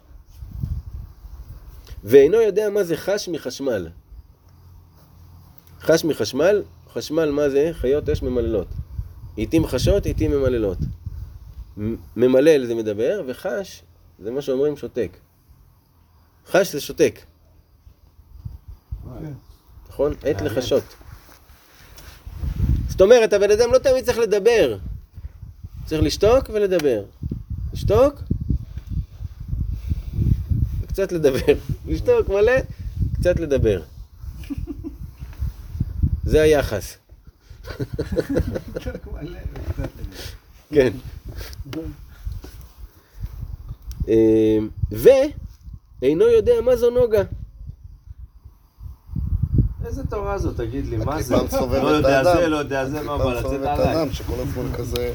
ואינו 2.04 2.42
יודע 2.42 2.70
מה 2.70 2.84
זה 2.84 2.98
חש 2.98 3.30
מחשמל. 3.30 3.88
חש 5.82 6.06
מחשמל, 6.06 6.64
חשמל 6.94 7.32
מה 7.32 7.50
זה? 7.50 7.70
חיות 7.74 8.10
אש 8.10 8.22
ממללות. 8.22 8.68
עיתים 9.36 9.68
חשות, 9.68 10.06
עיתים 10.06 10.32
ממללות. 10.32 10.78
ממלל 12.16 12.66
זה 12.66 12.76
מדבר, 12.76 13.22
וחש 13.28 13.84
זה 14.20 14.32
מה 14.32 14.42
שאומרים 14.42 14.78
שותק. 14.78 15.18
חש 16.48 16.72
זה 16.72 16.82
שותק. 16.82 17.20
כן. 19.04 19.34
נכון? 19.90 20.14
עת 20.24 20.42
לחשות. 20.42 20.84
זאת 22.90 23.02
אומרת, 23.02 23.34
הבן 23.34 23.52
אדם 23.52 23.72
לא 23.74 23.78
תמיד 23.78 24.06
צריך 24.06 24.18
לדבר. 24.18 24.78
צריך 25.86 26.04
לשתוק 26.04 26.50
ולדבר. 26.54 27.04
לשתוק 27.74 28.22
וקצת 30.82 31.12
לדבר. 31.12 31.54
לשתוק 31.88 32.30
מלא, 32.30 32.52
קצת 33.14 33.40
לדבר. 33.40 33.82
זה 36.32 36.42
היחס. 36.42 36.98
כן. 40.74 40.91
אה, 44.09 44.57
ואינו 44.91 46.26
יודע 46.26 46.53
מה 46.65 46.76
זו 46.76 46.89
נוגה. 46.89 47.24
איזה 49.86 50.03
תורה 50.07 50.38
זאת, 50.38 50.57
תגיד 50.57 50.88
לי, 50.88 50.97
מה 50.97 51.22
זה? 51.22 51.36
לא 51.61 51.88
יודע. 51.88 52.24
זה, 52.24 52.47
לא 52.47 52.57
יודע 52.57 52.86
זה, 52.86 53.01
מה 53.01 53.17
בא 53.17 53.34
לצאת 53.34 53.45
מסובבת 53.45 53.63
את 53.63 53.80
עליי? 53.80 53.88
האדם, 53.88 54.13
שכל 54.13 54.34
הזמן 54.34 54.74
כזה. 54.74 55.13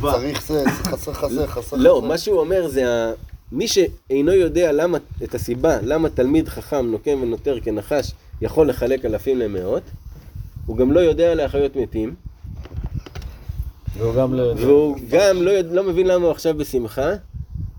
צריך 0.00 0.46
זה, 0.46 0.64
חסר 0.70 1.12
חסר, 1.12 1.46
חסר 1.46 1.76
לא, 1.76 1.90
חסר. 1.98 2.08
מה 2.08 2.18
שהוא 2.18 2.40
אומר 2.40 2.68
זה. 2.68 3.12
מי 3.52 3.68
שאינו 3.68 4.32
יודע 4.32 4.72
למה, 4.72 4.98
את 5.24 5.34
הסיבה 5.34 5.80
למה 5.82 6.08
תלמיד 6.08 6.48
חכם 6.48 6.86
נוקם 6.86 7.18
ונותר 7.22 7.60
כנחש 7.60 8.12
יכול 8.40 8.68
לחלק 8.68 9.04
אלפים 9.04 9.38
למאות, 9.38 9.82
הוא 10.66 10.76
גם 10.76 10.92
לא 10.92 11.00
יודע 11.00 11.34
להחיות 11.34 11.76
מתים, 11.76 12.14
והוא 13.98 14.14
גם 14.14 14.34
לא 14.34 14.42
יודע. 14.42 14.66
והוא 14.66 14.96
גם 15.08 15.42
לא, 15.42 15.60
לא 15.60 15.84
מבין 15.84 16.06
למה 16.06 16.24
הוא 16.24 16.30
עכשיו 16.30 16.54
בשמחה, 16.54 17.10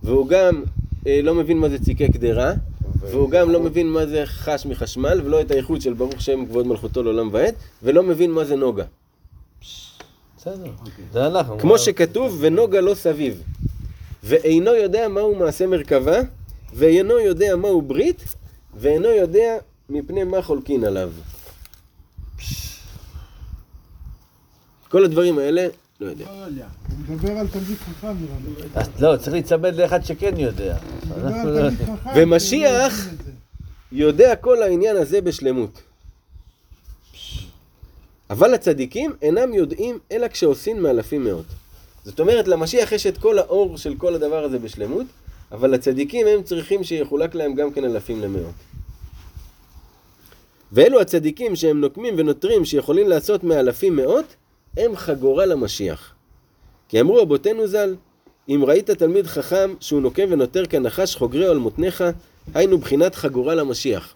והוא 0.04 0.28
גם 0.28 0.64
אה, 1.08 1.20
לא 1.24 1.36
מבין 1.36 1.58
מה 1.58 1.70
זה 1.70 1.80
ציקי 1.80 2.12
קדרה, 2.12 2.54
והוא 3.02 3.30
גם 3.30 3.50
לא 3.50 3.60
מבין 3.60 3.88
מה 3.88 4.06
זה 4.06 4.22
חש 4.26 4.66
מחשמל, 4.66 5.22
ולא 5.26 5.42
את 5.42 5.52
האיכות 5.52 5.82
של 5.82 5.94
ברוך 5.94 6.22
שם 6.22 6.46
כבוד 6.46 6.68
מלכותו 6.68 7.04
לעולם 7.04 7.30
ועד, 7.32 7.54
ולא 7.84 8.04
מבין 8.04 8.32
מה 8.32 8.46
זה 8.46 8.56
נוגה. 8.56 8.84
בסדר, 10.38 10.72
זה 11.14 11.28
אנחנו. 11.28 11.60
כמו 11.60 11.78
שכתוב, 11.78 12.38
ונוגה 12.40 12.82
לא 12.82 12.96
סביב. 12.96 13.44
ואינו 14.24 14.76
יודע 14.76 15.08
מהו 15.08 15.36
מעשה 15.36 15.68
מרכבה, 15.68 16.20
ואינו 16.74 17.20
יודע 17.20 17.56
מהו 17.56 17.82
ברית, 17.82 18.36
ואינו 18.78 19.08
יודע 19.08 19.58
מפני 19.90 20.24
מה 20.24 20.42
חולקין 20.42 20.84
עליו. 20.84 21.10
כל 24.96 25.06
הדברים 25.06 25.39
האלה, 25.39 25.68
לא 26.02 26.06
יודע. 26.10 26.26
הוא 26.28 27.16
מדבר 27.16 27.32
על 27.32 27.48
תלמיד 27.48 27.78
חכם 27.78 28.08
נראה 28.08 28.58
לי. 28.58 28.70
אז 28.76 29.02
לא, 29.02 29.18
צריך 29.18 29.34
להיצמד 29.34 29.76
לאחד 29.76 30.06
שכן 30.06 30.38
יודע. 30.39 30.78
לא-. 31.24 31.70
ומשיח- 32.16 33.08
לא. 33.08 33.32
יודע 33.91 34.36
כל 34.36 34.64
העניין 34.64 34.98
הזה 34.98 35.22
בשלמות. 35.22 35.82
אבל 38.30 38.54
הצדיקים 38.54 39.14
אינם 39.22 39.54
יודעים 39.54 40.00
אלא 40.12 40.28
כשעושים 40.28 40.84
מאלפים 40.84 41.24
מאות. 41.24 41.46
זאת 42.06 42.20
אומרת, 42.20 42.48
למשיח 42.48 42.91
יש 42.91 43.08
את 43.08 43.18
כל 43.18 43.39
האור 43.39 43.78
של 43.78 43.96
כל 43.98 44.16
הדבר 44.16 44.43
הזה 44.43 44.60
בשלמות, 44.60 45.06
אבל 45.52 45.74
הצדיקים 45.74 46.28
הם 46.28 46.43
צריכים 46.43 46.84
שיחולק 46.84 47.36
להם 47.36 47.56
גם 47.56 47.72
כן 47.74 47.84
אלפים 47.86 48.22
למאות. 48.22 48.54
ואלו 50.72 51.02
הצדיקים 51.02 51.56
שהם 51.56 51.82
נוקמים 51.82 52.14
ונותרים 52.18 52.66
שיכולים 52.66 53.08
לעשות 53.10 53.43
מאלפים 53.43 53.96
מאות, 53.96 54.26
הם 54.78 54.95
חגורה 54.95 55.45
למשיח. 55.45 56.13
כי 56.88 57.01
אמרו 57.01 57.15
רבותינו 57.15 57.67
ז"ל, 57.67 57.95
אם 58.49 58.63
ראית 58.67 58.91
תלמיד 58.91 59.28
חכם 59.28 59.73
שהוא 59.80 60.01
נוקם 60.01 60.28
ונותר 60.30 60.65
כנחש 60.65 61.15
חוגרי 61.15 61.47
על 61.47 61.57
מותניך, 61.57 62.03
היינו 62.53 62.78
בחינת 62.78 63.15
חגורה 63.15 63.55
למשיח. 63.55 64.13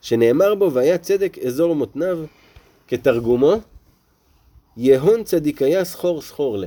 שנאמר 0.00 0.54
בו, 0.54 0.72
והיה 0.72 0.98
צדק 0.98 1.38
אזור 1.38 1.74
מותניו, 1.74 2.18
כתרגומו, 2.88 3.54
יהון 4.76 5.24
צדיקיה 5.24 5.84
סחור 5.84 6.22
סחור 6.22 6.58
לה. 6.58 6.66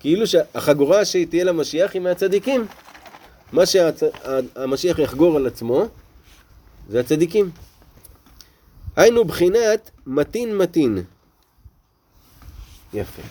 כאילו 0.00 0.26
שהחגורה 0.26 1.04
שהיא 1.04 1.26
תהיה 1.26 1.44
למשיח 1.44 1.94
היא 1.94 2.02
מהצדיקים. 2.02 2.66
מה 3.52 3.66
שהמשיח 3.66 4.98
יחגור 4.98 5.36
על 5.36 5.46
עצמו, 5.46 5.86
זה 6.88 7.00
הצדיקים. 7.00 7.50
היינו 8.96 9.24
בחינת 9.24 9.90
מתין 10.06 10.56
מתין. 10.56 11.04
יפה. 12.94 13.22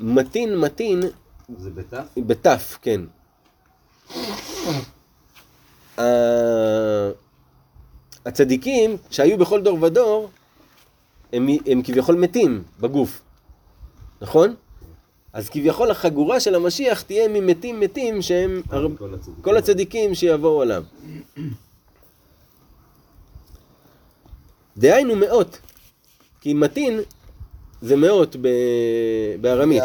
מתין 0.00 0.56
מתין 0.58 1.00
זה 1.58 1.70
בתף? 1.70 2.04
בתף, 2.26 2.78
כן. 2.82 3.00
ה- 5.98 7.10
הצדיקים 8.26 8.96
שהיו 9.10 9.38
בכל 9.38 9.62
דור 9.62 9.82
ודור, 9.82 10.30
הם, 11.32 11.46
הם 11.66 11.82
כביכול 11.82 12.14
מתים 12.16 12.62
בגוף, 12.80 13.20
נכון? 14.20 14.54
אז 15.32 15.48
כביכול 15.50 15.90
החגורה 15.90 16.40
של 16.40 16.54
המשיח 16.54 17.02
תהיה 17.02 17.28
ממתים 17.28 17.80
מתים 17.80 18.22
שהם 18.22 18.62
הר... 18.70 18.86
כל 18.98 19.14
הצדיקים. 19.14 19.42
כל 19.42 19.56
הצדיקים 19.56 20.14
שיבואו 20.14 20.62
עליו. 20.62 20.84
דהיינו 24.76 25.16
מאות, 25.16 25.58
כי 26.40 26.54
מתין 26.54 27.00
זה 27.82 27.96
מאות. 27.96 28.36
בארמית. 29.40 29.82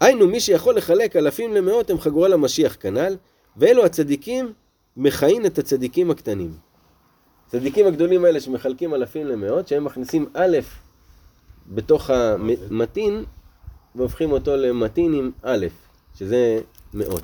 היינו, 0.00 0.26
מי 0.26 0.40
שיכול 0.40 0.76
לחלק 0.76 1.16
אלפים 1.16 1.54
למאות 1.54 1.90
הם 1.90 2.00
חגורה 2.00 2.28
למשיח 2.28 2.76
כנ"ל, 2.80 3.16
ואלו 3.56 3.84
הצדיקים 3.84 4.52
מכהן 4.96 5.46
את 5.46 5.58
הצדיקים 5.58 6.10
הקטנים. 6.10 6.52
הצדיקים 7.46 7.86
הגדולים 7.86 8.24
האלה 8.24 8.40
שמחלקים 8.40 8.94
אלפים 8.94 9.26
למאות, 9.26 9.68
שהם 9.68 9.84
מכניסים 9.84 10.26
א' 10.34 10.58
בתוך 11.68 12.10
המתין, 12.10 13.24
והופכים 13.94 14.32
אותו 14.32 14.56
למתין 14.56 15.14
עם 15.14 15.30
א', 15.42 15.66
שזה 16.18 16.60
מאות. 16.94 17.22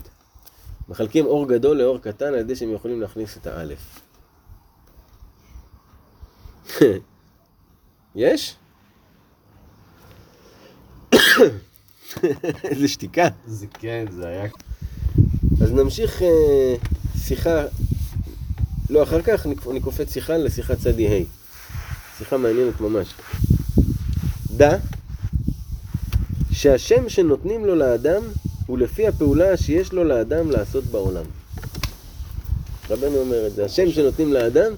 מחלקים 0.89 1.27
אור 1.27 1.49
גדול 1.49 1.77
לאור 1.77 1.99
קטן 1.99 2.27
על 2.27 2.35
ידי 2.35 2.57
שהם 2.57 2.73
יכולים 2.73 3.01
להכניס 3.01 3.37
את 3.37 3.47
האלף. 3.47 4.01
יש? 8.15 8.57
איזה 12.65 12.89
שתיקה. 12.89 13.29
זה 13.47 13.67
כן, 13.81 14.05
זה 14.11 14.29
היה... 14.29 14.45
אז 15.63 15.73
נמשיך 15.73 16.23
אה, 16.23 16.75
שיחה, 17.19 17.65
לא, 18.91 19.03
אחר 19.03 19.23
כך 19.23 19.47
אני, 19.47 19.81
קופץ 19.81 20.13
שיחה 20.13 20.37
לשיחה 20.37 20.77
צדי 20.77 21.09
ה'. 21.09 21.25
שיחה 22.19 22.37
מעניינת 22.37 22.81
ממש. 22.81 23.09
דע 24.57 24.79
שהשם 26.53 27.09
שנותנים 27.09 27.65
לו 27.65 27.75
לאדם 27.75 28.23
הוא 28.67 28.79
לפי 28.79 29.09
הפעולה 29.09 29.57
שיש 29.57 29.93
לו 29.93 30.05
לאדם 30.05 30.51
לעשות 30.51 30.85
בעולם. 30.85 31.25
רבנו 32.91 33.17
אומר 33.17 33.47
את 33.47 33.55
זה, 33.55 33.65
השם 33.65 33.91
שנותנים 33.91 34.33
לאדם 34.33 34.73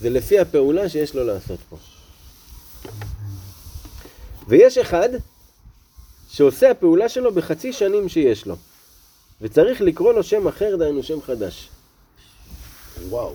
זה 0.00 0.10
לפי 0.10 0.38
הפעולה 0.38 0.88
שיש 0.88 1.14
לו 1.14 1.24
לעשות 1.24 1.58
פה. 1.68 1.76
ויש 4.48 4.78
אחד 4.78 5.08
שעושה 6.28 6.70
הפעולה 6.70 7.08
שלו 7.08 7.34
בחצי 7.34 7.72
שנים 7.72 8.08
שיש 8.08 8.46
לו, 8.46 8.56
וצריך 9.40 9.80
לקרוא 9.80 10.12
לו 10.12 10.22
שם 10.22 10.48
אחר, 10.48 10.76
דהיינו 10.76 11.02
שם 11.02 11.20
חדש. 11.22 11.68
וואו. 13.08 13.34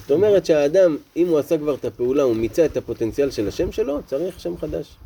זאת 0.00 0.10
אומרת 0.10 0.46
שהאדם, 0.46 0.96
אם 1.16 1.28
הוא 1.28 1.38
עשה 1.38 1.58
כבר 1.58 1.74
את 1.74 1.84
הפעולה, 1.84 2.22
הוא 2.22 2.36
מיצה 2.36 2.64
את 2.64 2.76
הפוטנציאל 2.76 3.30
של 3.30 3.48
השם 3.48 3.72
שלו, 3.72 3.98
צריך 4.06 4.40
שם 4.40 4.56
חדש. 4.56 4.96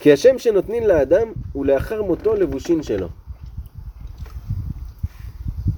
כי 0.00 0.12
השם 0.12 0.38
שנותנים 0.38 0.86
לאדם 0.86 1.28
הוא 1.52 1.66
לאחר 1.66 2.02
מותו 2.02 2.34
לבושין 2.34 2.82
שלו. 2.82 3.08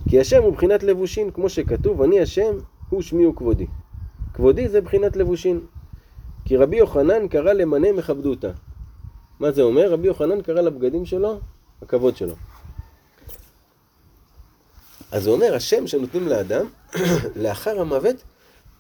כי 0.09 0.21
השם 0.21 0.43
הוא 0.43 0.53
בחינת 0.53 0.83
לבושין, 0.83 1.31
כמו 1.31 1.49
שכתוב, 1.49 2.03
אני 2.03 2.21
השם, 2.21 2.59
הוא 2.89 3.03
שמי 3.03 3.27
וכבודי. 3.27 3.67
כבודי 4.35 4.69
זה 4.69 4.81
בחינת 4.81 5.17
לבושין. 5.17 5.61
כי 6.45 6.57
רבי 6.57 6.77
יוחנן 6.77 7.29
קרא 7.29 7.53
למנה 7.53 7.93
מכבדותא. 7.93 8.51
מה 9.41 9.53
זה 9.53 9.63
אומר? 9.63 9.93
רבי 9.93 10.07
יוחנן 10.07 10.43
קרא 10.43 10.61
לבגדים 10.61 11.07
שלו, 11.07 11.41
הכבוד 11.83 12.17
שלו. 12.17 12.35
אז 15.13 15.27
הוא 15.27 15.35
אומר, 15.35 15.55
השם 15.55 15.87
שנותנים 15.87 16.29
לאדם, 16.29 16.67
לאחר 17.43 17.81
המוות, 17.81 18.17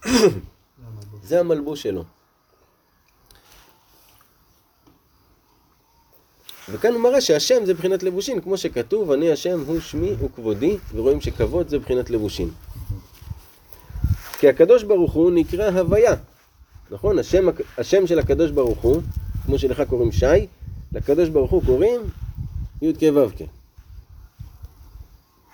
זה 1.29 1.41
המלבוש 1.41 1.83
שלו. 1.83 2.05
וכאן 6.73 6.93
הוא 6.93 7.01
מראה 7.01 7.21
שהשם 7.21 7.65
זה 7.65 7.75
בחינת 7.75 8.03
לבושין, 8.03 8.41
כמו 8.41 8.57
שכתוב, 8.57 9.11
אני 9.13 9.33
השם 9.33 9.61
הוא 9.67 9.81
שמי 9.81 10.13
וכבודי, 10.19 10.77
ורואים 10.95 11.21
שכבוד 11.21 11.69
זה 11.69 11.79
בחינת 11.79 12.11
לבושין. 12.11 12.51
כי 14.39 14.49
הקדוש 14.49 14.83
ברוך 14.83 15.13
הוא 15.13 15.31
נקרא 15.31 15.71
הוויה, 15.71 16.15
נכון? 16.91 17.19
השם, 17.19 17.47
השם 17.79 18.07
של 18.07 18.19
הקדוש 18.19 18.51
ברוך 18.51 18.79
הוא, 18.79 19.03
כמו 19.47 19.59
שלך 19.59 19.83
קוראים 19.89 20.13
שי, 20.13 20.47
לקדוש 20.93 21.29
ברוך 21.29 21.51
הוא 21.51 21.63
קוראים 21.67 22.01
י"ק 22.83 23.03
ו"ק. 23.15 23.49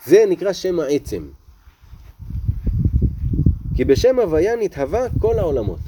זה 0.07 0.25
נקרא 0.29 0.53
שם 0.53 0.81
העצם. 0.81 1.23
כי 3.77 3.85
בשם 3.85 4.19
הוויה 4.19 4.57
נתהווה 4.57 5.07
כל 5.21 5.39
העולמות. 5.39 5.79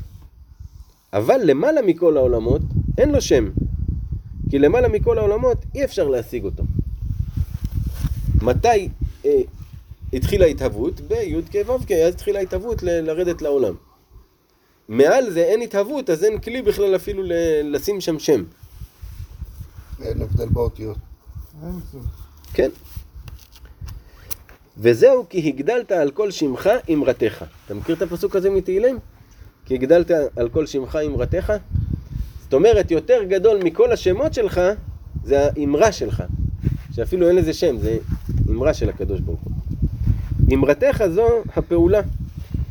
אבל 1.12 1.40
למעלה 1.44 1.82
מכל 1.82 2.16
העולמות 2.16 2.62
אין 2.98 3.12
לו 3.12 3.20
שם. 3.20 3.50
כי 4.50 4.58
למעלה 4.58 4.88
מכל 4.88 5.18
העולמות 5.18 5.58
אי 5.74 5.84
אפשר 5.84 6.08
להשיג 6.08 6.44
אותו. 6.44 6.62
מתי 8.42 8.88
אה, 9.24 9.40
התחילה 10.12 10.46
התהוות? 10.46 11.00
בי"ק 11.00 11.54
ו"ק, 11.68 11.92
אז 11.92 12.14
התחילה 12.14 12.40
התהוות 12.40 12.82
ל- 12.82 13.00
לרדת 13.00 13.42
לעולם. 13.42 13.74
מעל 14.88 15.30
זה 15.30 15.40
אין 15.44 15.62
התהוות, 15.62 16.10
אז 16.10 16.24
אין 16.24 16.38
כלי 16.40 16.62
בכלל 16.62 16.96
אפילו 16.96 17.22
ל- 17.22 17.32
לשים 17.74 18.00
שם 18.00 18.18
שם. 18.18 18.44
אין 20.02 20.22
הבדל 20.22 20.48
באותיות. 20.48 20.96
כן. 22.54 22.70
וזהו 24.78 25.24
כי 25.28 25.48
הגדלת 25.48 25.92
על 25.92 26.10
כל 26.10 26.30
שמך 26.30 26.70
אמרתך. 26.92 27.44
אתה 27.66 27.74
מכיר 27.74 27.94
את 27.96 28.02
הפסוק 28.02 28.36
הזה 28.36 28.50
מתהילים? 28.50 28.98
כי 29.64 29.74
הגדלת 29.74 30.10
על 30.36 30.48
כל 30.48 30.66
שמך 30.66 30.98
אמרתך? 31.06 31.52
זאת 32.42 32.54
אומרת, 32.54 32.90
יותר 32.90 33.22
גדול 33.28 33.60
מכל 33.64 33.92
השמות 33.92 34.34
שלך, 34.34 34.60
זה 35.24 35.46
האמרה 35.46 35.92
שלך. 35.92 36.22
שאפילו 36.94 37.28
אין 37.28 37.36
לזה 37.36 37.52
שם, 37.52 37.78
זה 37.78 37.98
אמרה 38.48 38.74
של 38.74 38.88
הקדוש 38.88 39.20
ברוך 39.20 39.40
הוא. 39.44 39.52
אמרתך 40.54 41.02
זו 41.14 41.28
הפעולה, 41.56 42.00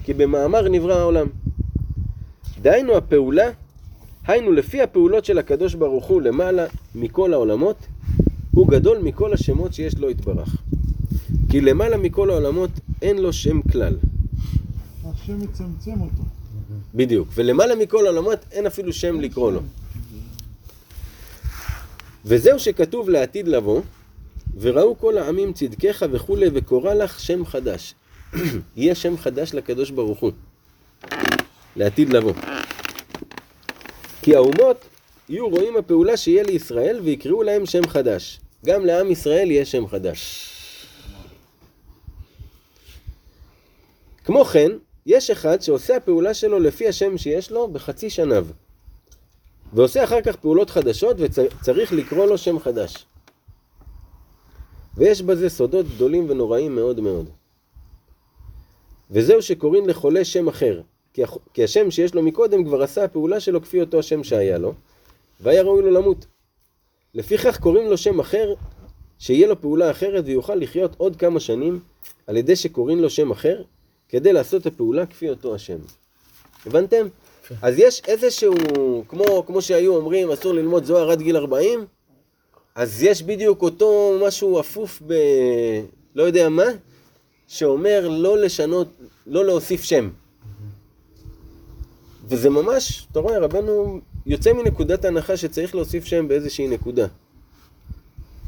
כי 0.04 0.14
במאמר 0.14 0.70
נברא 0.70 0.94
העולם. 0.94 1.28
דהיינו 2.62 2.98
הפעולה, 2.98 3.50
היינו 4.28 4.52
לפי 4.52 4.82
הפעולות 4.82 5.26
של 5.26 5.38
הקדוש 5.38 5.76
ברוך 5.76 6.06
הוא 6.06 6.22
למעלה 6.22 6.66
מכל 6.96 7.34
העולמות, 7.34 7.88
הוא 8.52 8.68
גדול 8.68 8.98
מכל 8.98 9.34
השמות 9.34 9.74
שיש 9.74 9.98
לו 9.98 10.10
יתברך. 10.10 10.56
כי 11.50 11.62
למעלה 11.62 11.98
מכל 11.98 12.30
העולמות 12.30 12.70
אין 13.02 13.18
לו 13.18 13.34
שם 13.34 13.62
כלל. 13.62 13.96
השם 15.06 15.40
מצמצם 15.40 16.02
אותו. 16.02 16.24
בדיוק. 16.96 17.28
ולמעלה 17.36 17.76
מכל 17.76 18.06
העולמות 18.06 18.40
אין 18.52 18.66
אפילו 18.66 18.94
שם 18.94 19.20
לקרוא 19.22 19.52
לו. 19.52 19.60
וזהו 22.26 22.60
שכתוב 22.60 23.10
לעתיד 23.10 23.48
לבוא, 23.48 23.82
וראו 24.60 24.98
כל 25.00 25.18
העמים 25.18 25.54
צדקך 25.54 26.06
וכולי, 26.12 26.48
וקורא 26.54 26.94
לך 26.94 27.20
שם 27.20 27.46
חדש. 27.46 27.94
יהיה 28.78 28.96
שם 28.96 29.18
חדש 29.18 29.54
לקדוש 29.54 29.90
ברוך 29.90 30.20
הוא. 30.20 30.32
לעתיד 31.76 32.10
לבוא. 32.10 32.34
כי 34.22 34.36
האומות 34.36 34.86
יהיו 35.30 35.50
רואים 35.50 35.78
הפעולה 35.78 36.18
שיהיה 36.18 36.44
לישראל, 36.44 37.00
ויקראו 37.04 37.44
להם 37.44 37.66
שם 37.66 37.88
חדש. 37.88 38.40
גם 38.66 38.86
לעם 38.86 39.12
ישראל 39.12 39.52
יהיה 39.52 39.66
שם 39.66 39.88
חדש. 39.88 40.52
כמו 44.24 44.46
כן, 44.46 44.72
יש 45.06 45.30
אחד 45.30 45.62
שעושה 45.62 45.98
הפעולה 45.98 46.34
שלו 46.34 46.60
לפי 46.60 46.88
השם 46.88 47.18
שיש 47.18 47.52
לו 47.52 47.68
בחצי 47.68 48.10
שניו. 48.10 48.48
ועושה 49.74 50.04
אחר 50.04 50.22
כך 50.22 50.36
פעולות 50.36 50.70
חדשות 50.70 51.18
וצריך 51.20 51.94
לקרוא 51.94 52.26
לו 52.26 52.38
שם 52.38 52.60
חדש. 52.60 53.06
ויש 54.98 55.22
בזה 55.22 55.50
סודות 55.50 55.86
גדולים 55.96 56.30
ונוראים 56.30 56.76
מאוד 56.76 57.00
מאוד. 57.00 57.30
וזהו 59.12 59.42
שקוראים 59.42 59.88
לחולה 59.90 60.26
שם 60.26 60.48
אחר, 60.48 60.82
כי, 61.14 61.24
הח- 61.24 61.38
כי 61.54 61.64
השם 61.64 61.92
שיש 61.92 62.16
לו 62.16 62.22
מקודם 62.24 62.66
כבר 62.66 62.82
עשה 62.84 63.04
הפעולה 63.04 63.40
שלו 63.40 63.62
כפי 63.62 63.82
אותו 63.82 64.00
השם 64.00 64.24
שהיה 64.24 64.58
לו, 64.58 64.74
והיה 65.42 65.62
ראוי 65.64 65.82
לו 65.84 65.92
למות. 65.92 66.26
לפיכך 67.14 67.60
קוראים 67.60 67.90
לו 67.90 67.98
שם 67.98 68.20
אחר, 68.20 68.54
שיהיה 69.20 69.48
לו 69.48 69.62
פעולה 69.62 69.92
אחרת 69.92 70.24
ויוכל 70.28 70.56
לחיות 70.56 70.92
עוד 70.98 71.16
כמה 71.16 71.40
שנים 71.40 71.80
על 72.28 72.38
ידי 72.38 72.56
שקוראים 72.56 73.02
לו 73.02 73.10
שם 73.10 73.32
אחר, 73.32 73.62
כדי 74.10 74.34
לעשות 74.34 74.62
את 74.62 74.74
הפעולה 74.74 75.06
כפי 75.06 75.30
אותו 75.30 75.56
השם. 75.56 75.78
הבנתם? 76.66 77.08
אז 77.62 77.80
יש 77.80 78.02
איזשהו, 78.08 78.54
כמו, 79.08 79.44
כמו 79.48 79.62
שהיו 79.62 79.96
אומרים, 79.96 80.32
אסור 80.32 80.54
ללמוד 80.54 80.84
זוהר 80.86 81.12
עד 81.12 81.22
גיל 81.22 81.38
40, 81.38 81.86
אז 82.76 83.04
יש 83.04 83.24
בדיוק 83.24 83.62
אותו 83.62 84.20
משהו 84.28 84.60
אפוף 84.60 85.02
ב... 85.08 85.14
לא 86.16 86.24
יודע 86.24 86.50
מה, 86.50 86.64
שאומר 87.48 88.08
לא 88.08 88.38
לשנות, 88.38 88.88
לא 89.28 89.46
להוסיף 89.46 89.84
שם. 89.84 90.10
וזה 92.28 92.50
ממש, 92.50 93.08
אתה 93.12 93.20
רואה, 93.20 93.40
רבנו 93.40 94.00
יוצא 94.26 94.54
מנקודת 94.54 95.06
הנחה 95.06 95.38
שצריך 95.38 95.76
להוסיף 95.76 96.06
שם 96.06 96.28
באיזושהי 96.28 96.68
נקודה. 96.68 97.08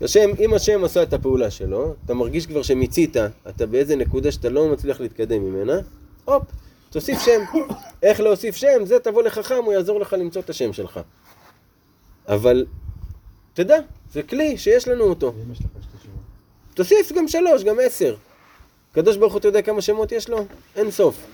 השם, 0.01 0.29
אם 0.39 0.53
השם 0.53 0.83
עשה 0.83 1.03
את 1.03 1.13
הפעולה 1.13 1.51
שלו, 1.51 1.93
אתה 2.05 2.13
מרגיש 2.13 2.45
כבר 2.45 2.61
שמיצית, 2.61 3.15
אתה 3.49 3.65
באיזה 3.65 3.95
נקודה 3.95 4.31
שאתה 4.31 4.49
לא 4.49 4.69
מצליח 4.69 4.99
להתקדם 4.99 5.41
ממנה, 5.41 5.79
הופ, 6.25 6.43
תוסיף 6.89 7.19
שם. 7.19 7.41
איך 8.03 8.19
להוסיף 8.19 8.55
שם? 8.55 8.85
זה 8.85 8.99
תבוא 8.99 9.23
לחכם, 9.23 9.63
הוא 9.65 9.73
יעזור 9.73 9.99
לך 9.99 10.13
למצוא 10.13 10.41
את 10.41 10.49
השם 10.49 10.73
שלך. 10.73 10.99
אבל, 12.27 12.65
תדע, 13.53 13.77
זה 14.13 14.23
כלי 14.23 14.57
שיש 14.57 14.87
לנו 14.87 15.03
אותו. 15.03 15.33
תוסיף 16.73 17.11
גם 17.11 17.27
שלוש, 17.27 17.63
גם 17.63 17.77
עשר. 17.81 18.15
הקדוש 18.91 19.17
ברוך 19.17 19.33
הוא, 19.33 19.39
אתה 19.39 19.47
יודע 19.47 19.61
כמה 19.61 19.81
שמות 19.81 20.11
יש 20.11 20.29
לו? 20.29 20.45
אין 20.75 20.91
סוף. 20.91 21.25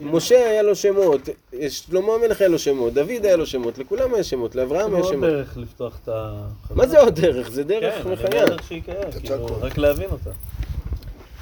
משה 0.00 0.50
היה 0.50 0.62
לו 0.62 0.76
שמות, 0.76 1.20
שלמה 1.68 2.12
המלך 2.14 2.40
היה 2.40 2.48
לו 2.48 2.58
שמות, 2.58 2.94
דוד 2.94 3.24
היה 3.24 3.36
לו 3.36 3.46
שמות, 3.46 3.78
לכולם 3.78 4.14
היה 4.14 4.24
שמות, 4.24 4.54
לאברהם 4.54 4.94
היה 4.94 5.02
עוד 5.02 5.12
שמות. 5.12 5.24
דרך 5.30 5.56
לפתוח 5.56 5.98
את 6.02 6.08
ה... 6.08 6.46
מה 6.74 6.86
זה 6.86 7.00
עוד 7.00 7.20
דרך? 7.20 7.50
זה 7.50 7.64
דרך 7.64 7.94
כן, 7.94 8.00
אני 8.06 8.12
מחיה. 8.12 8.44
אומר 8.44 8.62
שהיא 8.62 8.82
קיימת, 8.82 9.14
כאילו, 9.22 9.46
רק 9.60 9.78
להבין 9.78 10.10
אותה. 10.10 10.30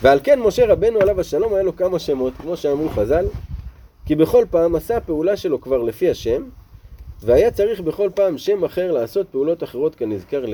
ועל 0.02 0.20
כן 0.24 0.40
משה 0.40 0.66
רבנו 0.66 1.00
עליו 1.00 1.20
השלום 1.20 1.54
היה 1.54 1.62
לו 1.62 1.76
כמה 1.76 1.98
שמות, 1.98 2.32
כמו 2.40 2.56
שאמרו 2.56 2.88
חז"ל, 2.88 3.26
כי 4.06 4.14
בכל 4.14 4.44
פעם 4.50 4.74
עשה 4.74 4.96
הפעולה 4.96 5.36
שלו 5.36 5.60
כבר 5.60 5.82
לפי 5.82 6.10
השם, 6.10 6.42
והיה 7.24 7.50
צריך 7.50 7.80
בכל 7.80 8.10
פעם 8.14 8.38
שם 8.38 8.64
אחר 8.64 8.92
לעשות 8.92 9.28
פעולות 9.28 9.62
אחרות 9.62 9.94
כנזכר 9.94 10.44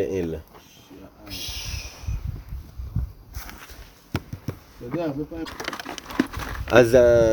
פעמים... 5.30 5.44
אז 6.66 6.94
ה... 6.94 7.32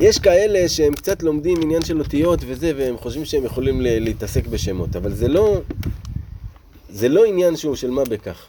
יש 0.00 0.18
כאלה 0.18 0.68
שהם 0.68 0.94
קצת 0.94 1.22
לומדים 1.22 1.62
עניין 1.62 1.82
של 1.84 1.98
אותיות 1.98 2.40
וזה, 2.46 2.72
והם 2.76 2.96
חושבים 2.98 3.24
שהם 3.24 3.44
יכולים 3.44 3.80
להתעסק 3.80 4.46
בשמות, 4.46 4.96
אבל 4.96 5.12
זה 5.12 5.28
לא, 5.28 5.60
זה 6.88 7.08
לא 7.08 7.24
עניין 7.24 7.56
שהוא 7.56 7.76
של 7.76 7.90
מה 7.90 8.04
בכך. 8.04 8.46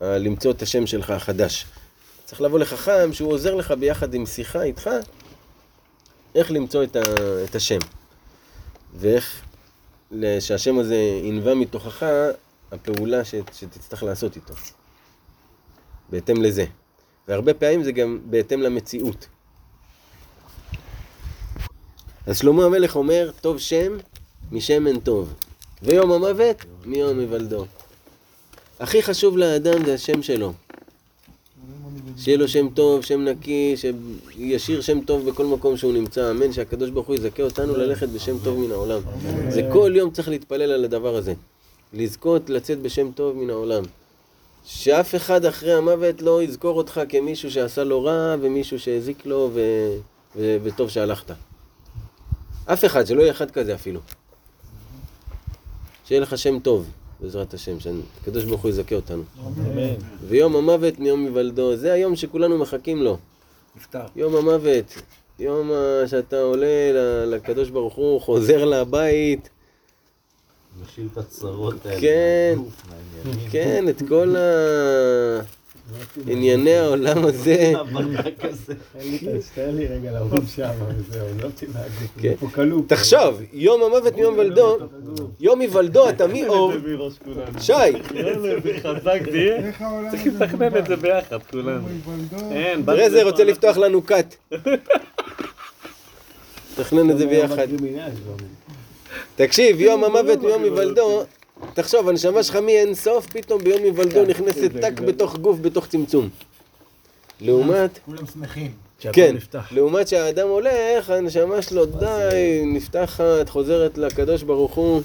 ה- 0.00 0.18
למצוא 0.18 0.50
את 0.50 0.62
השם 0.62 0.86
שלך 0.86 1.10
החדש. 1.10 1.66
צריך 2.24 2.40
לבוא 2.40 2.58
לחכם 2.58 3.12
שהוא 3.12 3.32
עוזר 3.32 3.54
לך 3.54 3.70
ביחד 3.70 4.14
עם 4.14 4.26
שיחה 4.26 4.62
איתך, 4.62 4.90
איך 6.34 6.50
למצוא 6.50 6.84
את, 6.84 6.96
ה... 6.96 7.00
את 7.44 7.54
השם. 7.54 7.78
ואיך 8.94 9.42
שהשם 10.40 10.78
הזה 10.78 10.96
ינבע 11.22 11.54
מתוכך 11.54 12.06
הפעולה 12.72 13.24
ש, 13.24 13.34
שתצטרך 13.52 14.02
לעשות 14.02 14.36
איתו. 14.36 14.54
בהתאם 16.10 16.42
לזה. 16.42 16.64
והרבה 17.28 17.54
פעמים 17.54 17.82
זה 17.82 17.92
גם 17.92 18.18
בהתאם 18.24 18.60
למציאות. 18.60 19.26
אז 22.26 22.38
שלמה 22.38 22.64
המלך 22.64 22.96
אומר, 22.96 23.30
טוב 23.40 23.58
שם 23.58 23.96
משמן 24.52 25.00
טוב, 25.00 25.34
ויום 25.82 26.12
המוות 26.12 26.56
מיום 26.84 27.18
היוולדו. 27.18 27.66
הכי 28.80 29.02
חשוב 29.02 29.36
לאדם 29.36 29.84
זה 29.84 29.94
השם 29.94 30.22
שלו. 30.22 30.52
שיהיה 32.18 32.38
לו 32.38 32.48
שם 32.48 32.68
טוב, 32.68 33.02
שם 33.02 33.24
נקי, 33.24 33.74
שישיר 33.76 34.80
שם 34.80 35.00
טוב 35.00 35.30
בכל 35.30 35.46
מקום 35.46 35.76
שהוא 35.76 35.92
נמצא, 35.92 36.30
אמן, 36.30 36.52
שהקדוש 36.52 36.90
ברוך 36.90 37.06
הוא 37.06 37.16
יזכה 37.16 37.42
אותנו 37.42 37.76
ללכת 37.76 38.08
בשם 38.08 38.36
טוב 38.44 38.58
מן 38.58 38.72
העולם. 38.72 39.00
זה 39.48 39.68
כל 39.72 39.92
יום 39.94 40.10
צריך 40.10 40.28
להתפלל 40.28 40.72
על 40.72 40.84
הדבר 40.84 41.16
הזה. 41.16 41.34
לזכות 41.92 42.50
לצאת 42.50 42.78
בשם 42.78 43.12
טוב 43.12 43.36
מן 43.36 43.50
העולם. 43.50 43.82
שאף 44.64 45.14
אחד 45.14 45.44
אחרי 45.44 45.72
המוות 45.72 46.22
לא 46.22 46.42
יזכור 46.42 46.76
אותך 46.76 47.00
כמישהו 47.08 47.50
שעשה 47.50 47.84
לו 47.84 48.04
רע 48.04 48.36
ומישהו 48.40 48.78
שהזיק 48.78 49.26
לו 49.26 49.50
ו... 49.54 49.60
ו... 50.36 50.56
וטוב 50.62 50.90
שהלכת. 50.90 51.34
אף 52.66 52.84
אחד, 52.84 53.06
שלא 53.06 53.20
יהיה 53.20 53.32
אחד 53.32 53.50
כזה 53.50 53.74
אפילו. 53.74 54.00
שיהיה 56.04 56.20
לך 56.20 56.38
שם 56.38 56.58
טוב, 56.58 56.86
בעזרת 57.20 57.54
השם, 57.54 57.80
שהקדוש 57.80 58.44
ברוך 58.44 58.62
הוא 58.62 58.70
יזכה 58.70 58.94
אותנו. 58.94 59.22
אמן. 59.46 59.94
ויום 60.28 60.56
המוות 60.56 60.98
מיום 60.98 61.24
היוולדו, 61.24 61.76
זה 61.76 61.92
היום 61.92 62.16
שכולנו 62.16 62.58
מחכים 62.58 63.02
לו. 63.02 63.18
נפטר. 63.76 64.04
יום 64.16 64.36
המוות, 64.36 64.94
יום 65.38 65.70
שאתה 66.06 66.40
עולה 66.40 66.92
לקדוש 67.26 67.70
ברוך 67.70 67.94
הוא, 67.94 68.20
חוזר 68.20 68.64
לבית, 68.64 69.48
משאיר 70.82 71.08
את 71.12 71.18
הצרות 71.18 71.86
האלה. 71.86 72.00
כן. 72.00 72.58
כן, 73.50 73.88
את 73.88 74.02
כל 74.08 74.36
ה... 74.36 74.40
ענייני 76.26 76.74
העולם 76.74 77.24
הזה. 77.24 77.72
הברק 77.78 78.44
הזה. 78.44 78.74
תן 79.54 79.74
לי 79.74 79.86
רגע 79.86 80.12
לעבוד 80.12 80.44
שם, 80.54 80.70
וזהו, 80.96 81.26
לא. 81.42 81.48
כן. 82.20 82.34
תחשוב, 82.86 83.40
יום 83.52 83.82
המוות 83.82 84.16
מיום 84.16 84.34
היוולדו, 84.34 84.78
יום 85.40 85.60
היוולדו 85.60 86.08
אתה 86.08 86.26
מאור, 86.26 86.72
שי, 87.60 87.72
חזק 88.82 89.22
תהיה. 89.30 89.56
איך 89.56 89.82
העולם 89.82 90.10
צריך 90.10 90.26
לתכנן 90.26 90.76
את 90.76 90.86
זה 90.86 90.96
ביחד, 90.96 91.38
כולנו. 91.50 91.88
תראה 92.86 93.10
זה 93.10 93.22
רוצה 93.22 93.44
לפתוח 93.44 93.76
לנו 93.76 94.06
כת. 94.06 94.34
תכנן 96.76 97.10
את 97.10 97.18
זה 97.18 97.26
ביחד. 97.26 97.66
תקשיב, 99.36 99.80
יום 99.80 100.04
המוות 100.04 100.42
מיום 100.42 100.62
היוולדו, 100.62 101.24
תחשוב, 101.74 102.08
הנשמה 102.08 102.42
שלך 102.42 102.56
מאין 102.56 102.94
סוף, 102.94 103.26
פתאום 103.26 103.64
ביום 103.64 103.82
היוולדו 103.82 104.24
נכנסת 104.24 104.70
טק 104.80 105.00
בתוך 105.00 105.36
גוף, 105.36 105.58
בתוך 105.60 105.86
צמצום. 105.86 106.28
לעומת, 107.40 107.98
כולם 108.06 108.26
שמחים. 108.32 108.70
כן, 109.12 109.36
לעומת 109.70 110.08
שהאדם 110.08 110.48
הולך, 110.48 111.10
הנשמה 111.10 111.62
שלו 111.62 111.86
די, 111.86 112.62
נפתחת, 112.66 113.48
חוזרת 113.48 113.98
לקדוש 113.98 114.42
ברוך 114.42 114.74
הוא. 114.74 115.02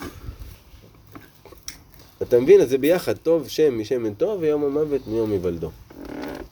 אתה 2.22 2.40
מבין? 2.40 2.62
אז 2.62 2.70
זה 2.70 2.78
ביחד, 2.78 3.18
טוב 3.18 3.48
שם 3.48 3.80
משמן 3.80 4.14
טוב 4.14 4.42
ויום 4.42 4.64
המוות 4.64 5.08
מיום 5.08 5.32
היוולדו. 5.32 5.70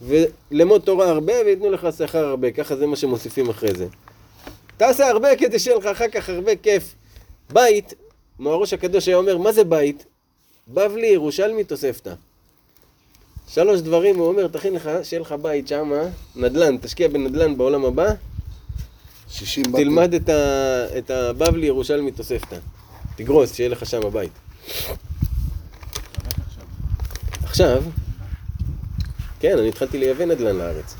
ולמוד 0.01 0.81
תורה 0.81 1.09
הרבה 1.09 1.33
וייתנו 1.45 1.71
לך 1.71 1.87
שכר 1.97 2.25
הרבה, 2.25 2.51
ככה 2.51 2.75
זה 2.75 2.87
מה 2.87 2.95
שמוסיפים 2.95 3.49
אחרי 3.49 3.73
זה. 3.73 3.87
תעשה 4.77 5.07
הרבה 5.09 5.35
כדי 5.35 5.59
שיהיה 5.59 5.77
לך 5.77 5.85
אחר 5.85 6.07
כך 6.07 6.29
הרבה 6.29 6.55
כיף. 6.55 6.95
בית, 7.49 7.93
מהראש 8.39 8.73
הקדוש 8.73 9.07
היה 9.07 9.17
אומר, 9.17 9.37
מה 9.37 9.51
זה 9.51 9.63
בית? 9.63 10.05
בבלי, 10.67 11.07
ירושלמי, 11.07 11.63
תוספתא. 11.63 12.13
שלוש 13.47 13.81
דברים 13.81 14.15
הוא 14.15 14.27
אומר, 14.27 14.47
תכין 14.47 14.73
לך, 14.73 14.89
שיהיה 15.03 15.21
לך 15.21 15.35
בית 15.41 15.67
שמה, 15.67 16.01
נדל"ן, 16.35 16.77
תשקיע 16.77 17.07
בנדל"ן 17.07 17.57
בעולם 17.57 17.85
הבא, 17.85 18.07
60 19.29 19.63
בתים. 19.63 19.75
תלמד 19.75 20.13
את, 20.13 20.29
ה, 20.29 20.97
את 20.97 21.11
הבבלי 21.11 21.67
ירושלמי 21.67 22.11
תוספתא. 22.11 22.57
תגרוס, 23.15 23.55
שיהיה 23.55 23.69
לך 23.69 23.85
שם 23.85 24.09
בית. 24.13 24.31
עכשיו, 27.43 27.83
כן, 29.39 29.57
אני 29.57 29.69
התחלתי 29.69 29.97
לייבא 29.97 30.25
נדל"ן 30.25 30.55
לארץ. 30.55 30.95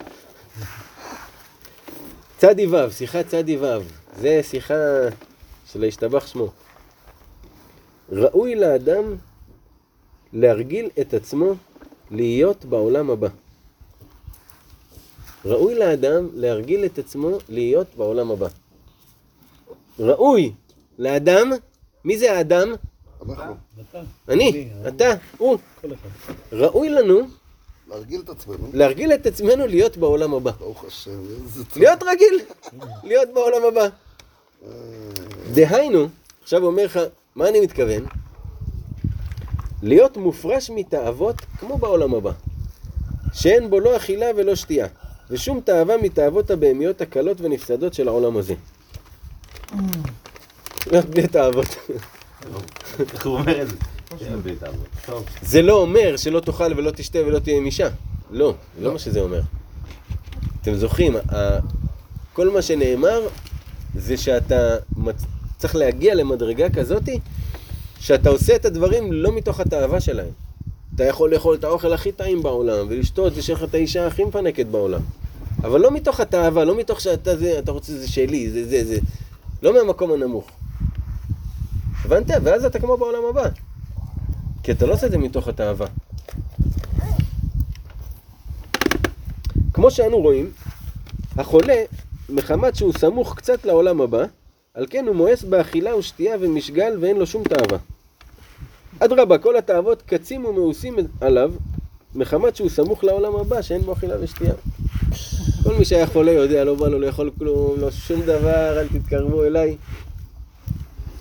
צדי 2.40 2.66
ו', 2.66 2.90
שיחת 2.90 3.26
צדי 3.26 3.56
ו', 3.56 3.66
זה 4.16 4.40
שיחה 4.42 4.74
של 5.72 5.82
הישתבח 5.82 6.26
שמו. 6.26 6.48
ראוי 8.12 8.54
לאדם 8.54 9.14
להרגיל 10.32 10.90
את 11.00 11.14
עצמו 11.14 11.52
להיות 12.10 12.64
בעולם 12.64 13.10
הבא. 13.10 13.28
ראוי 15.44 15.74
לאדם 15.74 16.28
להרגיל 16.34 16.84
את 16.84 16.98
עצמו 16.98 17.38
להיות 17.48 17.86
בעולם 17.96 18.30
הבא. 18.30 18.48
ראוי 19.98 20.52
לאדם, 20.98 21.50
מי 22.04 22.18
זה 22.18 22.32
האדם? 22.32 22.68
אנחנו. 23.28 23.54
אני, 24.28 24.68
אתה, 24.88 25.14
הוא. 25.38 25.58
ראוי 26.52 26.88
לנו 26.88 27.20
להרגיל 27.90 28.20
את 28.20 28.28
עצמנו. 28.28 28.68
להרגיל 28.72 29.12
את 29.12 29.26
עצמנו 29.26 29.66
להיות 29.66 29.96
בעולם 29.96 30.34
הבא. 30.34 30.50
ברוך 30.50 30.84
השם, 30.84 31.20
איזה 31.44 31.64
צ... 31.64 31.76
להיות 31.76 32.02
רגיל, 32.02 32.40
להיות 33.04 33.28
בעולם 33.34 33.62
הבא. 33.68 33.88
דהיינו, 35.52 36.08
עכשיו 36.42 36.60
הוא 36.60 36.66
אומר 36.70 36.84
לך, 36.84 37.00
מה 37.34 37.48
אני 37.48 37.60
מתכוון? 37.60 38.04
להיות 39.82 40.16
מופרש 40.16 40.70
מתאוות 40.70 41.36
כמו 41.58 41.78
בעולם 41.78 42.14
הבא. 42.14 42.32
שאין 43.32 43.70
בו 43.70 43.80
לא 43.80 43.96
אכילה 43.96 44.26
ולא 44.36 44.54
שתייה, 44.54 44.86
ושום 45.30 45.60
תאווה 45.60 45.96
מתאוות 45.96 46.50
הבהמיות 46.50 47.00
הקלות 47.00 47.40
ונפסדות 47.40 47.94
של 47.94 48.08
העולם 48.08 48.36
הזה. 48.36 48.54
להיות 50.86 51.06
בלי 51.10 51.28
תאוות. 51.28 51.66
איך 53.12 53.26
הוא 53.26 53.38
אומר 53.38 53.62
את 53.62 53.70
זה? 53.70 53.76
זה 55.42 55.62
לא 55.62 55.80
אומר 55.80 56.16
שלא 56.16 56.40
תאכל 56.40 56.72
ולא 56.76 56.90
תשתה 56.90 57.18
ולא 57.18 57.38
תהיה 57.38 57.56
עם 57.56 57.66
אישה. 57.66 57.88
לא, 58.30 58.54
זה 58.78 58.84
לא 58.84 58.92
מה 58.92 58.98
שזה 58.98 59.20
אומר. 59.20 59.40
אתם 60.62 60.74
זוכרים, 60.74 61.16
כל 62.32 62.50
מה 62.50 62.62
שנאמר 62.62 63.20
זה 63.94 64.16
שאתה 64.16 64.76
צריך 65.58 65.76
להגיע 65.76 66.14
למדרגה 66.14 66.70
כזאתי 66.70 67.20
שאתה 68.00 68.30
עושה 68.30 68.56
את 68.56 68.64
הדברים 68.64 69.12
לא 69.12 69.32
מתוך 69.32 69.60
התאווה 69.60 70.00
שלהם. 70.00 70.30
אתה 70.94 71.04
יכול 71.04 71.34
לאכול 71.34 71.54
את 71.54 71.64
האוכל 71.64 71.92
הכי 71.92 72.12
טעים 72.12 72.42
בעולם 72.42 72.86
ולשתות 72.88 73.32
ושיש 73.36 73.50
לך 73.50 73.64
את 73.64 73.74
האישה 73.74 74.06
הכי 74.06 74.24
מפנקת 74.24 74.66
בעולם. 74.66 75.00
אבל 75.64 75.80
לא 75.80 75.90
מתוך 75.90 76.20
התאווה, 76.20 76.64
לא 76.64 76.76
מתוך 76.76 77.00
שאתה 77.00 77.36
זה, 77.36 77.58
אתה 77.58 77.72
רוצה 77.72 77.92
זה 77.92 78.08
שלי, 78.08 78.50
זה 78.50 78.68
זה 78.68 78.84
זה. 78.84 78.98
לא 79.62 79.72
מהמקום 79.72 80.12
הנמוך. 80.12 80.50
הבנת? 82.04 82.26
ואז 82.42 82.64
אתה 82.64 82.78
כמו 82.78 82.96
בעולם 82.96 83.22
הבא. 83.30 83.48
כי 84.70 84.74
אתה 84.74 84.86
לא 84.86 84.92
עושה 84.92 85.06
את 85.06 85.10
זה 85.10 85.18
מתוך 85.18 85.48
התאווה. 85.48 85.86
כמו 89.72 89.90
שאנו 89.90 90.18
רואים, 90.18 90.50
החולה, 91.36 91.82
מחמת 92.28 92.76
שהוא 92.76 92.92
סמוך 92.98 93.34
קצת 93.36 93.64
לעולם 93.64 94.00
הבא, 94.00 94.24
על 94.74 94.86
כן 94.90 95.04
הוא 95.06 95.16
מואס 95.16 95.42
באכילה 95.42 95.96
ושתייה 95.96 96.36
ומשגל 96.40 96.98
ואין 97.00 97.16
לו 97.16 97.26
שום 97.26 97.44
תאווה. 97.44 97.78
אדרבה, 98.98 99.38
כל 99.38 99.56
התאוות 99.56 100.02
קצים 100.02 100.44
ומאוסים 100.44 100.96
עליו, 101.20 101.52
מחמת 102.14 102.56
שהוא 102.56 102.70
סמוך 102.70 103.04
לעולם 103.04 103.36
הבא 103.36 103.62
שאין 103.62 103.82
בו 103.82 103.92
אכילה 103.92 104.14
ושתייה. 104.20 104.54
כל 105.62 105.74
מי 105.78 105.84
שהיה 105.84 106.06
חולה 106.06 106.32
יודע, 106.32 106.64
לא 106.64 106.74
בא 106.74 106.88
לו 106.88 106.98
לאכול 106.98 107.30
כלום, 107.38 107.80
לא 107.80 107.90
שום 107.90 108.20
דבר, 108.20 108.80
אל 108.80 108.88
תתקרבו 108.88 109.44
אליי. 109.44 109.76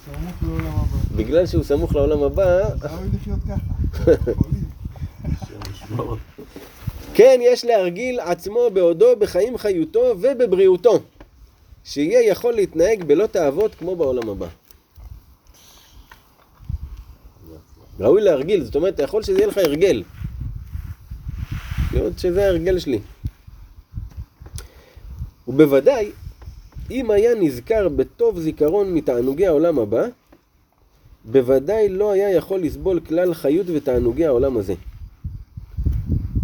סמוך 0.05 0.35
לעולם 0.43 0.67
הבא. 0.67 1.08
בגלל 1.19 1.45
שהוא 1.45 1.63
סמוך 1.63 1.95
לעולם 1.95 2.23
הבא. 2.23 2.69
כן 7.13 7.39
יש 7.43 7.65
להרגיל 7.65 8.19
עצמו 8.19 8.59
בעודו 8.73 9.15
בחיים 9.19 9.57
חיותו 9.57 10.15
ובבריאותו, 10.21 10.99
שיהיה 11.83 12.29
יכול 12.29 12.53
להתנהג 12.53 13.03
בלא 13.03 13.25
תאוות 13.25 13.75
כמו 13.75 13.95
בעולם 13.95 14.29
הבא. 14.29 14.47
ראוי 17.99 18.21
להרגיל, 18.21 18.63
זאת 18.63 18.75
אומרת, 18.75 18.93
אתה 18.93 19.03
יכול 19.03 19.23
שזה 19.23 19.37
יהיה 19.37 19.47
לך 19.47 19.57
הרגל. 19.57 20.03
לראות 21.93 22.19
שזה 22.19 22.45
ההרגל 22.45 22.79
שלי. 22.79 22.99
ובוודאי, 25.47 26.11
אם 26.91 27.11
היה 27.11 27.35
נזכר 27.35 27.89
בטוב 27.89 28.39
זיכרון 28.39 28.93
מתענוגי 28.93 29.47
העולם 29.47 29.79
הבא, 29.79 30.05
בוודאי 31.25 31.89
לא 31.89 32.11
היה 32.11 32.31
יכול 32.31 32.59
לסבול 32.59 32.99
כלל 32.99 33.33
חיות 33.33 33.67
ותענוגי 33.75 34.25
העולם 34.25 34.57
הזה. 34.57 34.73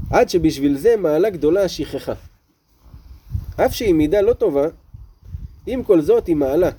עד 0.09 0.29
שבשביל 0.29 0.77
זה 0.77 0.95
מעלה 0.97 1.29
גדולה 1.29 1.63
השכחה. 1.63 2.13
אף 3.55 3.73
שהיא 3.73 3.93
מידה 3.93 4.21
לא 4.21 4.33
טובה, 4.33 4.67
עם 5.67 5.83
כל 5.83 6.01
זאת 6.01 6.27
היא 6.27 6.35
מעלה, 6.35 6.69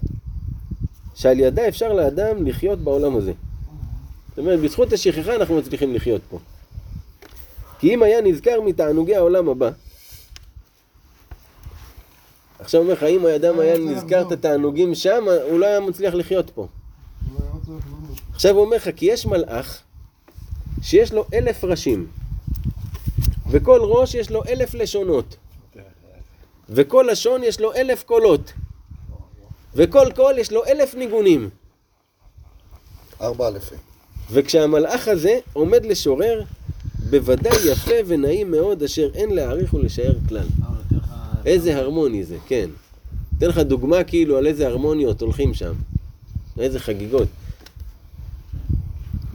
שעל 1.14 1.40
ידה 1.40 1.68
אפשר 1.68 1.92
לאדם 1.92 2.46
לחיות 2.46 2.78
בעולם 2.78 3.16
הזה. 3.16 3.32
זאת 4.28 4.38
אומרת, 4.38 4.60
בזכות 4.60 4.92
השכחה 4.92 5.34
אנחנו 5.34 5.58
מצליחים 5.58 5.94
לחיות 5.94 6.22
פה. 6.30 6.38
כי 7.78 7.94
אם 7.94 8.02
היה 8.02 8.20
נזכר 8.20 8.60
מתענוגי 8.60 9.16
העולם 9.16 9.48
הבא, 9.48 9.70
עכשיו 12.58 12.80
אומר 12.80 12.92
לך, 12.92 13.02
אם 13.02 13.26
האדם 13.26 13.58
היה 13.58 13.72
רוצה 13.78 13.84
נזכר 13.84 14.06
את 14.06 14.10
לחזור. 14.10 14.32
התענוגים 14.32 14.94
שם, 14.94 15.24
הוא 15.50 15.58
לא 15.58 15.66
היה 15.66 15.80
מצליח 15.80 16.14
לחיות 16.14 16.50
פה. 16.50 16.60
הוא 16.60 16.68
לא 17.34 17.44
היה 17.44 17.52
רוצה 17.52 17.72
לחזור 17.78 17.98
לו. 18.08 18.14
עכשיו 18.36 18.54
הוא 18.54 18.64
אומר 18.64 18.76
לך, 18.76 18.88
כי 18.96 19.06
יש 19.06 19.26
מלאך 19.26 19.82
שיש 20.82 21.12
לו 21.12 21.24
אלף 21.34 21.64
ראשים, 21.64 22.06
וכל 23.50 23.80
ראש 23.82 24.14
יש 24.14 24.30
לו 24.30 24.42
אלף 24.48 24.74
לשונות, 24.74 25.36
וכל 26.68 27.06
לשון 27.10 27.42
יש 27.42 27.60
לו 27.60 27.74
אלף 27.74 28.02
קולות, 28.02 28.52
וכל 29.74 30.06
קול 30.16 30.38
יש 30.38 30.52
לו 30.52 30.64
אלף 30.66 30.94
ניגונים. 30.94 31.50
ארבע 33.20 33.48
אלפים. 33.48 33.78
וכשהמלאך 34.30 35.08
הזה 35.08 35.38
עומד 35.52 35.84
לשורר, 35.86 36.42
בוודאי 37.10 37.56
יפה 37.72 37.94
ונעים 38.06 38.50
מאוד, 38.50 38.82
אשר 38.82 39.10
אין 39.14 39.30
להעריך 39.30 39.74
ולשער 39.74 40.14
כלל. 40.28 40.46
אה. 40.62 41.06
איזה 41.44 41.76
הרמוני 41.76 42.24
זה, 42.24 42.36
כן. 42.46 42.70
אתן 43.38 43.46
לך 43.46 43.58
דוגמה 43.58 44.04
כאילו 44.04 44.36
על 44.36 44.46
איזה 44.46 44.66
הרמוניות 44.66 45.20
הולכים 45.20 45.54
שם. 45.54 45.72
איזה 46.58 46.80
חגיגות. 46.80 47.28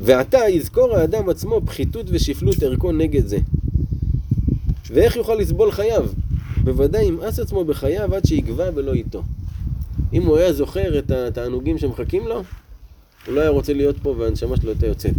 ועתה 0.01 0.39
יזכור 0.49 0.95
האדם 0.95 1.29
עצמו 1.29 1.61
פחיתות 1.65 2.05
ושפלות 2.09 2.63
ערכו 2.63 2.91
נגד 2.91 3.27
זה. 3.27 3.37
ואיך 4.87 5.15
יוכל 5.15 5.35
לסבול 5.35 5.71
חייו? 5.71 6.05
בוודאי 6.63 7.05
ימאס 7.05 7.39
עצמו 7.39 7.65
בחייו 7.65 8.15
עד 8.15 8.25
שיגבע 8.25 8.71
בלא 8.71 8.93
איתו. 8.93 9.23
אם 10.13 10.23
הוא 10.25 10.37
היה 10.37 10.53
זוכר 10.53 10.99
את 10.99 11.11
התענוגים 11.11 11.77
שמחכים 11.77 12.27
לו, 12.27 12.43
הוא 13.25 13.35
לא 13.35 13.41
היה 13.41 13.49
רוצה 13.49 13.73
להיות 13.73 13.95
פה 14.01 14.15
והנשמה 14.17 14.57
שלו 14.57 14.71
הייתה 14.71 14.87
יוצאת. 14.87 15.15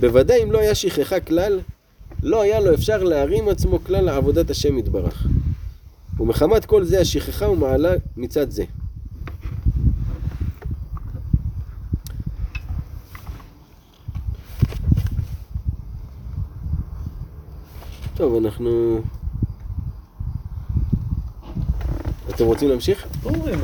בוודאי 0.00 0.42
אם 0.42 0.52
לא 0.52 0.58
היה 0.58 0.74
שכחה 0.74 1.20
כלל, 1.20 1.60
לא 2.22 2.42
היה 2.42 2.60
לו 2.60 2.74
אפשר 2.74 3.02
להרים 3.02 3.48
עצמו 3.48 3.78
כלל 3.84 4.04
לעבודת 4.04 4.50
השם 4.50 4.78
יתברך. 4.78 5.26
ומחמת 6.20 6.64
כל 6.64 6.84
זה 6.84 7.00
השכחה 7.00 7.48
ומעלה 7.48 7.94
מצד 8.16 8.50
זה. 8.50 8.64
טוב, 18.22 18.34
אנחנו... 18.34 19.00
אתם 22.28 22.44
רוצים 22.44 22.68
להמשיך? 22.68 23.06
פורים, 23.22 23.58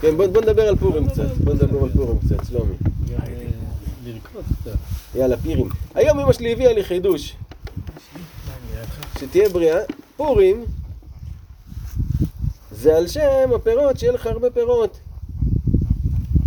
כן, 0.00 0.16
בוא, 0.16 0.26
בוא 0.26 0.42
נדבר 0.42 0.62
על 0.62 0.76
פורים 0.76 1.08
קצת. 1.08 1.36
בוא 1.44 1.54
נדבר 1.54 1.82
על 1.82 1.92
פורים 1.92 2.18
קצת, 2.18 2.46
שלומי. 2.48 2.74
קצת. 4.22 4.70
יאללה, 5.14 5.36
פירים. 5.36 5.68
היום 5.94 6.20
אמא 6.20 6.32
שלי 6.32 6.52
הביאה 6.52 6.72
לי 6.72 6.84
חידוש. 6.84 7.36
שתהיה 9.18 9.48
בריאה. 9.48 9.78
פורים 10.16 10.64
זה 12.70 12.96
על 12.96 13.08
שם 13.08 13.50
הפירות, 13.54 13.98
שיהיה 13.98 14.12
לך 14.12 14.26
הרבה 14.26 14.50
פירות. 14.50 14.98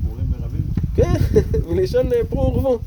פורים 0.09 0.25
ורבים? 0.31 0.61
כן, 0.95 1.13
מלשון 1.75 2.13
אה, 2.13 2.19
פרו 2.29 2.53
ורבו. 2.53 2.79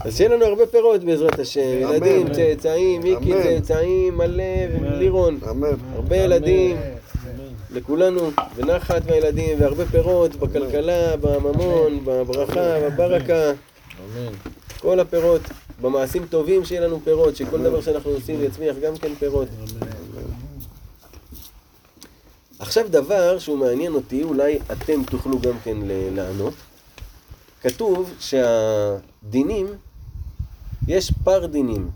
אז 0.00 0.16
שיהיה 0.16 0.30
לנו 0.30 0.44
הרבה 0.44 0.66
פירות 0.66 1.04
בעזרת 1.04 1.38
השם. 1.38 1.60
ילדים, 1.80 2.32
צאצאים, 2.32 3.02
מיקי. 3.02 3.32
צאצאים, 3.42 4.16
מלא 4.16 4.42
ולירון. 4.82 5.38
הרבה 5.94 6.16
ילדים. 6.16 6.76
לכולנו, 7.70 8.30
ונחת 8.56 9.06
מהילדים, 9.06 9.60
והרבה 9.60 9.84
פירות 9.86 10.36
בכלכלה, 10.36 11.16
בממון, 11.16 12.00
בברכה, 12.04 12.60
בברכה. 12.90 13.50
אמן. 13.50 14.32
כל 14.80 15.00
הפירות, 15.00 15.40
במעשים 15.80 16.26
טובים 16.30 16.64
שיהיה 16.64 16.80
לנו 16.80 17.00
פירות, 17.04 17.36
שכל 17.36 17.62
דבר 17.62 17.80
שאנחנו 17.80 18.10
עושים 18.10 18.42
יצמיח 18.44 18.76
גם 18.82 18.96
כן 18.96 19.14
פירות. 19.18 19.48
עכשיו 22.58 22.84
דבר 22.90 23.38
שהוא 23.38 23.58
מעניין 23.58 23.94
אותי, 23.94 24.22
אולי 24.22 24.58
אתם 24.72 25.02
תוכלו 25.10 25.38
גם 25.40 25.54
כן 25.64 25.76
ל- 25.84 26.14
לענות. 26.16 26.54
כתוב 27.62 28.14
שהדינים, 28.20 29.66
יש 30.86 31.12
פר 31.24 31.46
דינים, 31.46 31.90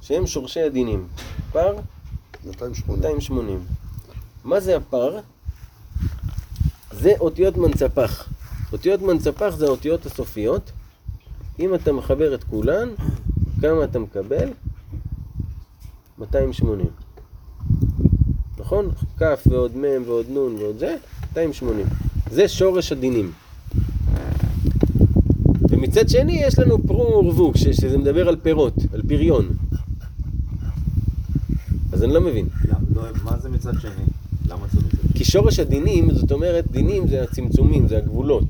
שהם 0.00 0.26
שורשי 0.26 0.60
הדינים. 0.60 1.06
פר 1.52 1.76
280. 2.46 2.98
280. 2.98 3.64
מה 4.44 4.60
זה 4.60 4.76
הפר? 4.76 5.18
זה 6.92 7.12
אותיות 7.20 7.56
מנצפח. 7.56 8.28
אותיות 8.72 9.02
מנצפח 9.02 9.54
זה 9.56 9.66
האותיות 9.66 10.06
הסופיות. 10.06 10.70
אם 11.58 11.74
אתה 11.74 11.92
מחבר 11.92 12.34
את 12.34 12.44
כולן, 12.44 12.88
כמה 13.60 13.84
אתה 13.84 13.98
מקבל? 13.98 14.48
280. 16.18 16.86
נכון? 18.58 18.90
כ' 19.18 19.22
ועוד 19.46 19.76
מ' 19.76 20.02
ועוד 20.06 20.26
נ' 20.30 20.36
ועוד 20.36 20.78
זה, 20.78 20.96
280. 21.30 21.86
זה 22.30 22.48
שורש 22.48 22.92
הדינים. 22.92 23.32
ומצד 25.82 26.08
שני 26.08 26.32
יש 26.44 26.58
לנו 26.58 26.78
פרו 26.86 27.24
ורבו, 27.24 27.52
שזה 27.54 27.98
מדבר 27.98 28.28
על 28.28 28.36
פירות, 28.36 28.74
על 28.94 29.02
פריון. 29.08 29.48
אז 31.92 32.02
אני 32.04 32.14
לא 32.14 32.20
מבין. 32.20 32.48
למה- 32.68 32.78
לא, 32.94 33.02
מה 33.24 33.38
זה 33.38 33.48
מצד 33.48 33.72
שני? 33.80 33.90
למה 34.48 34.66
צריך 34.68 34.86
את 34.86 35.00
זה? 35.02 35.08
כי 35.14 35.24
שורש 35.24 35.58
הדינים, 35.58 36.14
זאת 36.14 36.32
אומרת, 36.32 36.70
דינים 36.70 37.08
זה 37.08 37.22
הצמצומים, 37.22 37.88
זה 37.88 37.98
הגבולות. 37.98 38.44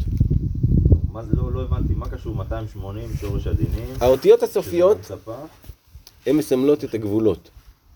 מה 1.13 1.25
זה, 1.25 1.37
לא, 1.37 1.53
לא 1.53 1.63
הבנתי, 1.63 1.95
מה 1.95 2.09
קשור 2.09 2.35
280, 2.35 3.09
שורש 3.21 3.47
הדינים? 3.47 3.87
האותיות 4.01 4.43
הסופיות? 4.43 5.11
הן 6.27 6.37
מסמלות 6.37 6.85
את 6.85 6.95
הגבולות. 6.95 7.51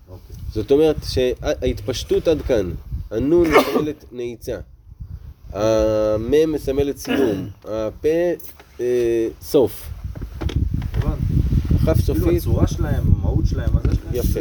אוקיי. 0.09 0.37
זאת 0.53 0.70
אומרת 0.70 0.97
שההתפשטות 1.05 2.28
עד 2.28 2.43
כאן, 2.43 2.70
הנון 3.11 3.47
מסמלת 3.49 4.05
נעיצה, 4.12 4.57
המם 5.53 6.53
מסמלת 6.53 6.97
סיום, 6.97 7.49
הפה 7.64 8.09
סוף, 9.43 9.89
הבנתי. 10.95 11.35
כף 11.87 11.93
כאילו 11.93 12.20
סופית, 12.20 12.43
הצורה 12.43 12.66
שלהם, 12.66 13.05
המהות 13.16 13.47
שלהם, 13.47 13.70
אז 13.77 13.93
יש 13.93 13.99
להם... 14.05 14.14
יפה. 14.14 14.41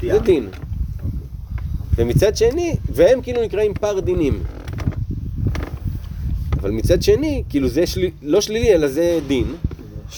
זה 0.00 0.18
דין. 0.18 0.48
ומצד 1.94 2.36
שני, 2.36 2.76
והם 2.92 3.22
כאילו 3.22 3.42
נקראים 3.42 3.74
פר 3.74 4.00
דינים. 4.00 4.42
אבל 6.60 6.70
מצד 6.70 7.02
שני, 7.02 7.42
כאילו 7.48 7.68
זה 7.68 7.84
לא 8.22 8.40
שלילי, 8.40 8.74
אלא 8.74 8.88
זה 8.88 9.18
דין. 9.26 9.54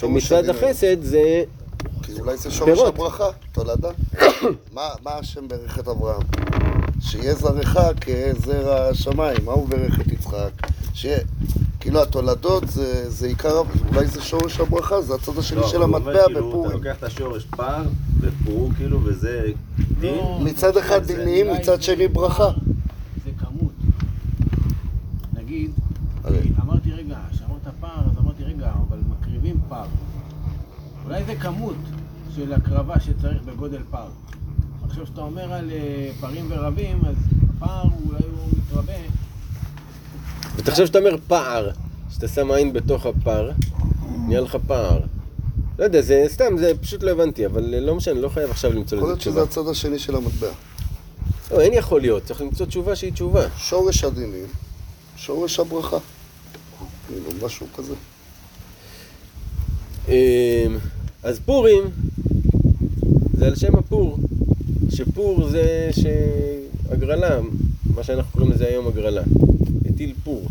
ומצד. 0.02 0.48
החסד 0.48 1.02
זה... 1.02 1.44
כי 2.02 2.20
אולי 2.20 2.36
זה 2.36 2.50
שורש 2.50 2.70
פירות. 2.70 2.94
הברכה, 2.94 3.28
תולדה. 3.52 3.90
מה 4.74 4.88
מה 5.04 5.10
השם 5.10 5.48
ברך 5.48 5.78
את 5.78 5.88
אברהם? 5.88 6.22
שיהיה 7.00 7.34
זרעך 7.34 7.78
כזרע 8.00 8.88
השמיים, 8.88 9.44
מה 9.44 9.52
הוא 9.52 9.68
ברך 9.68 10.00
את 10.00 10.12
יצחק? 10.12 10.50
שיהיה, 10.94 11.18
כאילו 11.82 12.02
התולדות 12.02 12.68
זה, 12.68 13.10
זה 13.10 13.26
עיקר, 13.26 13.62
אולי 13.88 14.06
זה 14.06 14.22
שורש 14.22 14.60
הברכה, 14.60 15.02
זה 15.02 15.14
הצד 15.14 15.38
השני 15.38 15.60
לא, 15.60 15.68
של 15.68 15.82
המטבע 15.82 16.12
כאילו, 16.26 16.38
אתה 16.40 16.48
בפורים. 16.48 16.70
לוקח 16.72 16.96
את 16.98 17.02
השורש 17.02 17.44
פר 17.44 17.82
ופרו, 18.20 18.70
כאילו, 18.76 19.00
וזה 19.04 19.50
דין. 20.00 20.14
לא, 20.14 20.38
מצד 20.44 20.76
אחד 20.76 21.02
זה- 21.04 21.14
דינים, 21.16 21.46
אולי 21.48 21.58
מצד 21.58 21.76
זה- 21.76 21.82
שני 21.82 22.08
ברכה. 22.08 22.50
זה 23.24 23.30
כמות. 23.38 23.72
נגיד, 25.34 25.70
הרי- 26.24 26.52
אמרתי 26.62 26.90
רגע, 26.92 27.16
שאמרת 27.32 27.74
פער, 27.80 28.00
אז 28.12 28.18
אמרתי 28.24 28.44
רגע, 28.44 28.72
אבל 28.88 28.98
מקריבים 29.10 29.56
פער. 29.68 29.86
אולי 31.06 31.24
זה 31.24 31.34
כמות 31.34 31.76
של 32.36 32.52
הקרבה 32.52 33.00
שצריך 33.00 33.42
בגודל 33.44 33.80
פער. 33.90 34.08
עכשיו 34.88 35.04
כשאתה 35.04 35.20
אומר 35.20 35.52
על 35.52 35.70
אה, 35.70 36.10
פרים 36.20 36.46
ורבים, 36.48 36.98
אז 37.06 37.16
הפער 37.56 37.82
אולי 37.82 38.22
הוא 38.24 38.48
מתרבה. 38.58 38.92
ותחשוב 40.56 40.86
שאתה 40.86 40.98
אומר 40.98 41.16
פער, 41.26 41.70
שאתה 42.14 42.28
שם 42.28 42.50
עין 42.50 42.72
בתוך 42.72 43.06
הפער, 43.06 43.50
נהיה 44.26 44.40
לך 44.40 44.56
פער. 44.66 45.00
לא 45.78 45.84
יודע, 45.84 46.00
זה 46.00 46.24
סתם, 46.28 46.58
זה 46.58 46.72
פשוט 46.80 47.02
לא 47.02 47.10
הבנתי, 47.10 47.46
אבל 47.46 47.78
לא 47.78 47.94
משנה, 47.94 48.20
לא 48.20 48.28
חייב 48.28 48.50
עכשיו 48.50 48.72
למצוא 48.72 48.98
יכול 48.98 49.08
לזה 49.08 49.12
להיות 49.12 49.20
שזה 49.20 49.46
תשובה. 49.46 49.62
הצד 49.62 49.70
השני 49.70 49.98
של 49.98 50.16
המטבע. 50.16 50.48
לא, 51.50 51.60
אין 51.60 51.72
יכול 51.72 52.00
להיות, 52.00 52.24
צריך 52.24 52.40
למצוא 52.40 52.66
תשובה 52.66 52.96
שהיא 52.96 53.12
תשובה. 53.12 53.46
שורש 53.58 54.04
הדינים, 54.04 54.46
שורש 55.16 55.60
הברכה. 55.60 55.98
כאילו, 57.08 57.46
משהו 57.46 57.66
כזה. 57.76 57.94
אמ, 60.08 60.14
אז 61.22 61.40
פורים 61.44 61.82
זה 63.38 63.46
על 63.46 63.56
שם 63.56 63.76
הפור, 63.78 64.18
שפור 64.90 65.48
זה. 65.48 65.90
הגרלה, 66.90 67.40
מה 67.94 68.04
שאנחנו 68.04 68.32
קוראים 68.32 68.52
לזה 68.52 68.66
היום 68.66 68.86
הגרלה, 68.86 69.22
הטיל 70.02 70.14
פור. 70.24 70.48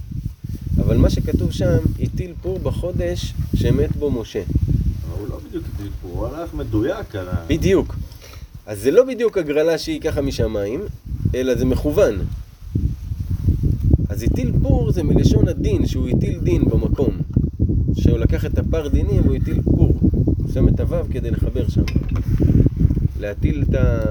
אבל 0.78 0.98
מה 0.98 1.10
שכתוב 1.10 1.52
שם, 1.52 1.78
הטיל 2.00 2.34
פור 2.42 2.60
בחודש 2.60 3.34
שמת 3.56 3.96
בו 3.96 4.12
משה. 4.12 4.42
אבל 4.42 5.20
הוא 5.20 5.28
לא 5.30 5.40
בדיוק 5.48 5.66
הטיל 5.76 5.88
פור, 6.02 6.12
הוא 6.12 6.28
הלך 6.28 6.54
מדויק 6.54 7.16
על 7.16 7.30
ה... 7.30 7.46
בדיוק. 7.48 7.96
אז 8.66 8.80
זה 8.80 8.92
לא 8.92 9.04
בדיוק 9.04 9.38
הגרלה 9.38 9.78
שהיא 9.78 10.02
ככה 10.02 10.22
משמיים, 10.22 10.82
אלא 11.36 11.56
זה 11.56 11.66
מכוון. 11.66 12.16
אז 14.10 14.24
הטיל 14.24 14.52
פור 14.62 14.92
זה 14.92 15.04
מלשון 15.04 15.48
הדין, 15.48 15.88
שהוא 15.88 16.10
הטיל 16.10 16.40
דין 16.40 16.66
במקום. 16.66 17.18
שהוא 17.94 18.18
לקח 18.18 18.46
את 18.46 18.58
הפר 18.58 18.88
דינים 18.88 19.22
והוא 19.22 19.36
הטיל 19.36 19.62
פור. 19.62 20.00
הוא 20.02 20.52
שם 20.54 20.68
את 20.68 20.80
הוו 20.80 21.06
כדי 21.12 21.32
לחבר 21.32 21.70
שם. 21.70 21.84
להטיל 23.20 23.64
את, 23.70 23.76
ה... 23.76 24.02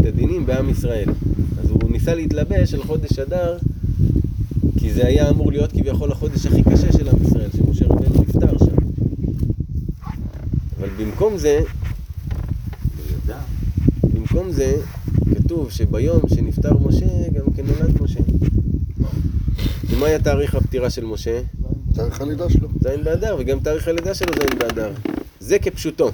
את 0.00 0.06
הדינים 0.06 0.46
בעם 0.46 0.68
ישראל. 0.68 1.08
אז 1.60 1.70
הוא 1.70 1.90
ניסה 1.90 2.14
להתלבש 2.14 2.74
על 2.74 2.82
חודש 2.82 3.18
אדר, 3.18 3.58
כי 4.78 4.92
זה 4.92 5.06
היה 5.06 5.30
אמור 5.30 5.52
להיות 5.52 5.72
כביכול 5.72 6.12
החודש 6.12 6.46
הכי 6.46 6.62
קשה 6.62 6.92
של 6.92 7.08
עם 7.08 7.22
ישראל, 7.24 7.50
שמשה 7.56 7.86
רבנו 7.86 8.22
נפטר 8.22 8.58
שם. 8.58 8.76
אבל 10.78 10.88
במקום 10.98 11.38
זה, 11.38 11.60
במקום 14.02 14.52
זה, 14.52 14.76
כתוב 15.34 15.70
שביום 15.70 16.20
שנפטר 16.34 16.78
משה, 16.78 17.06
גם 17.34 17.44
כן 17.56 17.62
נולד 17.66 18.02
משה. 18.02 18.20
ומה 19.90 20.06
היה 20.06 20.18
תאריך 20.18 20.54
הפטירה 20.54 20.90
של 20.90 21.04
משה? 21.04 21.40
תאריך 21.94 22.20
הלידה 22.20 22.50
שלו. 22.50 22.68
זין 22.80 23.04
באדר, 23.04 23.36
וגם 23.38 23.60
תאריך 23.60 23.88
הלידה 23.88 24.14
שלו 24.14 24.32
זין 24.32 24.58
באדר. 24.58 24.92
זה 25.40 25.58
כפשוטו. 25.58 26.10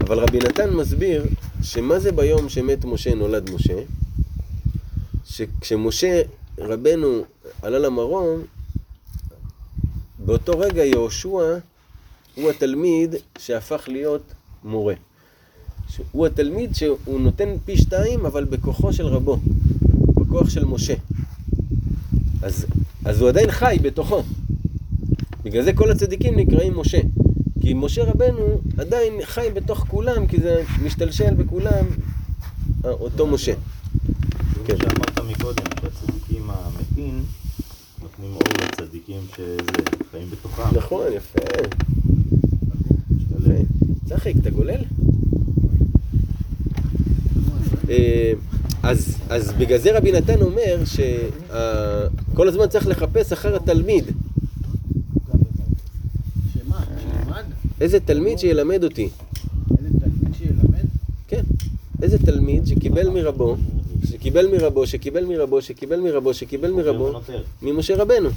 אבל 0.00 0.18
רבי 0.18 0.38
נתן 0.38 0.70
מסביר 0.70 1.24
שמה 1.62 1.98
זה 1.98 2.12
ביום 2.12 2.48
שמת 2.48 2.84
משה 2.84 3.14
נולד 3.14 3.50
משה? 3.50 3.78
שכשמשה 5.24 6.22
רבנו 6.58 7.22
עלה 7.62 7.78
למרום, 7.78 8.40
באותו 10.18 10.58
רגע 10.58 10.84
יהושע 10.84 11.58
הוא 12.34 12.50
התלמיד 12.50 13.14
שהפך 13.38 13.84
להיות 13.88 14.22
מורה. 14.64 14.94
הוא 16.12 16.26
התלמיד 16.26 16.74
שהוא 16.74 17.20
נותן 17.20 17.48
פי 17.64 17.76
שתיים, 17.76 18.26
אבל 18.26 18.44
בכוחו 18.44 18.92
של 18.92 19.06
רבו, 19.06 19.38
בכוח 20.14 20.50
של 20.50 20.64
משה. 20.64 20.94
אז, 22.42 22.66
אז 23.04 23.20
הוא 23.20 23.28
עדיין 23.28 23.50
חי 23.50 23.76
בתוכו. 23.82 24.22
בגלל 25.42 25.62
זה 25.62 25.72
כל 25.72 25.90
הצדיקים 25.90 26.38
נקראים 26.38 26.78
משה. 26.78 26.98
כי 27.60 27.74
משה 27.74 28.04
רבנו 28.04 28.60
עדיין 28.78 29.12
חי 29.24 29.48
בתוך 29.54 29.78
כולם, 29.88 30.26
כי 30.26 30.40
זה 30.40 30.62
משתלשל 30.82 31.34
בכולם 31.34 31.84
אה, 32.84 32.90
אותו 32.90 33.26
משה. 33.26 33.52
כן. 34.66 34.76
שאמרת 34.76 35.18
מקודם, 35.30 35.64
המתים 37.06 37.24
נותנים 38.02 38.32
אור 38.32 38.42
לצדיקים 38.62 39.20
שזה 39.36 39.96
חיים 40.10 40.30
בתוכם. 40.30 40.62
נכון, 40.76 41.06
יפה. 41.12 41.38
צחיק, 44.04 44.36
אתה 44.42 44.50
גולל? 44.50 44.80
אה, 47.90 48.32
אז, 48.82 49.16
אז 49.28 49.52
בגלל 49.52 49.78
זה 49.78 49.98
רבי 49.98 50.12
נתן 50.12 50.42
אומר 50.42 50.82
שכל 50.84 52.48
הזמן 52.48 52.68
צריך 52.68 52.86
לחפש 52.86 53.32
אחר 53.32 53.56
התלמיד. 53.56 54.04
איזה 57.80 58.00
תלמיד 58.00 58.38
שילמד 58.38 58.84
אותי. 58.84 59.08
איזה 59.78 59.88
תלמיד 60.00 60.34
שילמד? 60.38 60.84
כן. 61.28 61.42
איזה 62.02 62.18
תלמיד 62.18 62.66
שקיבל 62.66 63.08
מרבו, 63.08 63.56
שקיבל 64.10 64.46
מרבו, 64.46 64.86
שקיבל 64.86 65.24
מרבו, 65.24 65.62
שקיבל 65.62 66.00
מרבו, 66.00 66.34
שקיבל 66.34 66.70
מרבו, 66.70 67.20
ממשה 67.62 67.96
רבנו. 67.96 68.28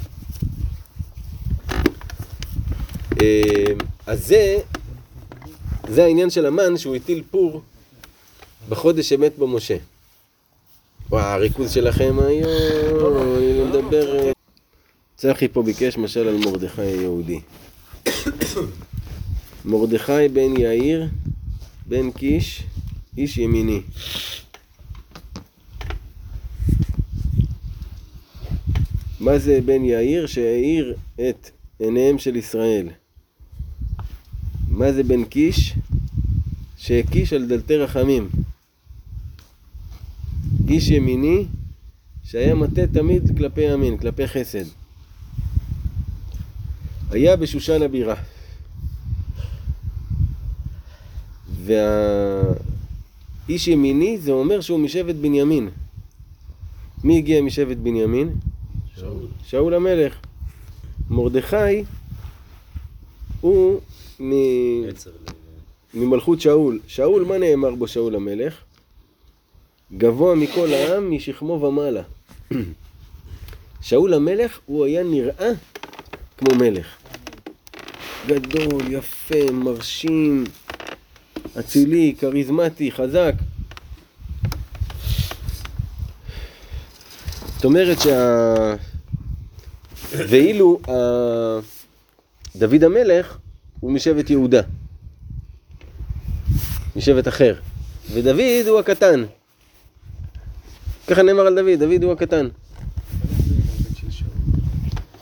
אה, 3.22 3.64
אז 4.06 4.26
זה, 4.26 4.58
זה 5.88 6.04
העניין 6.04 6.30
של 6.30 6.46
המן 6.46 6.76
שהוא 6.76 6.96
הטיל 6.96 7.22
פור 7.30 7.62
בחודש 8.68 9.08
שמת 9.08 9.32
בו 9.38 9.48
משה. 9.48 9.76
וואו, 11.10 11.24
הריכוז 11.24 11.70
שלכם 11.70 12.16
היום, 12.18 13.16
אני 13.36 13.58
לא 13.58 13.66
מדבר... 13.66 14.18
אה, 14.18 14.32
צחי 15.16 15.48
פה 15.48 15.62
ביקש 15.62 15.96
משל 15.96 16.28
על 16.28 16.36
מרדכי 16.36 16.82
היהודי. 16.82 17.40
מרדכי 19.64 20.28
בן 20.32 20.56
יאיר, 20.56 21.08
בן 21.86 22.10
קיש, 22.10 22.62
איש 23.18 23.38
ימיני. 23.38 23.80
מה 29.30 29.38
זה 29.38 29.60
בן 29.64 29.84
יאיר? 29.84 30.26
שהאיר 30.26 30.96
את 31.14 31.50
עיניהם 31.78 32.18
של 32.18 32.36
ישראל. 32.36 32.88
מה 34.68 34.92
זה 34.92 35.02
בן 35.02 35.24
קיש? 35.24 35.74
שהקיש 36.76 37.32
על 37.32 37.46
דלתי 37.46 37.76
רחמים. 37.76 38.28
איש 40.68 40.90
ימיני 40.90 41.46
שהיה 42.24 42.54
מטה 42.54 42.86
תמיד 42.86 43.36
כלפי 43.36 43.60
ימין, 43.60 43.96
כלפי 43.96 44.28
חסד. 44.28 44.64
היה 47.10 47.36
בשושן 47.36 47.82
הבירה. 47.82 48.14
והאיש 51.64 53.68
ימיני 53.68 54.18
זה 54.18 54.32
אומר 54.32 54.60
שהוא 54.60 54.80
משבט 54.80 55.14
בנימין. 55.14 55.68
מי 57.04 57.18
הגיע 57.18 57.42
משבט 57.42 57.76
בנימין? 57.76 58.49
שאול. 59.00 59.26
שאול 59.46 59.74
המלך. 59.74 60.16
מרדכי 61.10 61.84
הוא 63.40 63.80
מ... 64.20 64.32
ממלכות 65.94 66.40
שאול. 66.40 66.80
שאול, 66.86 67.24
מה 67.24 67.38
נאמר 67.38 67.74
בו 67.74 67.88
שאול 67.88 68.14
המלך? 68.14 68.54
גבוה 69.92 70.34
מכל 70.34 70.72
העם 70.72 71.10
משכמו 71.10 71.52
ומעלה. 71.52 72.02
שאול 73.80 74.14
המלך 74.14 74.58
הוא 74.66 74.84
היה 74.84 75.02
נראה 75.02 75.50
כמו 76.38 76.54
מלך. 76.54 76.86
גדול, 78.26 78.82
יפה, 78.90 79.52
מרשים, 79.52 80.44
אצילי, 81.58 82.14
כריזמטי, 82.18 82.92
חזק. 82.92 83.34
זאת 87.54 87.64
אומרת 87.64 88.00
שה... 88.00 88.89
ואילו 90.16 90.78
ה... 90.88 90.92
דוד 92.56 92.84
המלך 92.84 93.38
הוא 93.80 93.92
משבט 93.92 94.30
יהודה. 94.30 94.60
משבט 96.96 97.28
אחר. 97.28 97.54
ודוד 98.12 98.66
הוא 98.68 98.78
הקטן. 98.78 99.24
ככה 101.06 101.22
נאמר 101.22 101.46
על 101.46 101.54
דוד, 101.54 101.78
דוד 101.78 102.04
הוא 102.04 102.12
הקטן. 102.12 102.48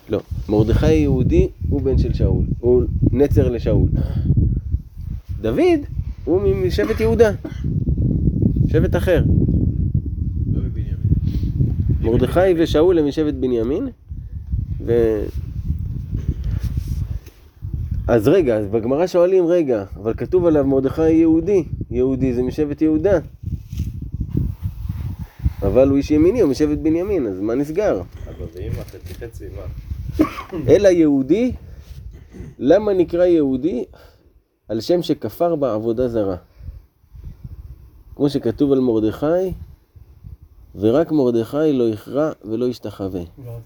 לא, 0.08 0.20
מרדכי 0.48 0.92
יהודי 0.92 1.48
הוא 1.68 1.82
בן 1.82 1.98
של 1.98 2.14
שאול, 2.14 2.44
הוא 2.60 2.84
נצר 3.12 3.48
לשאול. 3.48 3.88
דוד 5.40 5.80
הוא 6.24 6.42
משבט 6.66 7.00
יהודה, 7.00 7.30
שבט 8.68 8.96
אחר. 8.96 9.24
לא. 10.52 10.60
מרדכי 12.00 12.40
ושאול 12.56 12.98
הם 12.98 13.08
משבט 13.08 13.34
בנימין, 13.34 13.88
ו... 14.80 14.92
אז 18.08 18.28
רגע, 18.28 18.56
אז 18.56 18.66
בגמרא 18.66 19.06
שואלים, 19.06 19.46
רגע, 19.46 19.84
אבל 19.96 20.14
כתוב 20.14 20.46
עליו 20.46 20.66
מרדכי 20.66 21.10
יהודי, 21.10 21.64
יהודי 21.90 22.34
זה 22.34 22.42
משבט 22.42 22.82
יהודה. 22.82 23.18
אבל 25.62 25.88
הוא 25.88 25.96
איש 25.96 26.10
ימיני, 26.10 26.40
הוא 26.40 26.50
משבט 26.50 26.78
בנימין, 26.78 27.26
אז 27.26 27.40
מה 27.40 27.54
נסגר? 27.54 28.02
אבל 28.26 28.46
ואמא 28.54 28.82
חצי 28.84 29.14
חצי, 29.14 29.44
מה? 29.48 30.24
אלא 30.68 30.88
יהודי, 30.88 31.52
למה 32.58 32.92
נקרא 32.92 33.24
יהודי? 33.24 33.84
על 34.68 34.80
שם 34.80 35.02
שכפר 35.02 35.56
בעבודה 35.56 36.08
זרה. 36.08 36.36
כמו 38.16 38.30
שכתוב 38.30 38.72
על 38.72 38.80
מרדכי, 38.80 39.52
ורק 40.74 41.12
מרדכי 41.12 41.72
לא 41.72 41.88
יכרע 41.88 42.32
ולא 42.44 42.66
ישתחווה. 42.66 43.22
לא 43.44 43.58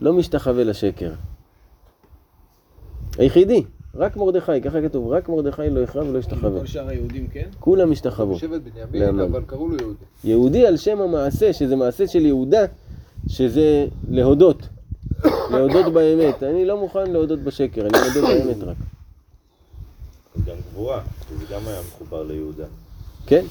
משתחווה 0.00 0.64
לשקר. 0.64 1.12
היחידי, 3.18 3.62
רק 3.94 4.16
מרדכי, 4.16 4.60
ככה 4.60 4.82
כתוב, 4.82 5.12
רק 5.12 5.28
מרדכי 5.28 5.70
לא 5.70 5.80
יכרע 5.80 6.04
ולא 6.04 6.18
ישתחווה. 6.18 6.60
כל 6.60 6.66
שאר 6.66 6.88
היהודים 6.88 7.26
כן? 7.26 7.48
כולם 7.60 7.92
השתחוו. 7.92 8.38
שבט 8.38 8.60
בנימין, 8.62 9.02
לאמן. 9.02 9.20
אבל 9.20 9.42
קראו 9.46 9.68
לו 9.68 9.76
יהודי. 9.76 10.04
יהודי 10.24 10.66
על 10.66 10.76
שם 10.76 11.00
המעשה, 11.00 11.52
שזה 11.52 11.76
מעשה 11.76 12.06
של 12.06 12.26
יהודה, 12.26 12.64
שזה 13.28 13.86
להודות. 14.10 14.68
להודות 15.50 15.92
באמת. 15.92 16.42
אני 16.42 16.64
לא 16.64 16.80
מוכן 16.80 17.10
להודות 17.10 17.40
בשקר, 17.40 17.80
אני 17.80 17.98
מודה 18.08 18.28
באמת 18.28 18.62
רק. 18.62 18.76
גם 20.46 20.56
גבורה, 20.72 21.02
שזה 21.28 21.54
גם 21.54 21.60
היה 21.66 21.80
מחובר 21.80 22.22
ליהודה. 22.22 22.64
כן? 23.26 23.44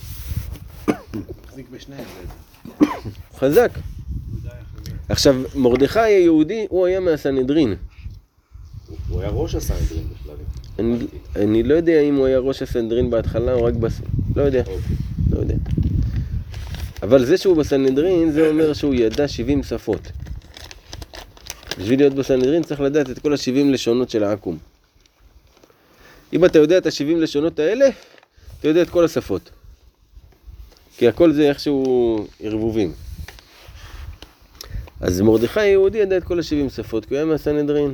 מחזיק 1.46 1.70
בשניהם. 1.72 2.06
חזק. 3.36 3.72
עכשיו, 5.10 5.36
מרדכי 5.56 6.00
היהודי, 6.00 6.66
הוא 6.70 6.86
היה 6.86 7.00
מהסנהדרין. 7.00 7.76
הוא- 9.10 9.22
היה 9.22 9.30
ראש 9.30 9.56
הסנהדרין 9.56 10.04
בכלל. 10.22 10.36
אני, 10.80 10.98
אני 11.36 11.64
לא 11.64 11.74
יודע 11.74 12.02
אם 12.02 12.16
הוא 12.16 12.26
היה 12.26 12.40
ראש 12.40 12.62
הסנהדרין 12.62 13.10
בהתחלה 13.10 13.54
או 13.54 13.64
רק 13.64 13.74
בס... 13.74 13.94
לא 14.36 14.42
יודע, 14.42 14.64
לא 15.32 15.40
יודע. 15.40 15.56
אבל 17.04 17.26
זה 17.26 17.38
שהוא 17.38 17.58
בסנהדרין, 17.58 18.32
זה 18.32 18.50
אומר 18.50 18.74
שהוא 18.74 18.94
ידע 18.96 19.28
70 19.28 19.64
שפות. 19.64 20.12
בשביל 21.80 22.00
להיות 22.00 22.14
בסנהדרין 22.14 22.64
צריך 22.64 22.82
לדעת 22.82 23.10
את 23.10 23.20
כל 23.20 23.34
ה-70 23.34 23.72
לשונות 23.72 24.10
של 24.10 24.24
העכו"ם. 24.24 24.58
אם 26.34 26.46
אתה 26.46 26.60
יודע 26.60 26.78
את 26.78 26.86
ה-70 26.86 27.16
לשונות 27.18 27.60
האלה, 27.60 27.86
אתה 28.60 28.68
יודע 28.68 28.82
את 28.82 28.90
כל 28.90 29.06
השפות. 29.06 29.50
כי 30.98 31.08
הכל 31.08 31.34
זה 31.34 31.50
איכשהו 31.50 32.18
ערבובים. 32.40 32.92
אז 35.04 35.22
מרדכי 35.22 35.60
היהודי 35.60 35.98
ידע 35.98 36.18
את 36.18 36.24
כל 36.24 36.40
ה-70 36.40 36.70
שפות, 36.70 37.06
כי 37.06 37.14
הוא 37.14 37.18
היה 37.18 37.26
מהסנהדרין. 37.26 37.94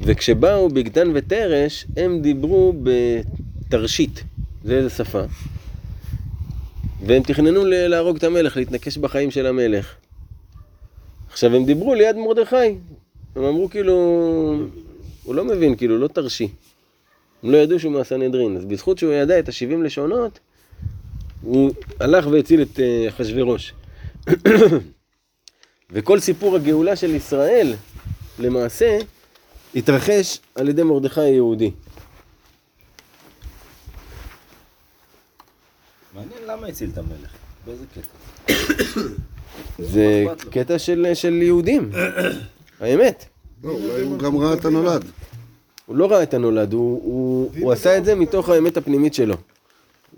וכשבאו 0.00 0.68
בגדן 0.68 1.10
ותרש, 1.14 1.86
הם 1.96 2.22
דיברו 2.22 2.74
בתרשית. 2.82 4.24
זה 4.64 4.76
איזה 4.76 4.90
שפה? 4.90 5.22
והם 7.06 7.22
תכננו 7.22 7.64
להרוג 7.66 8.16
את 8.16 8.24
המלך, 8.24 8.56
להתנקש 8.56 8.98
בחיים 8.98 9.30
של 9.30 9.46
המלך. 9.46 9.94
עכשיו 11.30 11.56
הם 11.56 11.64
דיברו 11.64 11.94
ליד 11.94 12.16
מרדכי. 12.16 12.56
הם 13.36 13.44
אמרו 13.44 13.70
כאילו, 13.70 13.94
הוא 15.22 15.34
לא 15.34 15.44
מבין, 15.44 15.76
כאילו, 15.76 15.98
לא 15.98 16.08
תרשי. 16.08 16.48
הם 17.42 17.50
לא 17.50 17.56
ידעו 17.56 17.78
שהוא 17.78 17.92
מהסנהדרין. 17.92 18.56
אז 18.56 18.64
בזכות 18.64 18.98
שהוא 18.98 19.12
ידע 19.12 19.38
את 19.38 19.48
ה-70 19.48 19.76
לשונות, 19.84 20.38
הוא 21.42 21.70
הלך 22.00 22.26
והציל 22.26 22.62
את 22.62 22.80
אה, 22.80 23.08
אחשוורוש. 23.08 23.74
וכל 25.92 26.20
סיפור 26.20 26.56
הגאולה 26.56 26.96
של 26.96 27.14
ישראל, 27.14 27.74
למעשה, 28.38 28.98
התרחש 29.74 30.38
על 30.54 30.68
ידי 30.68 30.82
מרדכי 30.82 31.20
היהודי. 31.20 31.70
מעניין 36.14 36.38
למה 36.46 36.66
הציל 36.66 36.90
את 36.92 36.98
המלך. 36.98 37.30
באיזה 37.66 37.84
קטע? 37.94 39.02
זה 39.78 40.24
קטע 40.50 40.78
של, 40.78 41.06
של 41.14 41.42
יהודים, 41.42 41.90
האמת. 42.80 43.24
לא, 43.64 43.70
אולי 43.70 44.00
הוא 44.00 44.18
גם 44.18 44.36
ראה 44.36 44.54
את 44.54 44.64
הנולד. 44.64 45.04
הוא 45.86 45.96
לא 45.96 46.12
ראה 46.12 46.22
את 46.22 46.34
הנולד, 46.34 46.72
הוא, 46.72 47.00
הוא, 47.04 47.50
הוא 47.60 47.72
עשה 47.72 47.98
את 47.98 48.04
זה 48.04 48.14
מתוך 48.14 48.48
האמת 48.48 48.76
הפנימית 48.76 49.14
שלו. 49.14 49.34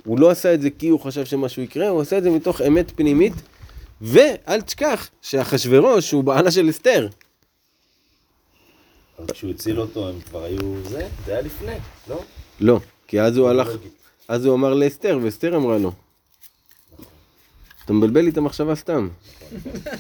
הוא 0.04 0.18
לא 0.18 0.30
עשה 0.30 0.54
את 0.54 0.62
זה 0.62 0.70
כי 0.70 0.88
הוא 0.88 1.00
חשב 1.00 1.24
שמשהו 1.24 1.62
יקרה, 1.62 1.88
הוא 1.88 2.00
עשה 2.00 2.18
את 2.18 2.22
זה 2.22 2.30
מתוך 2.30 2.60
אמת 2.60 2.92
פנימית. 2.96 3.32
ואל 4.04 4.60
תשכח 4.60 5.08
שאחשוורוש 5.22 6.10
הוא 6.10 6.24
בעלה 6.24 6.50
של 6.50 6.70
אסתר. 6.70 7.08
אבל 9.18 9.32
כשהוא 9.32 9.50
הציל 9.50 9.80
אותו 9.80 10.08
הם 10.08 10.20
כבר 10.20 10.44
היו 10.44 10.82
זה? 10.88 11.08
זה 11.26 11.32
היה 11.32 11.40
לפני, 11.40 11.74
לא? 12.08 12.22
לא, 12.60 12.80
כי 13.08 13.20
אז 13.20 13.36
הוא 13.36 13.48
הלך, 13.48 13.68
אז 14.28 14.44
הוא 14.44 14.54
אמר 14.54 14.74
לאסתר, 14.74 15.18
ואסתר 15.22 15.56
אמרה 15.56 15.78
לו. 15.78 15.92
אתה 17.84 17.92
מבלבל 17.92 18.20
לי 18.20 18.30
את 18.30 18.36
המחשבה 18.36 18.74
סתם. 18.74 19.08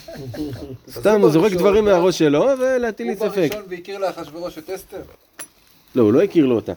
סתם, 0.98 1.20
הוא 1.20 1.30
זורק 1.30 1.52
דברים 1.52 1.84
מהראש 1.84 2.18
שלו, 2.18 2.46
ולהטיל 2.58 3.06
לי 3.06 3.12
הוא 3.12 3.28
ספק. 3.28 3.36
בראשון 3.36 3.62
והכיר 3.68 3.98
לאחשוורוש 3.98 4.58
את 4.58 4.70
אסתר. 4.70 5.02
לא, 5.94 6.02
הוא 6.02 6.12
לא 6.12 6.22
הכיר 6.22 6.46
לו 6.46 6.56
אותה. 6.56 6.72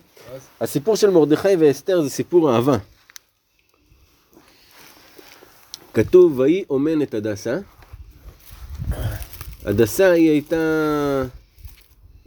הסיפור 0.61 0.95
של 0.95 1.09
מרדכי 1.09 1.55
ואסתר 1.59 2.01
זה 2.01 2.09
סיפור 2.09 2.55
אהבה. 2.55 2.77
כתוב, 5.97 6.39
ויהי 6.39 6.63
אומן 6.69 7.01
את 7.01 7.13
הדסה. 7.13 7.59
הדסה 9.65 10.11
היא 10.11 10.29
הייתה 10.29 10.55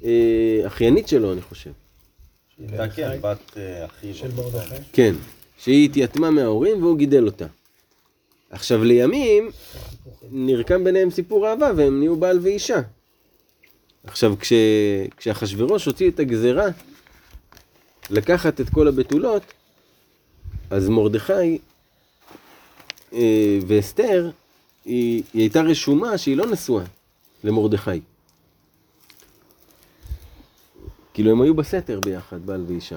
אה, 0.04 0.62
אחיינית 0.66 1.08
שלו, 1.08 1.32
אני 1.32 1.42
חושב. 1.42 1.70
הייתה 2.58 2.88
כן, 2.88 3.18
בת 3.20 3.56
אה, 3.56 3.86
אחיו. 3.86 4.14
של 4.14 4.28
מרדכי. 4.36 4.74
כן, 4.92 5.14
שהיא 5.58 5.84
התייתמה 5.84 6.30
מההורים 6.30 6.82
והוא 6.82 6.98
גידל 6.98 7.26
אותה. 7.26 7.46
עכשיו 8.50 8.84
לימים 8.84 9.50
נרקם 10.30 10.84
ביניהם 10.84 11.10
סיפור 11.10 11.48
אהבה 11.48 11.70
והם 11.76 11.98
נהיו 11.98 12.16
בעל 12.16 12.38
ואישה. 12.42 12.80
עכשיו 14.04 14.34
כש... 14.40 14.52
כשאחשוורוש 15.16 15.86
הוציא 15.86 16.10
את 16.10 16.20
הגזרה 16.20 16.66
לקחת 18.10 18.60
את 18.60 18.70
כל 18.70 18.88
הבתולות, 18.88 19.42
אז 20.70 20.88
מרדכי 20.88 21.58
ואסתר, 23.66 24.30
היא, 24.84 25.22
היא 25.32 25.42
הייתה 25.42 25.60
רשומה 25.60 26.18
שהיא 26.18 26.36
לא 26.36 26.46
נשואה 26.46 26.84
למרדכי. 27.44 28.00
כאילו 31.14 31.30
הם 31.30 31.42
היו 31.42 31.54
בסתר 31.54 32.00
ביחד, 32.00 32.46
בעל 32.46 32.64
ואישה. 32.68 32.96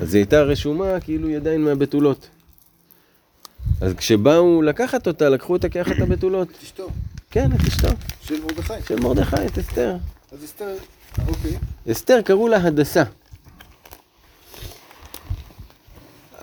אז 0.00 0.14
היא 0.14 0.20
הייתה 0.20 0.42
רשומה 0.42 1.00
כאילו 1.00 1.28
היא 1.28 1.36
עדיין 1.36 1.64
מהבתולות. 1.64 2.28
אז 3.80 3.94
כשבאו 3.94 4.62
לקחת 4.62 5.06
אותה, 5.06 5.28
לקחו 5.28 5.52
אותה 5.52 5.68
כאחת 5.68 5.96
הבתולות. 6.02 6.48
את 6.50 6.62
אשתו. 6.62 6.88
כן, 7.30 7.52
את 7.52 7.60
אשתו. 7.60 7.88
של 8.22 8.44
מרדכי. 8.44 8.72
של 8.88 9.00
מרדכי, 9.00 9.46
את 9.46 9.58
אסתר. 9.58 9.96
אז 10.32 10.44
אסתר, 10.44 10.76
אוקיי. 11.28 11.58
אסתר 11.90 12.22
קראו 12.22 12.48
לה 12.48 12.56
הדסה. 12.56 13.02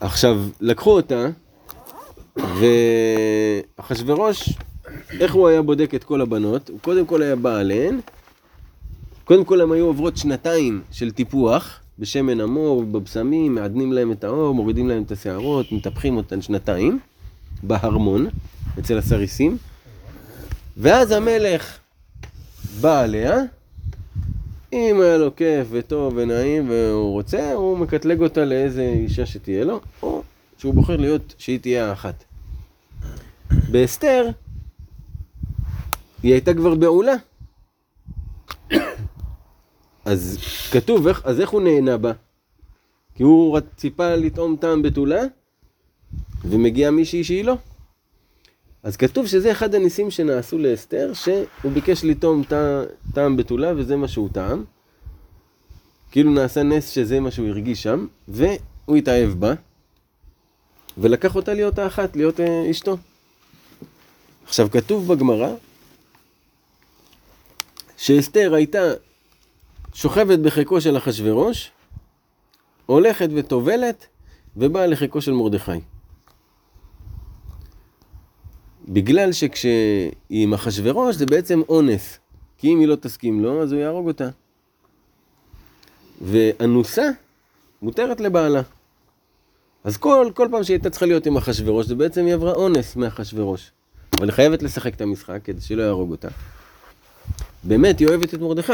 עכשיו, 0.02 0.42
לקחו 0.62 0.92
אותה, 0.92 1.28
ואחשוורוש, 3.78 4.50
איך 5.20 5.34
הוא 5.34 5.48
היה 5.48 5.62
בודק 5.62 5.96
את 5.96 6.04
כל 6.04 6.22
הבנות? 6.22 6.70
הוא 6.70 6.80
קודם 6.80 7.06
כל 7.06 7.22
היה 7.22 7.36
בא 7.36 7.58
עליהן, 7.58 8.00
קודם 9.26 9.46
כל 9.46 9.62
הם 9.62 9.72
היו 9.72 9.86
עוברות 9.86 10.18
שנתיים 10.18 10.82
של 10.92 11.12
טיפוח, 11.12 11.80
בשמן 12.00 12.40
המור, 12.40 12.84
בבשמים, 12.84 13.56
מעדנים 13.56 13.94
להם 13.94 14.12
את 14.12 14.24
האור, 14.24 14.56
מורידים 14.56 14.88
להם 14.88 15.04
את 15.04 15.12
השערות, 15.12 15.72
מטפחים 15.72 16.18
אותן 16.18 16.42
שנתיים, 16.42 17.00
בהרמון, 17.64 18.28
אצל 18.80 18.98
הסריסים, 18.98 19.58
ואז 20.78 21.12
המלך 21.12 21.78
בא 22.82 23.02
עליה, 23.02 23.42
אם 24.74 25.02
היה 25.02 25.18
לו 25.18 25.36
כיף 25.36 25.68
וטוב 25.72 26.14
ונעים 26.16 26.70
והוא 26.70 27.12
רוצה, 27.12 27.54
הוא 27.54 27.78
מקטלג 27.78 28.22
אותה 28.22 28.46
לאיזה 28.46 28.82
אישה 28.82 29.26
שתהיה 29.26 29.66
לו, 29.66 29.80
או 30.04 30.24
שהוא 30.58 30.74
בוחר 30.74 30.98
להיות 30.98 31.36
שהיא 31.38 31.60
תהיה 31.60 31.90
האחת. 31.90 32.24
באסתר, 33.72 34.30
היא 36.24 36.32
הייתה 36.34 36.54
כבר 36.54 36.76
בעולה. 36.76 37.14
אז 40.06 40.38
כתוב, 40.72 41.08
איך, 41.08 41.22
אז 41.26 41.40
איך 41.40 41.50
הוא 41.50 41.62
נהנה 41.62 41.98
בה? 41.98 42.12
כי 43.16 43.24
הוא 43.24 43.60
ציפה 43.76 44.16
לטעום 44.16 44.56
טעם 44.56 44.82
בתולה, 44.82 45.22
ומגיעה 46.46 46.92
מישהי 46.92 47.24
שהיא 47.24 47.46
לא. 47.46 47.58
אז 48.84 48.98
כתוב 48.98 49.28
שזה 49.28 49.52
אחד 49.52 49.76
הניסים 49.76 50.12
שנעשו 50.12 50.58
לאסתר, 50.58 51.12
שהוא 51.14 51.72
ביקש 51.74 52.04
לטעום 52.06 52.44
טע- 52.44 52.84
טעם 53.14 53.38
בתולה, 53.38 53.74
וזה 53.78 53.96
מה 53.96 54.08
שהוא 54.08 54.30
טעם. 54.34 54.64
כאילו 56.12 56.32
נעשה 56.32 56.64
נס 56.64 56.90
שזה 56.90 57.20
מה 57.20 57.32
שהוא 57.32 57.48
הרגיש 57.48 57.84
שם, 57.84 58.08
והוא 58.28 58.98
התאהב 58.98 59.30
בה, 59.30 59.54
ולקח 60.98 61.36
אותה 61.36 61.54
להיות 61.54 61.80
האחת, 61.80 62.16
להיות 62.16 62.40
אה, 62.40 62.72
אשתו. 62.72 62.98
עכשיו, 64.46 64.72
כתוב 64.72 65.14
בגמרא, 65.14 65.54
שאסתר 67.98 68.54
הייתה 68.54 68.80
שוכבת 69.94 70.40
בחיקו 70.40 70.82
של 70.82 70.98
אחשוורוש, 70.98 71.72
הולכת 72.86 73.30
וטובלת, 73.36 74.08
ובאה 74.58 74.88
לחיקו 74.88 75.22
של 75.22 75.32
מרדכי. 75.32 75.72
בגלל 78.88 79.32
שכשהיא 79.32 80.12
עם 80.30 80.54
אחשוורוש 80.54 81.16
זה 81.16 81.26
בעצם 81.26 81.62
אונס. 81.70 82.20
כי 82.58 82.74
אם 82.74 82.80
היא 82.80 82.88
לא 82.88 82.96
תסכים 82.96 83.44
לו, 83.44 83.64
אז 83.64 83.72
הוא 83.72 83.82
יהרוג 83.82 84.08
אותה. 84.08 84.30
ואנוסה 86.22 87.10
מותרת 87.82 88.20
לבעלה. 88.20 88.62
אז 89.88 89.98
כל, 89.98 90.32
כל 90.34 90.48
פעם 90.52 90.64
שהיא 90.64 90.76
הייתה 90.76 90.90
צריכה 90.90 91.06
להיות 91.06 91.26
עם 91.26 91.38
אחשוורוש, 91.38 91.86
זה 91.86 91.96
בעצם 91.96 92.26
היא 92.26 92.34
עברה 92.34 92.54
אונס 92.54 92.96
מאחשוורוש. 92.96 93.72
אבל 94.18 94.30
היא 94.30 94.34
חייבת 94.34 94.64
לשחק 94.64 94.96
את 94.96 95.02
המשחק 95.02 95.40
כדי 95.44 95.62
שלא 95.62 95.84
יהרוג 95.84 96.12
אותה. 96.12 96.28
באמת, 97.64 98.00
היא 98.00 98.08
אוהבת 98.08 98.34
את 98.34 98.40
מרדכי. 98.40 98.74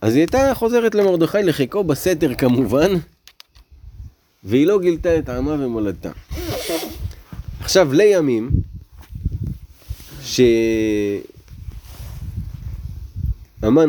אז 0.00 0.14
היא 0.14 0.20
הייתה 0.20 0.54
חוזרת 0.54 0.94
למרדכי 0.94 1.42
לחיקו 1.42 1.84
בסתר 1.84 2.34
כמובן, 2.34 2.92
והיא 4.44 4.66
לא 4.66 4.80
גילתה 4.80 5.18
את 5.18 5.28
עמה 5.28 5.52
ומולדתה. 5.52 6.10
עכשיו, 7.60 7.92
לימים, 7.92 8.50
שהמן 10.22 10.70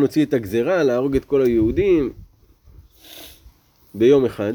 הוציא 0.01 0.25
את 0.25 0.33
הגזרה 0.33 0.83
להרוג 0.83 1.15
את 1.15 1.25
כל 1.25 1.41
היהודים 1.41 2.13
ביום 3.97 4.25
אחד, 4.25 4.53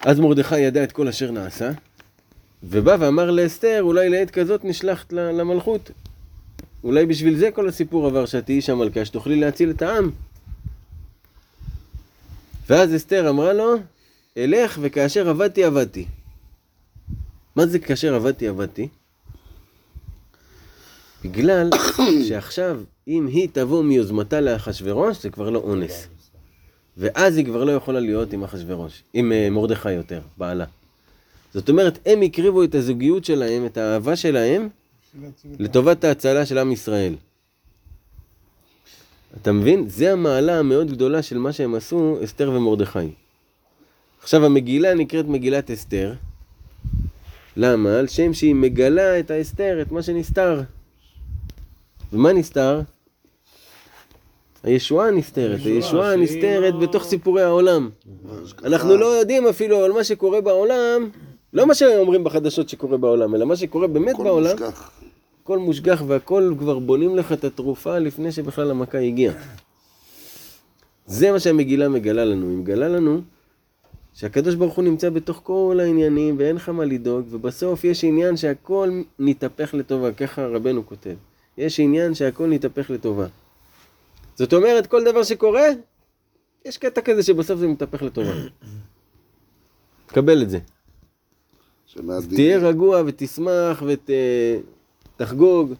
אז 0.00 0.20
מרדכי 0.20 0.60
ידע 0.60 0.84
את 0.84 0.92
כל 0.92 1.08
אשר 1.08 1.30
נעשה, 1.30 1.70
ובא 2.62 2.96
ואמר 3.00 3.30
לאסתר, 3.30 3.78
אולי 3.82 4.08
לעת 4.08 4.30
כזאת 4.30 4.64
נשלחת 4.64 5.12
למלכות. 5.12 5.90
אולי 6.84 7.06
בשביל 7.06 7.36
זה 7.36 7.50
כל 7.50 7.68
הסיפור 7.68 8.06
עבר, 8.06 8.26
שאת 8.26 8.44
תהיי 8.44 8.60
שם 8.60 8.78
מלכה, 8.78 9.04
שתוכלי 9.04 9.40
להציל 9.40 9.70
את 9.70 9.82
העם. 9.82 10.10
ואז 12.68 12.96
אסתר 12.96 13.30
אמרה 13.30 13.52
לו, 13.52 13.74
אלך 14.36 14.78
וכאשר 14.82 15.28
עבדתי 15.28 15.64
עבדתי. 15.64 16.06
מה 17.56 17.66
זה 17.66 17.78
כאשר 17.78 18.14
עבדתי 18.14 18.48
עבדתי? 18.48 18.88
בגלל 21.24 21.70
שעכשיו, 22.28 22.80
אם 23.08 23.26
היא 23.26 23.48
תבוא 23.52 23.82
מיוזמתה 23.82 24.40
לאחשוורוש, 24.40 25.22
זה 25.22 25.30
כבר 25.30 25.50
לא 25.50 25.58
אונס. 25.58 26.08
ואז 26.98 27.36
היא 27.36 27.44
כבר 27.44 27.64
לא 27.64 27.72
יכולה 27.72 28.00
להיות 28.00 28.32
עם 28.32 28.44
אחשוורוש, 28.44 29.02
עם 29.12 29.32
אה, 29.32 29.50
מרדכי 29.50 29.92
יותר, 29.92 30.20
בעלה. 30.36 30.64
זאת 31.54 31.68
אומרת, 31.68 31.98
הם 32.06 32.22
הקריבו 32.22 32.64
את 32.64 32.74
הזוגיות 32.74 33.24
שלהם, 33.24 33.66
את 33.66 33.76
האהבה 33.76 34.16
שלהם, 34.16 34.68
לטובת 35.58 36.04
ההצלה 36.04 36.46
של 36.46 36.58
עם 36.58 36.72
ישראל. 36.72 37.14
אתה 39.42 39.52
מבין? 39.52 39.88
זה 39.88 40.12
המעלה 40.12 40.58
המאוד 40.58 40.90
גדולה 40.90 41.22
של 41.22 41.38
מה 41.38 41.52
שהם 41.52 41.74
עשו, 41.74 42.18
אסתר 42.24 42.50
ומרדכי. 42.50 43.08
עכשיו 44.22 44.44
המגילה 44.44 44.94
נקראת 44.94 45.24
מגילת 45.24 45.70
אסתר. 45.70 46.14
למה? 47.56 47.98
על 47.98 48.06
שם 48.06 48.34
שהיא 48.34 48.54
מגלה 48.54 49.18
את 49.18 49.30
האסתר, 49.30 49.82
את 49.82 49.92
מה 49.92 50.02
שנסתר. 50.02 50.62
ומה 52.12 52.32
נסתר? 52.32 52.80
הישועה 54.62 55.10
נסתרת, 55.10 55.60
הישועה 55.64 56.16
נסתרת 56.16 56.78
בתוך 56.78 57.04
סיפורי 57.04 57.42
העולם. 57.42 57.90
אנחנו 58.64 58.96
לא 58.96 59.06
יודעים 59.06 59.46
אפילו 59.46 59.84
על 59.84 59.92
מה 59.92 60.04
שקורה 60.04 60.40
בעולם, 60.40 61.10
לא 61.52 61.66
מה 61.66 61.74
שאומרים 61.74 62.24
בחדשות 62.24 62.68
שקורה 62.68 62.96
בעולם, 62.96 63.34
אלא 63.34 63.44
מה 63.44 63.56
שקורה 63.56 63.86
באמת 63.86 64.16
בעולם. 64.16 64.50
מושגח. 64.50 64.90
הכל 65.42 65.58
מושגח 65.58 66.02
והכל 66.06 66.54
כבר 66.58 66.78
בונים 66.78 67.16
לך 67.16 67.32
את 67.32 67.44
התרופה 67.44 67.98
לפני 67.98 68.32
שבכלל 68.32 68.70
המכה 68.70 68.98
הגיעה. 68.98 69.34
זה 71.06 71.32
מה 71.32 71.40
שהמגילה 71.40 71.88
מגלה 71.88 72.24
לנו, 72.24 72.48
היא 72.48 72.56
מגלה 72.56 72.88
לנו 72.88 73.20
שהקדוש 74.14 74.54
ברוך 74.54 74.74
הוא 74.74 74.84
נמצא 74.84 75.10
בתוך 75.10 75.40
כל 75.42 75.78
העניינים 75.82 76.36
ואין 76.38 76.56
לך 76.56 76.68
מה 76.68 76.84
לדאוג 76.84 77.26
ובסוף 77.30 77.84
יש 77.84 78.04
עניין 78.04 78.36
שהכל 78.36 79.02
נתהפך 79.18 79.74
לטובה, 79.74 80.12
ככה 80.12 80.46
רבנו 80.46 80.86
כותב. 80.86 81.14
יש 81.58 81.80
עניין 81.80 82.14
שהכל 82.14 82.46
נתהפך 82.46 82.90
לטובה. 82.90 83.26
זאת 84.38 84.52
אומרת, 84.52 84.86
כל 84.86 85.04
דבר 85.04 85.22
שקורה, 85.22 85.66
יש 86.64 86.78
קטע 86.78 87.00
כזה 87.00 87.22
שבסוף 87.22 87.58
זה 87.58 87.68
מתהפך 87.68 88.02
לטובה. 88.02 88.32
קבל 90.06 90.42
את 90.42 90.50
זה. 90.50 90.58
תהיה 92.28 92.58
רגוע 92.58 93.02
ותשמח 93.06 93.82
ותחגוג. 95.16 95.74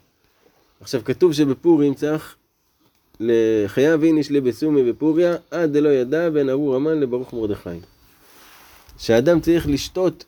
עכשיו 0.80 1.00
כתוב 1.04 1.32
שבפורים 1.32 1.94
צריך 1.94 2.36
לחייב 3.20 4.02
איניש 4.02 4.30
לבסומי 4.30 4.92
בפוריה 4.92 5.36
עד 5.50 5.72
דלא 5.72 5.88
ידע 5.88 6.30
בין 6.30 6.50
ארור 6.50 6.76
המן 6.76 7.00
לברוך 7.00 7.32
מרדכי. 7.32 7.80
שאדם 8.98 9.40
צריך 9.40 9.68
לשתות 9.68 10.24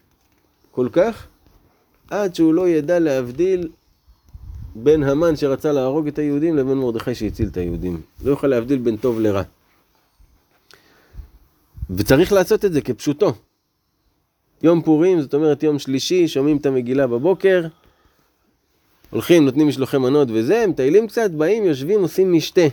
כל 0.70 0.88
כך 0.92 1.26
עד 2.10 2.34
שהוא 2.34 2.54
לא 2.54 2.68
ידע 2.68 2.98
להבדיל 2.98 3.68
בין 4.74 5.02
המן 5.02 5.36
שרצה 5.36 5.72
להרוג 5.72 6.06
את 6.06 6.18
היהודים 6.18 6.56
לבין 6.56 6.78
מרדכי 6.78 7.14
שהציל 7.14 7.48
את 7.48 7.56
היהודים. 7.56 8.00
לא 8.24 8.30
יוכל 8.30 8.46
להבדיל 8.46 8.78
בין 8.78 8.96
טוב 8.96 9.20
לרע. 9.20 9.42
וצריך 11.90 12.32
לעשות 12.32 12.64
את 12.64 12.72
זה 12.72 12.80
כפשוטו. 12.80 13.32
יום 14.62 14.82
פורים, 14.82 15.20
זאת 15.20 15.34
אומרת 15.34 15.62
יום 15.62 15.78
שלישי, 15.78 16.28
שומעים 16.28 16.56
את 16.56 16.66
המגילה 16.66 17.06
בבוקר, 17.06 17.66
הולכים, 19.10 19.44
נותנים 19.44 19.68
משלוחי 19.68 19.98
מנות 19.98 20.28
וזה, 20.32 20.64
מטיילים 20.68 21.06
קצת, 21.06 21.30
באים, 21.30 21.64
יושבים, 21.64 22.00
עושים 22.00 22.32
משתה. 22.32 22.66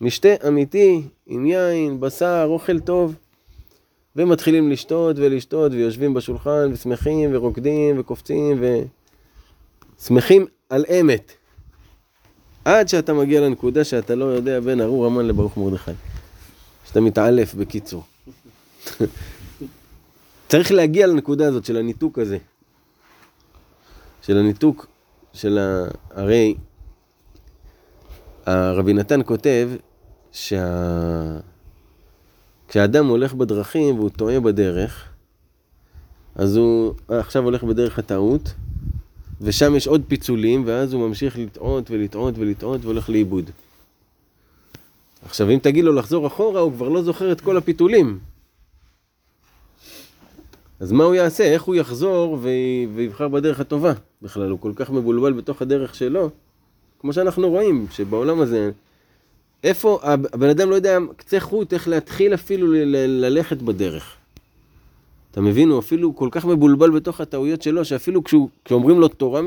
משתה 0.00 0.28
אמיתי, 0.48 1.02
עם 1.26 1.46
יין, 1.46 2.00
בשר, 2.00 2.44
אוכל 2.48 2.80
טוב, 2.80 3.14
ומתחילים 4.16 4.70
לשתות 4.70 5.16
ולשתות, 5.18 5.72
ויושבים 5.72 6.14
בשולחן, 6.14 6.70
ושמחים, 6.72 7.30
ורוקדים, 7.32 8.00
וקופצים, 8.00 8.58
ושמחים 10.02 10.46
על 10.68 10.84
אמת. 11.00 11.32
עד 12.64 12.88
שאתה 12.88 13.12
מגיע 13.12 13.40
לנקודה 13.40 13.84
שאתה 13.84 14.14
לא 14.14 14.24
יודע 14.24 14.60
בין 14.60 14.80
ארור 14.80 15.06
המן 15.06 15.26
לברוך 15.26 15.56
מרדכי. 15.56 15.90
שאתה 16.84 17.00
מתעלף, 17.00 17.54
בקיצור. 17.54 18.04
צריך 20.48 20.72
להגיע 20.72 21.06
לנקודה 21.06 21.48
הזאת 21.48 21.64
של 21.64 21.76
הניתוק 21.76 22.18
הזה. 22.18 22.38
של 24.22 24.38
הניתוק 24.38 24.86
של 25.32 25.58
ה... 25.58 25.84
הרי 26.10 26.54
הרבי 28.46 28.92
נתן 28.92 29.20
כותב 29.24 29.70
שה... 30.32 31.38
כשאדם 32.68 33.06
הולך 33.06 33.34
בדרכים 33.34 33.98
והוא 33.98 34.10
טועה 34.10 34.40
בדרך, 34.40 35.08
אז 36.34 36.56
הוא 36.56 36.94
עכשיו 37.08 37.44
הולך 37.44 37.64
בדרך 37.64 37.98
הטעות, 37.98 38.54
ושם 39.42 39.76
יש 39.76 39.86
עוד 39.86 40.02
פיצולים, 40.08 40.62
ואז 40.66 40.92
הוא 40.92 41.08
ממשיך 41.08 41.38
לטעות 41.38 41.90
ולטעות 41.90 42.34
ולטעות 42.38 42.84
והולך 42.84 43.08
לאיבוד. 43.10 43.50
עכשיו, 45.24 45.50
אם 45.50 45.58
תגיד 45.62 45.84
לו 45.84 45.92
לחזור 45.92 46.26
אחורה, 46.26 46.60
הוא 46.60 46.72
כבר 46.72 46.88
לא 46.88 47.02
זוכר 47.02 47.32
את 47.32 47.40
כל 47.40 47.56
הפיתולים. 47.56 48.18
אז 50.80 50.92
מה 50.92 51.04
הוא 51.04 51.14
יעשה? 51.14 51.44
איך 51.44 51.62
הוא 51.62 51.74
יחזור 51.74 52.38
ו... 52.42 52.48
ויבחר 52.94 53.28
בדרך 53.28 53.60
הטובה? 53.60 53.92
בכלל, 54.22 54.50
הוא 54.50 54.58
כל 54.60 54.72
כך 54.76 54.90
מבולבל 54.90 55.32
בתוך 55.32 55.62
הדרך 55.62 55.94
שלו, 55.94 56.30
כמו 57.00 57.12
שאנחנו 57.12 57.50
רואים, 57.50 57.86
שבעולם 57.90 58.40
הזה, 58.40 58.70
איפה, 59.64 59.98
הבן 60.02 60.48
אדם 60.48 60.70
לא 60.70 60.74
יודע 60.74 60.98
קצה 61.16 61.40
חוט 61.40 61.72
איך 61.72 61.88
להתחיל 61.88 62.34
אפילו 62.34 62.66
ל... 62.66 62.76
ל... 62.76 63.26
ללכת 63.26 63.62
בדרך. 63.62 64.16
אתה 65.32 65.40
מבין? 65.40 65.68
הוא 65.68 65.78
אפילו 65.78 66.16
כל 66.16 66.28
כך 66.32 66.44
מבולבל 66.44 66.90
בתוך 66.90 67.20
הטעויות 67.20 67.62
שלו, 67.62 67.84
שאפילו 67.84 68.24
כשהוא, 68.24 68.48
כשאומרים 68.64 69.00
לו 69.00 69.08
תורה 69.08 69.40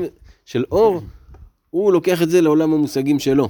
של 0.44 0.64
אור, 0.70 1.02
הוא 1.70 1.92
לוקח 1.92 2.22
את 2.22 2.30
זה 2.30 2.40
לעולם 2.40 2.72
המושגים 2.72 3.18
שלו. 3.18 3.48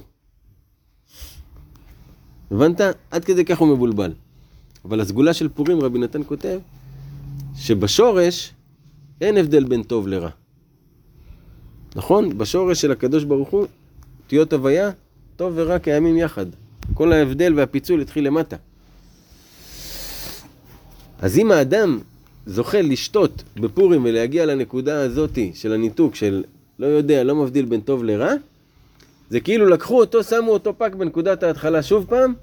הבנת? 2.51 2.81
עד 3.11 3.25
כדי 3.25 3.45
כך 3.45 3.59
הוא 3.59 3.69
מבולבל. 3.69 4.13
אבל 4.85 5.01
הסגולה 5.01 5.35
של 5.35 5.49
פורים, 5.49 5.81
רבי 5.81 5.99
נתן 5.99 6.21
כותב, 6.27 6.59
שבשורש 7.57 8.53
אין 9.21 9.37
הבדל 9.37 9.65
בין 9.65 9.83
טוב 9.83 10.09
לרע. 10.09 10.31
נכון? 11.95 12.39
בשורש 12.39 12.81
של 12.81 12.93
הקדוש 12.93 13.25
ברוך 13.25 13.49
הוא, 13.49 13.67
אותיות 14.25 14.53
הוויה, 14.53 14.91
טוב 15.37 15.53
ורע 15.57 15.79
קיימים 15.79 16.17
יחד. 16.17 16.47
כל 16.95 17.13
ההבדל 17.13 17.55
והפיצול 17.57 18.01
התחיל 18.01 18.27
למטה. 18.27 18.57
אז 21.19 21.39
אם 21.39 21.51
האדם 21.51 21.99
זוכה 22.47 22.83
לשתות 22.83 23.43
בפורים 23.57 24.05
ולהגיע 24.05 24.47
לנקודה 24.47 25.01
הזאתי 25.01 25.53
של 25.55 25.73
הניתוק 25.73 26.15
של 26.15 26.45
לא 26.79 26.87
יודע, 26.87 27.25
לא 27.25 27.35
מבדיל 27.35 27.65
בין 27.65 27.81
טוב 27.81 28.05
לרע, 28.05 28.33
זה 29.31 29.41
כאילו 29.41 29.69
לקחו 29.69 30.01
אותו, 30.01 30.25
שמו 30.25 30.51
אותו 30.51 30.79
פק 30.79 30.95
בנקודת 30.95 31.43
ההתחלה 31.43 31.83
שוב 31.83 32.07
פעם, 32.09 32.35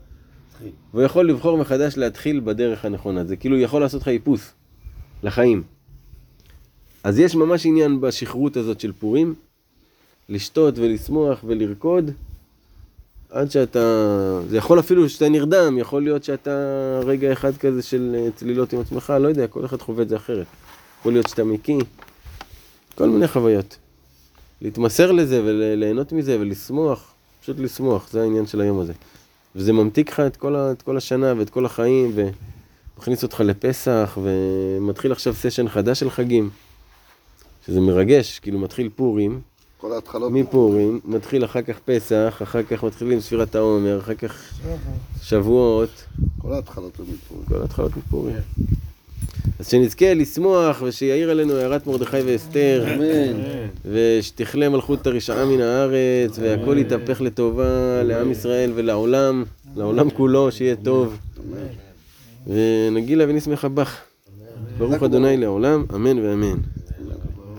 והוא 0.93 1.03
יכול 1.03 1.29
לבחור 1.29 1.57
מחדש 1.57 1.97
להתחיל 1.97 2.39
בדרך 2.39 2.85
הנכונה. 2.85 3.23
זה 3.23 3.35
כאילו 3.35 3.59
יכול 3.59 3.81
לעשות 3.81 4.01
לך 4.01 4.07
איפוס 4.07 4.51
לחיים. 5.23 5.63
אז 7.03 7.19
יש 7.19 7.35
ממש 7.35 7.65
עניין 7.65 8.01
בשכרות 8.01 8.57
הזאת 8.57 8.79
של 8.79 8.91
פורים, 8.91 9.33
לשתות 10.29 10.77
ולשמוח 10.77 11.43
ולרקוד, 11.47 12.11
עד 13.33 13.51
שאתה, 13.51 14.39
זה 14.49 14.57
יכול 14.57 14.79
אפילו 14.79 15.09
שאתה 15.09 15.29
נרדם, 15.29 15.77
יכול 15.77 16.03
להיות 16.03 16.23
שאתה 16.23 16.51
רגע 17.05 17.33
אחד 17.33 17.57
כזה 17.57 17.81
של 17.81 18.15
אה, 18.15 18.27
צלילות 18.35 18.73
עם 18.73 18.79
עצמך, 18.79 19.13
לא 19.19 19.27
יודע, 19.27 19.47
כל 19.47 19.65
אחד 19.65 19.81
חווה 19.81 20.03
את 20.03 20.09
זה 20.09 20.15
אחרת. 20.15 20.45
יכול 20.99 21.13
להיות 21.13 21.29
שאתה 21.29 21.43
מקיא, 21.43 21.79
כל 22.95 23.09
מיני 23.09 23.27
חוויות. 23.27 23.77
להתמסר 24.61 25.11
לזה 25.11 25.41
וליהנות 25.45 26.11
מזה 26.11 26.37
ולשמוח, 26.39 27.13
פשוט 27.41 27.59
לשמוח, 27.59 28.09
זה 28.11 28.21
העניין 28.21 28.47
של 28.47 28.61
היום 28.61 28.79
הזה. 28.79 28.93
וזה 29.55 29.73
ממתיק 29.73 30.09
לך 30.09 30.19
את 30.19 30.37
כל, 30.37 30.55
ה, 30.55 30.71
את 30.71 30.81
כל 30.81 30.97
השנה 30.97 31.33
ואת 31.37 31.49
כל 31.49 31.65
החיים, 31.65 32.11
ומכניס 32.15 33.23
אותך 33.23 33.39
לפסח, 33.39 34.17
ומתחיל 34.23 35.11
עכשיו 35.11 35.33
סשן 35.33 35.69
חדש 35.69 35.99
של 35.99 36.09
חגים, 36.09 36.49
שזה 37.65 37.81
מרגש, 37.81 38.39
כאילו 38.39 38.59
מתחיל 38.59 38.89
פורים, 38.95 39.41
כל 39.83 39.91
ההתחלות. 39.91 40.31
מפורים, 40.31 40.99
מתחיל 41.05 41.45
אחר 41.45 41.61
כך 41.61 41.79
פסח, 41.85 42.39
אחר 42.43 42.63
כך 42.63 42.83
מתחילים 42.83 43.19
ספירת 43.19 43.55
העומר, 43.55 43.99
אחר 43.99 44.13
כך 44.13 44.53
שבועות, 45.21 45.89
כל 46.37 46.53
ההתחלות 46.53 46.99
הם 46.99 47.05
מפורים. 47.13 47.45
כל 47.45 47.61
ההתחלות 47.61 47.97
מפורים. 47.97 48.35
אז 49.59 49.67
שנזכה 49.67 50.13
לשמוח 50.13 50.81
ושיעיר 50.81 51.31
עלינו 51.31 51.55
הערת 51.55 51.87
מרדכי 51.87 52.17
ואסתר, 52.25 52.85
אמן. 52.95 53.41
ושתכלה 53.85 54.69
מלכות 54.69 55.07
הרשעה 55.07 55.45
מן 55.45 55.61
הארץ, 55.61 56.39
והכל 56.39 56.77
יתהפך 56.77 57.21
לטובה 57.21 58.03
לעם 58.03 58.31
ישראל 58.31 58.71
ולעולם, 58.75 59.43
לעולם 59.75 60.09
כולו, 60.09 60.51
שיהיה 60.51 60.75
טוב. 60.75 61.17
ונגילה 62.47 63.25
ונשמחה 63.27 63.69
בך. 63.69 63.97
ברוך 64.77 65.03
אדוני 65.03 65.37
לעולם, 65.37 65.85
אמן 65.95 66.19
ואמן. 66.19 66.57